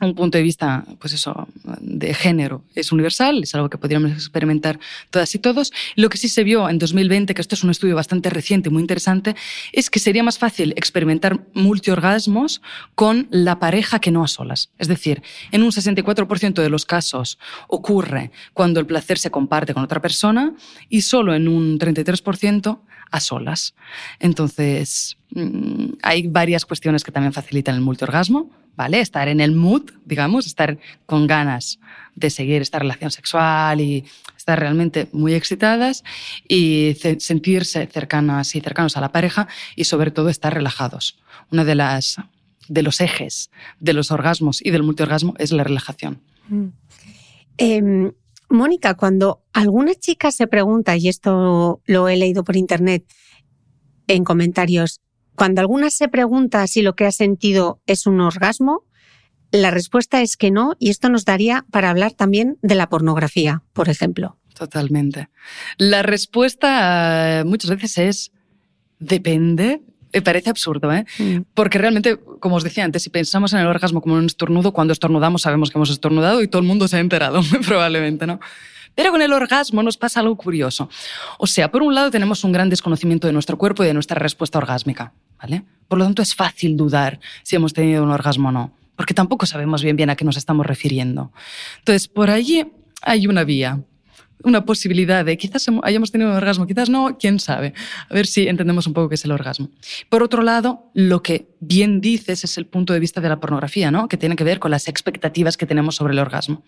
un 0.00 0.14
punto 0.14 0.38
de 0.38 0.42
vista, 0.42 0.84
pues 0.98 1.12
eso, 1.12 1.48
de 1.80 2.14
género, 2.14 2.62
es 2.74 2.92
universal, 2.92 3.42
es 3.42 3.54
algo 3.54 3.68
que 3.68 3.78
podríamos 3.78 4.12
experimentar 4.12 4.80
todas 5.10 5.34
y 5.34 5.38
todos. 5.38 5.72
Lo 5.96 6.08
que 6.08 6.18
sí 6.18 6.28
se 6.28 6.44
vio 6.44 6.68
en 6.68 6.78
2020, 6.78 7.34
que 7.34 7.40
esto 7.40 7.54
es 7.54 7.64
un 7.64 7.70
estudio 7.70 7.94
bastante 7.94 8.30
reciente, 8.30 8.70
muy 8.70 8.80
interesante, 8.80 9.36
es 9.72 9.90
que 9.90 9.98
sería 9.98 10.22
más 10.22 10.38
fácil 10.38 10.72
experimentar 10.76 11.40
multiorgasmos 11.54 12.62
con 12.94 13.28
la 13.30 13.58
pareja 13.58 14.00
que 14.00 14.10
no 14.10 14.24
a 14.24 14.28
solas. 14.28 14.70
Es 14.78 14.88
decir, 14.88 15.22
en 15.52 15.62
un 15.62 15.70
64% 15.70 16.62
de 16.62 16.70
los 16.70 16.86
casos 16.86 17.38
ocurre 17.68 18.30
cuando 18.54 18.80
el 18.80 18.86
placer 18.86 19.18
se 19.18 19.30
comparte 19.30 19.74
con 19.74 19.82
otra 19.82 20.00
persona 20.00 20.54
y 20.88 21.02
solo 21.02 21.34
en 21.34 21.48
un 21.48 21.78
33% 21.78 22.80
a 23.10 23.20
solas. 23.20 23.74
Entonces, 24.18 25.16
mm, 25.30 25.94
hay 26.02 26.26
varias 26.28 26.64
cuestiones 26.64 27.04
que 27.04 27.12
también 27.12 27.32
facilitan 27.32 27.74
el 27.74 27.80
multiorgasmo, 27.80 28.50
¿vale? 28.80 29.00
Estar 29.00 29.28
en 29.28 29.42
el 29.42 29.52
mood, 29.54 29.90
digamos, 30.06 30.46
estar 30.46 30.78
con 31.04 31.26
ganas 31.26 31.78
de 32.14 32.30
seguir 32.30 32.62
esta 32.62 32.78
relación 32.78 33.10
sexual 33.10 33.78
y 33.78 34.06
estar 34.38 34.58
realmente 34.58 35.06
muy 35.12 35.34
excitadas 35.34 36.02
y 36.48 36.96
sentirse 37.18 37.86
cercanas 37.88 38.56
y 38.56 38.62
cercanos 38.62 38.96
a 38.96 39.02
la 39.02 39.12
pareja 39.12 39.48
y 39.76 39.84
sobre 39.84 40.10
todo 40.12 40.30
estar 40.30 40.54
relajados. 40.54 41.18
Una 41.50 41.66
de 41.66 41.74
las 41.74 42.16
de 42.68 42.82
los 42.82 43.02
ejes 43.02 43.50
de 43.80 43.92
los 43.92 44.10
orgasmos 44.12 44.64
y 44.64 44.70
del 44.70 44.82
multiorgasmo 44.82 45.34
es 45.36 45.52
la 45.52 45.62
relajación. 45.62 46.22
Eh, 47.58 47.82
Mónica, 48.48 48.94
cuando 48.94 49.42
alguna 49.52 49.94
chica 49.94 50.30
se 50.30 50.46
pregunta, 50.46 50.96
y 50.96 51.08
esto 51.08 51.82
lo 51.84 52.08
he 52.08 52.16
leído 52.16 52.44
por 52.44 52.56
internet 52.56 53.04
en 54.06 54.24
comentarios, 54.24 55.02
cuando 55.34 55.60
alguna 55.60 55.90
se 55.90 56.08
pregunta 56.08 56.66
si 56.66 56.82
lo 56.82 56.94
que 56.94 57.06
ha 57.06 57.12
sentido 57.12 57.80
es 57.86 58.06
un 58.06 58.20
orgasmo, 58.20 58.84
la 59.52 59.70
respuesta 59.70 60.22
es 60.22 60.36
que 60.36 60.50
no, 60.50 60.74
y 60.78 60.90
esto 60.90 61.08
nos 61.08 61.24
daría 61.24 61.64
para 61.70 61.90
hablar 61.90 62.12
también 62.12 62.58
de 62.62 62.74
la 62.74 62.88
pornografía, 62.88 63.62
por 63.72 63.88
ejemplo. 63.88 64.36
Totalmente. 64.54 65.28
La 65.78 66.02
respuesta 66.02 67.42
muchas 67.46 67.70
veces 67.70 67.98
es 67.98 68.32
depende. 68.98 69.80
Me 70.12 70.22
parece 70.22 70.50
absurdo, 70.50 70.92
¿eh? 70.92 71.04
Mm. 71.18 71.38
Porque 71.54 71.78
realmente, 71.78 72.18
como 72.40 72.56
os 72.56 72.64
decía 72.64 72.84
antes, 72.84 73.02
si 73.02 73.10
pensamos 73.10 73.52
en 73.52 73.60
el 73.60 73.66
orgasmo 73.66 74.00
como 74.00 74.16
un 74.16 74.26
estornudo, 74.26 74.72
cuando 74.72 74.92
estornudamos 74.92 75.42
sabemos 75.42 75.70
que 75.70 75.78
hemos 75.78 75.90
estornudado 75.90 76.42
y 76.42 76.48
todo 76.48 76.60
el 76.60 76.68
mundo 76.68 76.88
se 76.88 76.96
ha 76.96 77.00
enterado, 77.00 77.40
probablemente, 77.66 78.26
¿no? 78.26 78.40
Pero 78.94 79.10
con 79.10 79.22
el 79.22 79.32
orgasmo 79.32 79.82
nos 79.82 79.96
pasa 79.96 80.20
algo 80.20 80.36
curioso. 80.36 80.88
O 81.38 81.46
sea, 81.46 81.70
por 81.70 81.82
un 81.82 81.94
lado 81.94 82.10
tenemos 82.10 82.44
un 82.44 82.52
gran 82.52 82.68
desconocimiento 82.68 83.26
de 83.26 83.32
nuestro 83.32 83.56
cuerpo 83.58 83.82
y 83.82 83.86
de 83.86 83.94
nuestra 83.94 84.18
respuesta 84.18 84.58
orgásmica, 84.58 85.12
¿vale? 85.40 85.64
Por 85.88 85.98
lo 85.98 86.04
tanto, 86.04 86.22
es 86.22 86.34
fácil 86.34 86.76
dudar 86.76 87.20
si 87.42 87.56
hemos 87.56 87.72
tenido 87.72 88.02
un 88.02 88.10
orgasmo 88.10 88.48
o 88.48 88.52
no, 88.52 88.72
porque 88.96 89.14
tampoco 89.14 89.46
sabemos 89.46 89.82
bien 89.82 89.96
bien 89.96 90.10
a 90.10 90.16
qué 90.16 90.24
nos 90.24 90.36
estamos 90.36 90.66
refiriendo. 90.66 91.32
Entonces, 91.78 92.08
por 92.08 92.30
allí 92.30 92.66
hay 93.02 93.26
una 93.26 93.44
vía 93.44 93.80
una 94.42 94.64
posibilidad 94.64 95.24
de 95.24 95.36
quizás 95.36 95.66
hayamos 95.82 96.10
tenido 96.10 96.30
un 96.30 96.36
orgasmo, 96.36 96.66
quizás 96.66 96.88
no, 96.88 97.16
quién 97.18 97.40
sabe. 97.40 97.74
A 98.08 98.14
ver 98.14 98.26
si 98.26 98.48
entendemos 98.48 98.86
un 98.86 98.94
poco 98.94 99.08
qué 99.08 99.14
es 99.14 99.24
el 99.24 99.32
orgasmo. 99.32 99.70
Por 100.08 100.22
otro 100.22 100.42
lado, 100.42 100.90
lo 100.94 101.22
que 101.22 101.48
bien 101.60 102.00
dices 102.00 102.44
es 102.44 102.58
el 102.58 102.66
punto 102.66 102.92
de 102.92 103.00
vista 103.00 103.20
de 103.20 103.28
la 103.28 103.40
pornografía, 103.40 103.90
¿no? 103.90 104.08
que 104.08 104.16
tiene 104.16 104.36
que 104.36 104.44
ver 104.44 104.58
con 104.58 104.70
las 104.70 104.88
expectativas 104.88 105.56
que 105.56 105.66
tenemos 105.66 105.96
sobre 105.96 106.12
el 106.12 106.18
orgasmo. 106.18 106.62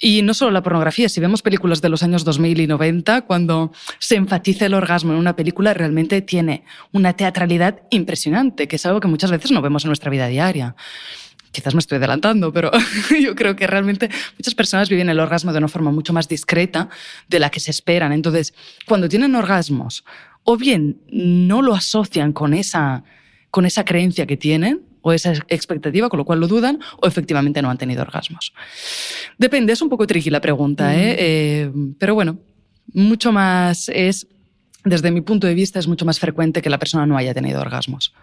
Y 0.00 0.22
no 0.22 0.34
solo 0.34 0.50
la 0.50 0.62
pornografía, 0.62 1.08
si 1.08 1.20
vemos 1.20 1.42
películas 1.42 1.80
de 1.80 1.88
los 1.88 2.02
años 2.02 2.24
2000 2.24 2.60
y 2.60 2.66
90, 2.66 3.22
cuando 3.22 3.72
se 3.98 4.16
enfatiza 4.16 4.66
el 4.66 4.74
orgasmo 4.74 5.12
en 5.12 5.18
una 5.18 5.36
película, 5.36 5.72
realmente 5.72 6.20
tiene 6.20 6.64
una 6.92 7.12
teatralidad 7.12 7.82
impresionante, 7.90 8.66
que 8.66 8.76
es 8.76 8.86
algo 8.86 9.00
que 9.00 9.08
muchas 9.08 9.30
veces 9.30 9.52
no 9.52 9.62
vemos 9.62 9.84
en 9.84 9.88
nuestra 9.88 10.10
vida 10.10 10.26
diaria 10.26 10.74
quizás 11.54 11.74
me 11.74 11.78
estoy 11.78 11.96
adelantando, 11.96 12.52
pero 12.52 12.70
yo 13.22 13.34
creo 13.34 13.56
que 13.56 13.66
realmente 13.66 14.10
muchas 14.36 14.54
personas 14.54 14.90
viven 14.90 15.08
el 15.08 15.20
orgasmo 15.20 15.52
de 15.52 15.58
una 15.58 15.68
forma 15.68 15.90
mucho 15.90 16.12
más 16.12 16.28
discreta 16.28 16.90
de 17.28 17.38
la 17.38 17.48
que 17.50 17.60
se 17.60 17.70
esperan. 17.70 18.12
Entonces, 18.12 18.52
cuando 18.86 19.08
tienen 19.08 19.34
orgasmos, 19.34 20.04
o 20.42 20.56
bien 20.58 21.00
no 21.10 21.62
lo 21.62 21.74
asocian 21.74 22.32
con 22.32 22.52
esa, 22.52 23.04
con 23.50 23.64
esa 23.64 23.84
creencia 23.84 24.26
que 24.26 24.36
tienen, 24.36 24.82
o 25.06 25.12
esa 25.12 25.34
expectativa, 25.48 26.08
con 26.08 26.18
lo 26.18 26.24
cual 26.24 26.40
lo 26.40 26.48
dudan, 26.48 26.80
o 27.00 27.06
efectivamente 27.06 27.60
no 27.60 27.70
han 27.70 27.76
tenido 27.76 28.02
orgasmos. 28.02 28.54
Depende, 29.36 29.74
es 29.74 29.82
un 29.82 29.90
poco 29.90 30.06
tricky 30.06 30.30
la 30.30 30.40
pregunta, 30.40 30.96
¿eh? 30.96 31.16
Eh, 31.18 31.72
pero 31.98 32.14
bueno, 32.14 32.38
mucho 32.94 33.30
más 33.30 33.90
es, 33.90 34.26
desde 34.82 35.10
mi 35.10 35.20
punto 35.20 35.46
de 35.46 35.52
vista, 35.52 35.78
es 35.78 35.86
mucho 35.86 36.06
más 36.06 36.18
frecuente 36.18 36.62
que 36.62 36.70
la 36.70 36.78
persona 36.78 37.04
no 37.04 37.18
haya 37.18 37.34
tenido 37.34 37.60
orgasmos 37.60 38.14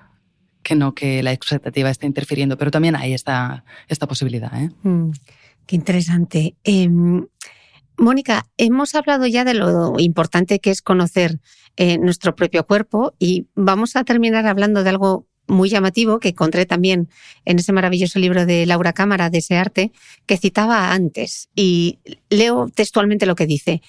que 0.64 0.76
no 0.76 0.94
que 0.94 1.24
la 1.24 1.32
expectativa 1.32 1.90
esté 1.90 2.08
interfiriendo, 2.08 2.58
pero 2.58 2.72
también 2.72 2.96
hay 2.96 3.14
esta, 3.14 3.64
esta 3.88 4.08
posibilidad. 4.08 4.52
¿eh? 4.62 4.70
Mm, 4.84 5.12
qué 5.66 5.76
interesante. 5.76 6.56
Em, 6.64 7.28
Mónica, 7.98 8.46
hemos 8.58 8.96
hablado 8.96 9.28
ya 9.28 9.44
de 9.44 9.54
lo 9.54 10.00
importante 10.00 10.60
que 10.60 10.72
es 10.72 10.82
conocer 10.82 11.40
eh, 11.78 11.98
nuestro 11.98 12.36
propio 12.36 12.66
cuerpo 12.66 13.14
y 13.20 13.48
vamos 13.56 13.96
a 13.96 14.04
terminar 14.04 14.48
hablando 14.48 14.84
de 14.84 14.90
algo 14.90 15.28
muy 15.48 15.70
llamativo 15.70 16.20
que 16.20 16.30
encontré 16.30 16.66
también 16.66 17.10
en 17.46 17.60
ese 17.60 17.74
maravilloso 17.74 18.20
libro 18.20 18.46
de 18.46 18.66
Laura 18.66 18.94
Cámara, 18.94 19.30
de 19.30 19.40
ese 19.40 19.58
arte, 19.58 19.92
que 20.26 20.38
citaba 20.38 20.94
antes. 20.94 21.50
Y 21.56 22.00
leo 22.30 22.70
textualmente 22.74 23.26
lo 23.26 23.36
que 23.36 23.46
dice. 23.46 23.82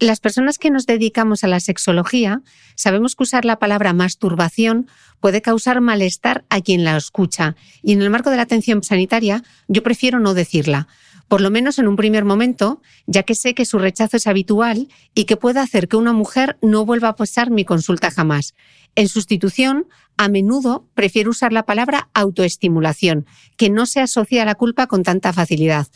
Las 0.00 0.20
personas 0.20 0.58
que 0.58 0.70
nos 0.70 0.86
dedicamos 0.86 1.44
a 1.44 1.48
la 1.48 1.60
sexología 1.60 2.42
sabemos 2.74 3.14
que 3.14 3.22
usar 3.22 3.44
la 3.44 3.58
palabra 3.58 3.92
masturbación 3.92 4.88
puede 5.20 5.40
causar 5.40 5.80
malestar 5.80 6.44
a 6.50 6.60
quien 6.60 6.84
la 6.84 6.96
escucha 6.96 7.54
y 7.82 7.92
en 7.92 8.02
el 8.02 8.10
marco 8.10 8.30
de 8.30 8.36
la 8.36 8.42
atención 8.42 8.82
sanitaria 8.82 9.44
yo 9.68 9.82
prefiero 9.82 10.18
no 10.18 10.34
decirla, 10.34 10.88
por 11.28 11.40
lo 11.40 11.50
menos 11.50 11.78
en 11.78 11.88
un 11.88 11.96
primer 11.96 12.24
momento, 12.24 12.82
ya 13.06 13.22
que 13.22 13.34
sé 13.34 13.54
que 13.54 13.64
su 13.64 13.78
rechazo 13.78 14.16
es 14.16 14.26
habitual 14.26 14.88
y 15.14 15.24
que 15.24 15.36
puede 15.36 15.60
hacer 15.60 15.88
que 15.88 15.96
una 15.96 16.12
mujer 16.12 16.58
no 16.60 16.84
vuelva 16.84 17.08
a 17.08 17.16
pasar 17.16 17.50
mi 17.50 17.64
consulta 17.64 18.10
jamás. 18.10 18.54
En 18.94 19.08
sustitución, 19.08 19.86
a 20.16 20.28
menudo 20.28 20.86
prefiero 20.94 21.30
usar 21.30 21.52
la 21.52 21.64
palabra 21.64 22.08
autoestimulación, 22.14 23.26
que 23.56 23.70
no 23.70 23.86
se 23.86 24.00
asocia 24.00 24.42
a 24.42 24.44
la 24.46 24.54
culpa 24.54 24.86
con 24.86 25.02
tanta 25.02 25.32
facilidad. 25.32 25.86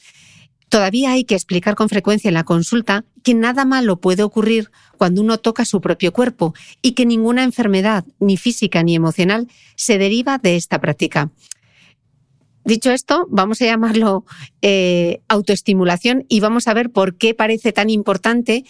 Todavía 0.69 1.13
hay 1.13 1.25
que 1.25 1.35
explicar 1.35 1.75
con 1.75 1.89
frecuencia 1.89 2.29
en 2.29 2.35
la 2.35 2.45
consulta 2.45 3.05
que 3.23 3.35
nada 3.35 3.65
malo 3.65 4.01
puede 4.01 4.23
ocurrir 4.23 4.71
cuando 4.97 5.23
uno 5.23 5.39
toca 5.39 5.65
su 5.65 5.81
propio 5.81 6.13
cuerpo 6.13 6.55
y 6.83 6.93
que 6.93 7.07
ninguna 7.07 7.43
enfermedad, 7.43 8.05
ni 8.19 8.37
física 8.37 8.83
ni 8.83 8.95
emocional, 8.95 9.49
se 9.77 9.99
deriva 9.99 10.39
de 10.39 10.57
esta 10.57 10.81
práctica. 10.81 11.31
Dicho 12.65 12.91
esto, 12.91 13.27
vamos 13.31 13.63
a 13.63 13.65
llamarlo 13.65 14.27
eh, 14.61 15.23
autoestimulación 15.29 16.27
y 16.29 16.41
vamos 16.41 16.69
a 16.69 16.75
ver 16.75 16.91
por 16.91 17.17
qué 17.17 17.33
parece 17.33 17.73
tan 17.73 17.89
importante. 17.89 18.65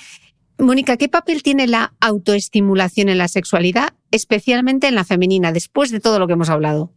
Mónica, 0.57 0.97
¿qué 0.97 1.09
papel 1.09 1.43
tiene 1.43 1.67
la 1.67 1.95
autoestimulación 2.01 3.09
en 3.09 3.19
la 3.19 3.27
sexualidad, 3.27 3.95
especialmente 4.13 4.87
en 4.87 4.95
la 4.95 5.05
femenina, 5.05 5.51
después 5.51 5.91
de 5.91 5.99
todo 5.99 6.21
lo 6.21 6.29
que 6.29 6.35
hemos 6.35 6.49
hablado? 6.49 6.93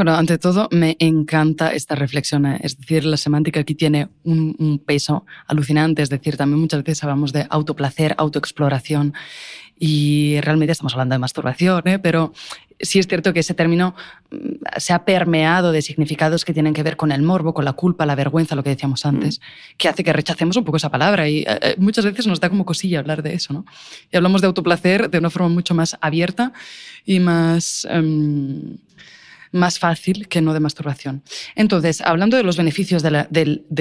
Bueno, 0.00 0.14
ante 0.14 0.38
todo, 0.38 0.66
me 0.70 0.96
encanta 0.98 1.74
esta 1.74 1.94
reflexión. 1.94 2.46
¿eh? 2.46 2.58
Es 2.62 2.78
decir, 2.78 3.04
la 3.04 3.18
semántica 3.18 3.60
aquí 3.60 3.74
tiene 3.74 4.08
un, 4.24 4.82
peso 4.86 5.26
alucinante. 5.46 6.00
Es 6.00 6.08
decir, 6.08 6.38
también 6.38 6.58
muchas 6.58 6.82
veces 6.82 7.04
hablamos 7.04 7.34
de 7.34 7.46
autoplacer, 7.50 8.14
autoexploración. 8.16 9.12
Y 9.78 10.40
realmente 10.40 10.72
estamos 10.72 10.94
hablando 10.94 11.16
de 11.16 11.18
masturbación, 11.18 11.86
¿eh? 11.86 11.98
pero 11.98 12.32
sí 12.80 12.98
es 12.98 13.08
cierto 13.08 13.34
que 13.34 13.40
ese 13.40 13.52
término 13.52 13.94
mm, 14.30 14.36
se 14.78 14.94
ha 14.94 15.04
permeado 15.04 15.70
de 15.70 15.82
significados 15.82 16.46
que 16.46 16.54
tienen 16.54 16.72
que 16.72 16.82
ver 16.82 16.96
con 16.96 17.12
el 17.12 17.20
morbo, 17.20 17.52
con 17.52 17.66
la 17.66 17.74
culpa, 17.74 18.06
la 18.06 18.14
vergüenza, 18.14 18.54
lo 18.54 18.62
que 18.62 18.70
decíamos 18.70 19.04
antes, 19.04 19.38
mm. 19.38 19.76
que 19.76 19.88
hace 19.90 20.02
que 20.02 20.14
rechacemos 20.14 20.56
un 20.56 20.64
poco 20.64 20.78
esa 20.78 20.88
palabra. 20.88 21.28
Y 21.28 21.44
eh, 21.46 21.74
muchas 21.76 22.06
veces 22.06 22.26
nos 22.26 22.40
da 22.40 22.48
como 22.48 22.64
cosilla 22.64 23.00
hablar 23.00 23.22
de 23.22 23.34
eso. 23.34 23.52
¿no? 23.52 23.66
Y 24.10 24.16
hablamos 24.16 24.40
de 24.40 24.46
autoplacer 24.46 25.10
de 25.10 25.18
una 25.18 25.28
forma 25.28 25.50
mucho 25.50 25.74
más 25.74 25.98
abierta 26.00 26.54
y 27.04 27.20
más... 27.20 27.86
Em, 27.90 28.78
más 29.52 29.78
fácil 29.78 30.28
que 30.28 30.40
no 30.40 30.52
de 30.54 30.60
masturbación. 30.60 31.22
Entonces, 31.54 32.00
hablando 32.00 32.36
de 32.36 32.42
los 32.42 32.56
beneficios 32.56 33.02
de 33.02 33.10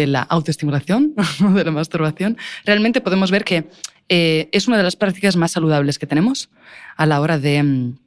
la, 0.07 0.21
autoestimulación, 0.23 1.13
de 1.53 1.63
la 1.63 1.71
masturbación, 1.71 2.37
realmente 2.65 3.01
podemos 3.01 3.31
ver 3.31 3.43
que 3.43 3.69
eh, 4.09 4.49
es 4.51 4.67
una 4.67 4.77
de 4.77 4.83
las 4.83 4.95
prácticas 4.95 5.35
más 5.35 5.51
saludables 5.51 5.99
que 5.99 6.07
tenemos 6.07 6.49
a 6.97 7.05
la 7.05 7.21
hora 7.21 7.37
de... 7.37 7.63
Mm, 7.63 7.99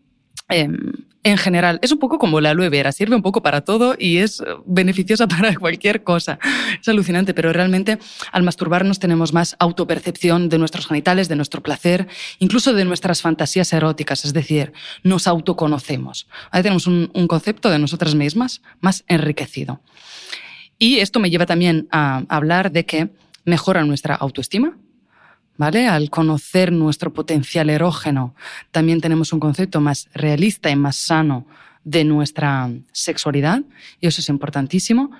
em, 0.48 0.92
en 1.24 1.38
general, 1.38 1.78
es 1.82 1.92
un 1.92 1.98
poco 1.98 2.18
como 2.18 2.40
la 2.40 2.50
aloe 2.50 2.68
vera, 2.68 2.90
sirve 2.90 3.14
un 3.14 3.22
poco 3.22 3.42
para 3.42 3.60
todo 3.60 3.94
y 3.98 4.18
es 4.18 4.42
beneficiosa 4.66 5.26
para 5.28 5.54
cualquier 5.56 6.02
cosa. 6.02 6.38
Es 6.80 6.88
alucinante, 6.88 7.34
pero 7.34 7.52
realmente 7.52 7.98
al 8.32 8.42
masturbarnos 8.42 8.98
tenemos 8.98 9.32
más 9.32 9.56
autopercepción 9.58 10.48
de 10.48 10.58
nuestros 10.58 10.86
genitales, 10.86 11.28
de 11.28 11.36
nuestro 11.36 11.62
placer, 11.62 12.08
incluso 12.38 12.72
de 12.72 12.84
nuestras 12.84 13.22
fantasías 13.22 13.72
eróticas, 13.72 14.24
es 14.24 14.32
decir, 14.32 14.72
nos 15.02 15.26
autoconocemos. 15.26 16.26
Ahí 16.50 16.62
tenemos 16.62 16.86
un, 16.86 17.10
un 17.14 17.28
concepto 17.28 17.70
de 17.70 17.78
nosotras 17.78 18.14
mismas 18.14 18.62
más 18.80 19.04
enriquecido. 19.06 19.80
Y 20.78 20.98
esto 20.98 21.20
me 21.20 21.30
lleva 21.30 21.46
también 21.46 21.86
a 21.92 22.24
hablar 22.28 22.72
de 22.72 22.84
que 22.84 23.10
mejora 23.44 23.84
nuestra 23.84 24.16
autoestima, 24.16 24.76
¿vale? 25.56 25.88
Al 25.88 26.10
conocer 26.10 26.72
nuestro 26.72 27.12
potencial 27.12 27.70
erógeno, 27.70 28.34
también 28.70 29.00
tenemos 29.00 29.32
un 29.32 29.40
concepto 29.40 29.80
más 29.80 30.08
realista 30.14 30.70
y 30.70 30.76
más 30.76 30.96
sano 30.96 31.46
de 31.84 32.04
nuestra 32.04 32.70
sexualidad, 32.92 33.62
y 34.00 34.06
eso 34.06 34.20
es 34.20 34.28
importantísimo. 34.28 35.10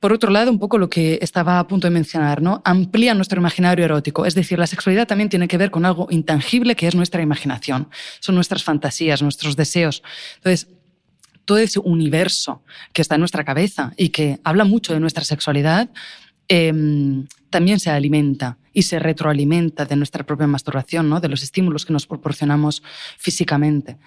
Por 0.00 0.12
otro 0.12 0.30
lado, 0.30 0.50
un 0.50 0.58
poco 0.58 0.78
lo 0.78 0.88
que 0.88 1.18
estaba 1.20 1.58
a 1.58 1.66
punto 1.66 1.86
de 1.86 1.90
mencionar, 1.90 2.40
¿no? 2.40 2.62
Amplía 2.64 3.14
nuestro 3.14 3.40
imaginario 3.40 3.84
erótico, 3.84 4.24
es 4.24 4.34
decir, 4.34 4.58
la 4.58 4.66
sexualidad 4.66 5.06
también 5.06 5.28
tiene 5.28 5.48
que 5.48 5.58
ver 5.58 5.70
con 5.70 5.84
algo 5.84 6.08
intangible 6.10 6.76
que 6.76 6.86
es 6.86 6.94
nuestra 6.94 7.22
imaginación, 7.22 7.88
son 8.20 8.34
nuestras 8.34 8.64
fantasías, 8.64 9.22
nuestros 9.22 9.54
deseos. 9.54 10.02
Entonces, 10.36 10.68
todo 11.44 11.58
ese 11.58 11.78
universo 11.80 12.62
que 12.92 13.02
está 13.02 13.16
en 13.16 13.20
nuestra 13.20 13.44
cabeza 13.44 13.92
y 13.96 14.10
que 14.10 14.38
habla 14.44 14.64
mucho 14.64 14.94
de 14.94 15.00
nuestra 15.00 15.24
sexualidad, 15.24 15.90
Em, 16.54 17.26
también 17.48 17.80
se 17.80 17.88
alimenta 17.88 18.58
y 18.72 18.82
se 18.82 18.98
retroalimenta 18.98 19.84
de 19.84 19.96
nuestra 19.96 20.24
propia 20.24 20.46
masturbación, 20.46 21.08
¿no? 21.08 21.20
de 21.20 21.28
los 21.28 21.42
estímulos 21.42 21.84
que 21.84 21.92
nos 21.92 22.06
proporcionamos 22.06 22.82
físicamente. 23.18 23.98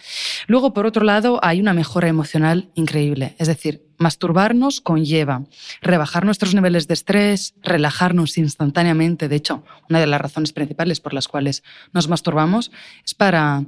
Luego, 0.47 0.74
por 0.74 0.86
otro 0.86 1.03
lado, 1.03 1.39
hay 1.43 1.59
una 1.59 1.74
mejora 1.74 2.07
emocional 2.07 2.70
increíble. 2.76 3.36
Es 3.38 3.47
decir, 3.47 3.86
masturbarnos 3.97 4.82
conlleva 4.82 5.43
rebajar 5.82 6.26
nuestros 6.26 6.53
niveles 6.53 6.88
de 6.88 6.93
estrés, 6.93 7.53
relajarnos 7.63 8.38
instantáneamente. 8.38 9.30
De 9.30 9.36
hecho, 9.36 9.63
una 9.89 9.99
de 9.99 10.07
las 10.07 10.22
razones 10.22 10.53
principales 10.53 10.99
por 10.99 11.13
las 11.13 11.28
cuales 11.28 11.63
nos 11.93 12.07
masturbamos 12.07 12.72
es 13.05 13.13
para 13.13 13.63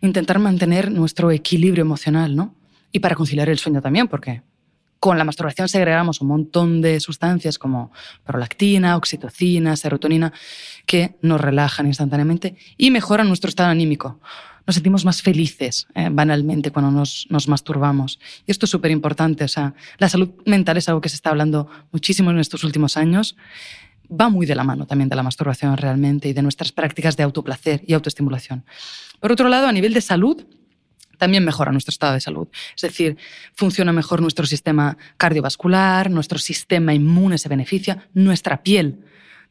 intentar 0.00 0.38
mantener 0.38 0.90
nuestro 0.90 1.30
equilibrio 1.30 1.82
emocional, 1.82 2.34
¿no? 2.34 2.54
Y 2.90 3.00
para 3.00 3.14
conciliar 3.14 3.48
el 3.48 3.58
sueño 3.58 3.82
también, 3.82 4.08
porque 4.08 4.42
con 5.00 5.18
la 5.18 5.24
masturbación 5.24 5.68
segregamos 5.68 6.20
un 6.20 6.28
montón 6.28 6.80
de 6.80 7.00
sustancias 7.00 7.58
como 7.58 7.92
prolactina, 8.24 8.96
oxitocina, 8.96 9.76
serotonina, 9.76 10.32
que 10.86 11.16
nos 11.22 11.40
relajan 11.40 11.86
instantáneamente 11.86 12.56
y 12.76 12.90
mejoran 12.90 13.28
nuestro 13.28 13.48
estado 13.48 13.70
anímico. 13.70 14.20
Nos 14.66 14.74
sentimos 14.74 15.04
más 15.04 15.22
felices 15.22 15.86
eh, 15.94 16.08
banalmente 16.10 16.70
cuando 16.70 16.90
nos, 16.90 17.26
nos, 17.30 17.48
masturbamos. 17.48 18.20
Y 18.46 18.50
esto 18.50 18.66
es 18.66 18.70
súper 18.70 18.90
importante. 18.90 19.44
O 19.44 19.48
sea, 19.48 19.74
la 19.96 20.10
salud 20.10 20.30
mental 20.44 20.76
es 20.76 20.88
algo 20.90 21.00
que 21.00 21.08
se 21.08 21.14
está 21.16 21.30
hablando 21.30 21.68
muchísimo 21.90 22.30
en 22.30 22.38
estos 22.38 22.64
últimos 22.64 22.98
años 22.98 23.34
va 24.10 24.28
muy 24.28 24.46
de 24.46 24.54
la 24.54 24.64
mano 24.64 24.86
también 24.86 25.08
de 25.08 25.16
la 25.16 25.22
masturbación 25.22 25.76
realmente 25.76 26.28
y 26.28 26.32
de 26.32 26.42
nuestras 26.42 26.72
prácticas 26.72 27.16
de 27.16 27.22
autoplacer 27.22 27.82
y 27.86 27.92
autoestimulación. 27.92 28.64
Por 29.20 29.32
otro 29.32 29.48
lado, 29.48 29.66
a 29.66 29.72
nivel 29.72 29.92
de 29.92 30.00
salud, 30.00 30.44
también 31.18 31.44
mejora 31.44 31.72
nuestro 31.72 31.90
estado 31.90 32.14
de 32.14 32.20
salud. 32.20 32.48
Es 32.74 32.82
decir, 32.82 33.16
funciona 33.54 33.92
mejor 33.92 34.22
nuestro 34.22 34.46
sistema 34.46 34.96
cardiovascular, 35.16 36.10
nuestro 36.10 36.38
sistema 36.38 36.94
inmune 36.94 37.38
se 37.38 37.48
beneficia, 37.48 38.08
nuestra 38.14 38.62
piel 38.62 39.04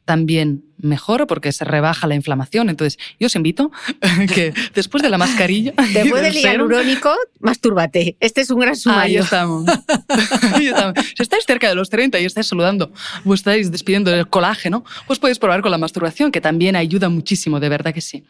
también 0.08 0.64
mejora 0.78 1.28
porque 1.28 1.51
se 1.51 1.66
rebaja 1.66 2.08
la 2.08 2.16
inflamación. 2.16 2.70
Entonces, 2.70 2.97
yo 3.20 3.26
os 3.26 3.36
invito 3.36 3.72
que 4.34 4.53
después 4.74 5.03
de 5.03 5.10
la 5.10 5.18
mascarilla. 5.18 5.74
Después 5.93 6.22
del 6.22 6.34
hialurónico, 6.34 7.14
mastúrbate. 7.41 8.16
Este 8.22 8.39
es 8.39 8.49
un 8.49 8.62
gran 8.62 8.78
sumario. 8.78 9.20
Ahí 9.20 9.24
estamos. 9.26 9.66
Ahí 10.53 10.68
estamos. 10.68 10.93
Si 11.14 11.22
estáis 11.22 11.43
cerca 11.45 11.68
de 11.68 11.76
los 11.76 11.89
30 11.89 12.22
y 12.22 12.26
estáis 12.26 12.47
saludando 12.47 12.89
o 13.26 13.34
estáis 13.34 13.70
despidiendo 13.70 14.16
el 14.16 14.30
colágeno, 14.30 14.86
pues 15.08 15.20
podéis 15.20 15.39
probar 15.39 15.62
con 15.62 15.72
la 15.72 15.78
masturbación, 15.78 16.32
que 16.32 16.39
también 16.39 16.78
ayuda 16.78 17.10
muchísimo, 17.10 17.60
de 17.60 17.68
verdad 17.68 17.93
que 17.93 18.01
sí. 18.01 18.24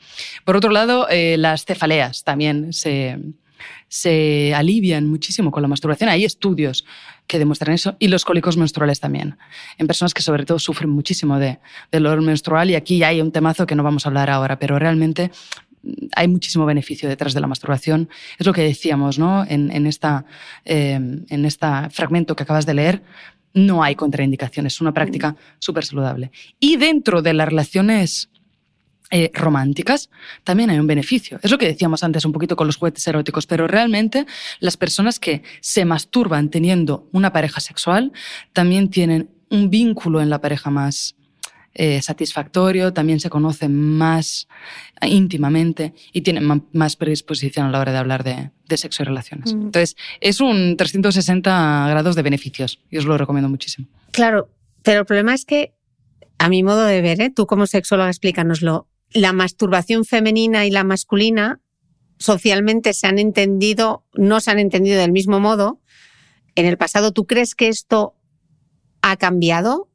Por 0.44 0.58
otro 0.58 0.72
lado, 0.72 1.08
eh, 1.12 1.38
las 1.38 1.64
cefaleas 1.64 2.24
también 2.24 2.74
se, 2.74 3.20
se 3.88 4.56
alivian 4.56 5.08
muchísimo 5.08 5.52
con 5.52 5.62
la 5.62 5.68
masturbación. 5.68 6.10
Hay 6.10 6.26
estudios 6.26 6.86
que 7.28 7.40
demuestran 7.40 7.74
eso 7.74 7.96
y 8.00 8.08
los 8.08 8.26
cólicos 8.26 8.58
menstruales 8.58 9.00
también. 9.00 9.38
En 9.78 9.88
personas 9.88 10.14
que 10.14 10.22
sobre 10.22 10.46
todo 10.46 10.60
sufren 10.60 10.90
muchísimo 10.90 11.40
de, 11.40 11.60
dolor 11.92 12.22
menstrual 12.22 12.70
y 12.70 12.76
aquí 12.76 13.04
hay 13.04 13.22
un 13.22 13.32
temazo 13.32 13.68
que 13.68 13.76
no 13.76 13.84
vamos 13.84 14.06
a 14.06 14.10
hablar 14.10 14.30
ahora, 14.30 14.58
pero 14.60 14.80
realmente 14.80 15.32
mm, 15.84 15.92
hay 16.16 16.28
muchísimo 16.28 16.66
beneficio 16.66 17.08
detrás 17.08 17.34
de 17.34 17.42
la 17.42 17.48
masturbación. 17.48 18.10
Es 18.40 18.48
lo 18.48 18.54
que 18.54 18.62
decíamos 18.62 19.20
¿no? 19.20 19.46
en, 19.48 19.86
esta, 19.86 20.26
en 20.66 21.46
este 21.46 21.68
fragmento 21.92 22.36
que 22.36 22.44
acabas 22.44 22.66
de 22.66 22.74
leer. 22.74 23.04
No 23.54 23.84
hay 23.84 23.96
contraindicaciones, 23.96 24.74
es 24.74 24.82
una 24.82 24.94
práctica 24.94 25.36
súper 25.58 25.84
saludable. 25.84 26.32
Y 26.60 26.78
dentro 26.78 27.22
de 27.22 27.34
las 27.34 27.48
relaciones 27.48 28.30
eh, 29.10 29.32
románticas, 29.34 30.10
también 30.44 30.70
hay 30.70 30.80
un 30.80 30.88
beneficio. 30.88 31.40
Es 31.42 31.52
lo 31.52 31.58
que 31.58 31.68
decíamos 31.68 32.04
antes 32.04 32.26
un 32.26 32.32
poquito 32.32 32.56
con 32.56 32.68
los 32.68 32.76
juguetes 32.76 33.08
eróticos, 33.08 33.48
pero 33.48 33.68
realmente 33.68 34.26
las 34.60 34.78
personas 34.78 35.20
que 35.20 35.44
se 35.62 35.86
masturban 35.86 36.50
teniendo 36.50 37.08
una 37.12 37.32
pareja 37.32 37.62
sexual 37.62 38.12
también 38.54 38.90
tienen 38.90 39.30
un 39.50 39.70
vínculo 39.70 40.22
en 40.22 40.30
la 40.30 40.42
pareja 40.42 40.70
más 40.70 41.16
eh, 41.80 42.02
satisfactorio, 42.02 42.92
también 42.92 43.20
se 43.20 43.30
conocen 43.30 43.72
más 43.76 44.48
íntimamente 45.02 45.94
y 46.12 46.22
tienen 46.22 46.64
más 46.74 46.96
predisposición 46.96 47.68
a 47.68 47.70
la 47.70 47.80
hora 47.80 47.92
de 47.92 47.98
hablar 48.00 48.24
de, 48.24 48.78
sexo 48.78 49.04
y 49.04 49.06
relaciones. 49.06 49.54
Mm. 49.54 49.62
Entonces, 49.62 49.96
es 50.20 50.42
un 50.42 50.76
360 50.76 51.86
grados 51.88 52.16
de 52.16 52.24
beneficios 52.24 52.80
y 52.90 52.98
os 52.98 53.06
lo 53.06 53.16
recomiendo 53.16 53.48
muchísimo. 53.48 53.88
Claro, 54.12 54.50
pero 54.82 55.02
el 55.02 55.06
problema 55.06 55.36
es 55.36 55.46
que, 55.46 55.76
a 56.40 56.50
mi 56.50 56.64
modo 56.64 56.84
de 56.84 57.00
ver, 57.02 57.22
¿eh? 57.22 57.30
tú 57.30 57.46
como 57.46 57.68
sexóloga 57.68 58.10
explícanoslo, 58.10 58.88
la 59.12 59.34
masturbación 59.34 60.06
femenina 60.06 60.66
y 60.66 60.72
la 60.72 60.84
masculina 60.84 61.62
socialmente 62.20 62.94
se 62.94 63.08
han 63.08 63.20
entendido, 63.20 64.06
no 64.14 64.40
se 64.40 64.52
han 64.52 64.60
entendido 64.60 65.00
del 65.00 65.12
mismo 65.12 65.40
modo. 65.40 65.82
En 66.56 66.66
el 66.66 66.78
pasado, 66.78 67.12
¿tú 67.12 67.26
crees 67.26 67.56
que 67.56 67.68
esto 67.68 68.16
ha 69.02 69.18
cambiado 69.18 69.90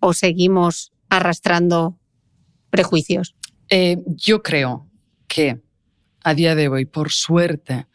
o 0.00 0.12
seguimos 0.12 0.92
arrastrando 1.08 1.98
prejuicios? 2.70 3.34
Eh, 3.70 3.98
yo 4.06 4.42
creo 4.42 4.86
que 5.28 5.60
a 6.22 6.34
día 6.34 6.54
de 6.54 6.68
hoy, 6.68 6.84
por 6.84 7.10
suerte, 7.10 7.86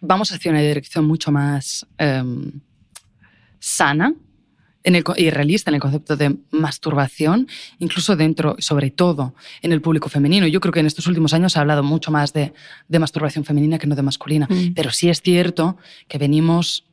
vamos 0.00 0.30
hacia 0.32 0.50
una 0.50 0.60
dirección 0.60 1.04
mucho 1.06 1.32
más 1.32 1.86
em, 1.98 2.60
sana 3.58 4.14
en 4.84 4.94
el, 4.94 5.04
y 5.16 5.30
realista 5.30 5.70
en 5.70 5.74
el 5.74 5.80
concepto 5.80 6.16
de 6.16 6.36
masturbación, 6.50 7.48
incluso 7.78 8.16
dentro, 8.16 8.56
sobre 8.58 8.90
todo, 8.90 9.34
en 9.62 9.72
el 9.72 9.80
público 9.80 10.08
femenino. 10.08 10.46
Yo 10.46 10.60
creo 10.60 10.72
que 10.72 10.80
en 10.80 10.86
estos 10.86 11.06
últimos 11.06 11.32
años 11.32 11.52
se 11.52 11.58
ha 11.58 11.62
hablado 11.62 11.82
mucho 11.82 12.10
más 12.10 12.32
de, 12.32 12.52
de 12.88 12.98
masturbación 12.98 13.44
femenina 13.44 13.78
que 13.78 13.86
no 13.86 13.96
de 13.96 14.02
masculina, 14.02 14.46
mm. 14.48 14.74
pero 14.74 14.90
sí 14.90 15.08
es 15.08 15.20
cierto 15.22 15.78
que 16.06 16.18
venimos 16.18 16.84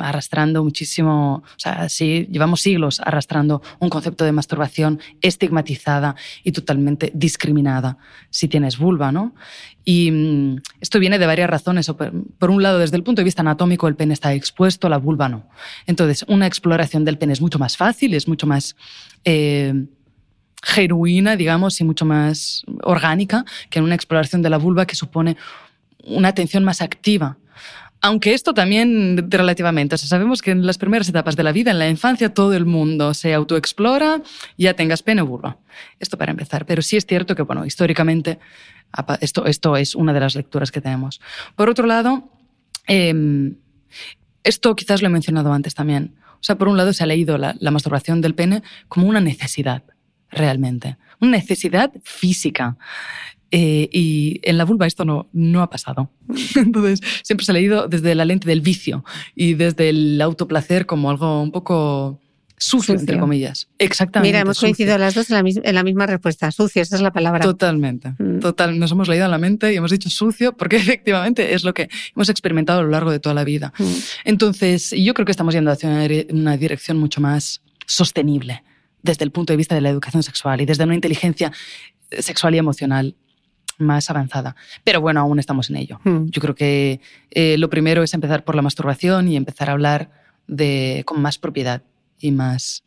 arrastrando 0.00 0.62
muchísimo, 0.62 1.36
o 1.36 1.58
sea, 1.58 1.88
sí, 1.88 2.28
llevamos 2.30 2.60
siglos 2.60 3.00
arrastrando 3.00 3.62
un 3.78 3.88
concepto 3.88 4.24
de 4.24 4.32
masturbación 4.32 5.00
estigmatizada 5.22 6.16
y 6.44 6.52
totalmente 6.52 7.10
discriminada 7.14 7.96
si 8.28 8.48
tienes 8.48 8.78
vulva, 8.78 9.10
¿no? 9.10 9.34
Y 9.84 10.10
mm, 10.10 10.60
esto 10.80 10.98
viene 10.98 11.18
de 11.18 11.26
varias 11.26 11.48
razones. 11.48 11.90
Por 12.38 12.50
un 12.50 12.62
lado, 12.62 12.78
desde 12.78 12.96
el 12.96 13.02
punto 13.02 13.20
de 13.20 13.24
vista 13.24 13.40
anatómico, 13.42 13.88
el 13.88 13.96
pene 13.96 14.12
está 14.12 14.34
expuesto, 14.34 14.88
la 14.88 14.98
vulva 14.98 15.28
no. 15.28 15.48
Entonces, 15.86 16.24
una 16.28 16.46
exploración 16.46 17.04
del 17.04 17.18
pene 17.18 17.32
es 17.32 17.40
mucho 17.40 17.58
más 17.58 17.76
fácil, 17.76 18.14
es 18.14 18.28
mucho 18.28 18.46
más... 18.46 18.76
Eh, 19.24 19.74
digamos, 21.38 21.80
y 21.80 21.84
mucho 21.84 22.04
más 22.04 22.64
orgánica 22.82 23.46
que 23.70 23.80
una 23.80 23.94
exploración 23.94 24.42
de 24.42 24.50
la 24.50 24.58
vulva 24.58 24.84
que 24.84 24.94
supone 24.94 25.38
una 26.04 26.28
atención 26.28 26.64
más 26.64 26.82
activa 26.82 27.38
aunque 28.02 28.32
esto 28.32 28.54
también 28.54 29.30
relativamente, 29.30 29.94
o 29.94 29.98
sabemos 29.98 30.40
que 30.40 30.52
en 30.52 30.64
las 30.64 30.78
primeras 30.78 31.08
etapas 31.08 31.36
de 31.36 31.42
la 31.42 31.52
vida, 31.52 31.70
en 31.70 31.78
la 31.78 31.88
infancia, 31.88 32.32
todo 32.32 32.54
el 32.54 32.64
mundo 32.64 33.12
se 33.12 33.34
autoexplora, 33.34 34.22
ya 34.56 34.74
tengas 34.74 35.02
pene 35.02 35.22
o 35.22 35.26
vulva. 35.26 35.58
Esto 35.98 36.16
para 36.16 36.30
empezar. 36.30 36.64
Pero 36.64 36.80
sí 36.80 36.96
es 36.96 37.04
cierto 37.04 37.34
que, 37.34 37.42
bueno, 37.42 37.66
históricamente 37.66 38.38
esto, 39.20 39.44
esto 39.44 39.76
es 39.76 39.94
una 39.94 40.12
de 40.12 40.20
las 40.20 40.34
lecturas 40.34 40.72
que 40.72 40.80
tenemos. 40.80 41.20
Por 41.56 41.68
otro 41.68 41.86
lado, 41.86 42.30
em, 42.86 43.56
esto 44.44 44.74
quizás 44.74 45.02
lo 45.02 45.08
he 45.08 45.10
mencionado 45.10 45.52
antes 45.52 45.74
también. 45.74 46.14
O 46.34 46.42
sea, 46.42 46.56
por 46.56 46.68
un 46.68 46.78
lado 46.78 46.94
se 46.94 47.02
ha 47.02 47.06
leído 47.06 47.36
la 47.36 47.70
masturbación 47.70 48.22
del 48.22 48.34
pene 48.34 48.62
como 48.88 49.06
una 49.08 49.20
necesidad, 49.20 49.82
realmente. 50.30 50.96
Una 51.20 51.32
necesidad 51.32 51.92
física. 52.02 52.78
Eh, 53.52 53.88
y 53.92 54.40
en 54.44 54.58
la 54.58 54.64
vulva 54.64 54.86
esto 54.86 55.04
no, 55.04 55.28
no 55.32 55.62
ha 55.62 55.70
pasado. 55.70 56.10
Entonces, 56.56 57.00
siempre 57.22 57.44
se 57.44 57.52
ha 57.52 57.54
leído 57.54 57.88
desde 57.88 58.14
la 58.14 58.24
lente 58.24 58.48
del 58.48 58.60
vicio 58.60 59.04
y 59.34 59.54
desde 59.54 59.88
el 59.88 60.20
autoplacer 60.20 60.86
como 60.86 61.10
algo 61.10 61.42
un 61.42 61.50
poco 61.50 62.20
sucio, 62.60 62.94
entre 62.94 63.18
comillas. 63.18 63.68
Exactamente. 63.78 64.28
Mira, 64.28 64.40
hemos 64.40 64.60
coincidido 64.60 64.96
las 64.98 65.14
dos 65.14 65.30
en 65.30 65.74
la, 65.74 65.82
misma 65.82 66.06
respuesta. 66.06 66.52
Sucio, 66.52 66.82
esa 66.82 66.94
es 66.94 67.02
la 67.02 67.10
palabra. 67.10 67.40
Totalmente. 67.40 68.14
Mm. 68.18 68.38
Total, 68.40 68.78
nos 68.78 68.92
hemos 68.92 69.08
leído 69.08 69.24
en 69.24 69.30
la 69.30 69.38
mente 69.38 69.72
y 69.72 69.76
hemos 69.76 69.90
dicho 69.90 70.10
sucio 70.10 70.54
porque 70.56 70.76
efectivamente 70.76 71.54
es 71.54 71.64
lo 71.64 71.72
que 71.72 71.88
hemos 72.14 72.28
experimentado 72.28 72.80
a 72.80 72.82
lo 72.82 72.90
largo 72.90 73.10
de 73.10 73.18
toda 73.18 73.34
la 73.34 73.44
vida. 73.44 73.72
Mm. 73.78 73.92
Entonces, 74.26 74.90
yo 74.90 75.14
creo 75.14 75.24
que 75.24 75.32
estamos 75.32 75.54
yendo 75.54 75.70
hacia 75.70 75.88
una 76.30 76.56
dirección 76.58 76.98
mucho 76.98 77.20
más 77.20 77.62
sostenible 77.86 78.62
desde 79.02 79.24
el 79.24 79.30
punto 79.30 79.54
de 79.54 79.56
vista 79.56 79.74
de 79.74 79.80
la 79.80 79.88
educación 79.88 80.22
sexual 80.22 80.60
y 80.60 80.66
desde 80.66 80.84
una 80.84 80.94
inteligencia 80.94 81.50
sexual 82.18 82.54
y 82.54 82.58
emocional 82.58 83.16
más 83.80 84.10
avanzada. 84.10 84.56
Pero 84.84 85.00
bueno, 85.00 85.20
aún 85.20 85.38
estamos 85.38 85.70
en 85.70 85.76
ello. 85.76 86.00
Hmm. 86.04 86.26
Yo 86.26 86.40
creo 86.40 86.54
que 86.54 87.00
eh, 87.30 87.56
lo 87.58 87.70
primero 87.70 88.02
es 88.02 88.14
empezar 88.14 88.44
por 88.44 88.54
la 88.54 88.62
masturbación 88.62 89.28
y 89.28 89.36
empezar 89.36 89.68
a 89.68 89.72
hablar 89.72 90.10
de, 90.46 91.02
con 91.06 91.20
más 91.22 91.38
propiedad 91.38 91.82
y 92.18 92.32
más 92.32 92.82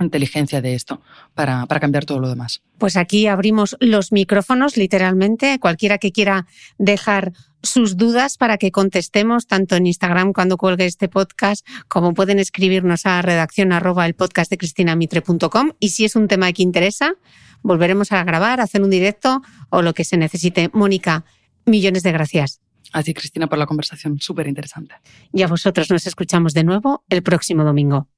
inteligencia 0.00 0.60
de 0.60 0.74
esto 0.74 1.00
para, 1.34 1.66
para, 1.66 1.80
cambiar 1.80 2.04
todo 2.04 2.18
lo 2.18 2.28
demás. 2.28 2.62
Pues 2.78 2.96
aquí 2.96 3.28
abrimos 3.28 3.76
los 3.80 4.10
micrófonos, 4.10 4.76
literalmente. 4.76 5.58
Cualquiera 5.60 5.98
que 5.98 6.10
quiera 6.10 6.46
dejar 6.78 7.32
sus 7.64 7.96
dudas 7.96 8.36
para 8.36 8.58
que 8.58 8.70
contestemos 8.70 9.46
tanto 9.46 9.76
en 9.76 9.86
Instagram 9.86 10.32
cuando 10.32 10.56
cuelgue 10.56 10.86
este 10.86 11.08
podcast, 11.08 11.66
como 11.88 12.14
pueden 12.14 12.38
escribirnos 12.38 13.06
a 13.06 13.22
redacción 13.22 13.72
arroba 13.72 14.06
el 14.06 14.14
podcast 14.14 14.50
de 14.50 14.58
cristinamitre.com. 14.58 15.72
Y 15.80 15.90
si 15.90 16.04
es 16.04 16.16
un 16.16 16.28
tema 16.28 16.52
que 16.52 16.62
interesa, 16.62 17.14
volveremos 17.64 18.12
a 18.12 18.22
grabar, 18.22 18.60
a 18.60 18.64
hacer 18.64 18.82
un 18.82 18.90
directo 18.90 19.42
o 19.70 19.82
lo 19.82 19.94
que 19.94 20.04
se 20.04 20.16
necesite. 20.16 20.70
Mónica, 20.72 21.24
millones 21.64 22.04
de 22.04 22.12
gracias. 22.12 22.60
A 22.92 23.02
ti, 23.02 23.12
Cristina, 23.12 23.48
por 23.48 23.58
la 23.58 23.66
conversación 23.66 24.20
súper 24.20 24.46
interesante. 24.46 24.94
Y 25.32 25.42
a 25.42 25.48
vosotros 25.48 25.90
nos 25.90 26.06
escuchamos 26.06 26.54
de 26.54 26.62
nuevo 26.62 27.04
el 27.08 27.24
próximo 27.24 27.64
domingo. 27.64 28.08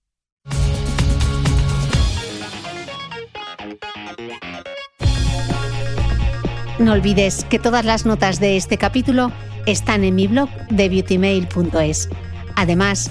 No 6.78 6.92
olvides 6.92 7.46
que 7.48 7.58
todas 7.58 7.86
las 7.86 8.04
notas 8.04 8.38
de 8.38 8.58
este 8.58 8.76
capítulo 8.76 9.32
están 9.64 10.04
en 10.04 10.14
mi 10.14 10.26
blog 10.26 10.50
de 10.68 10.90
beautymail.es. 10.90 12.10
Además, 12.54 13.10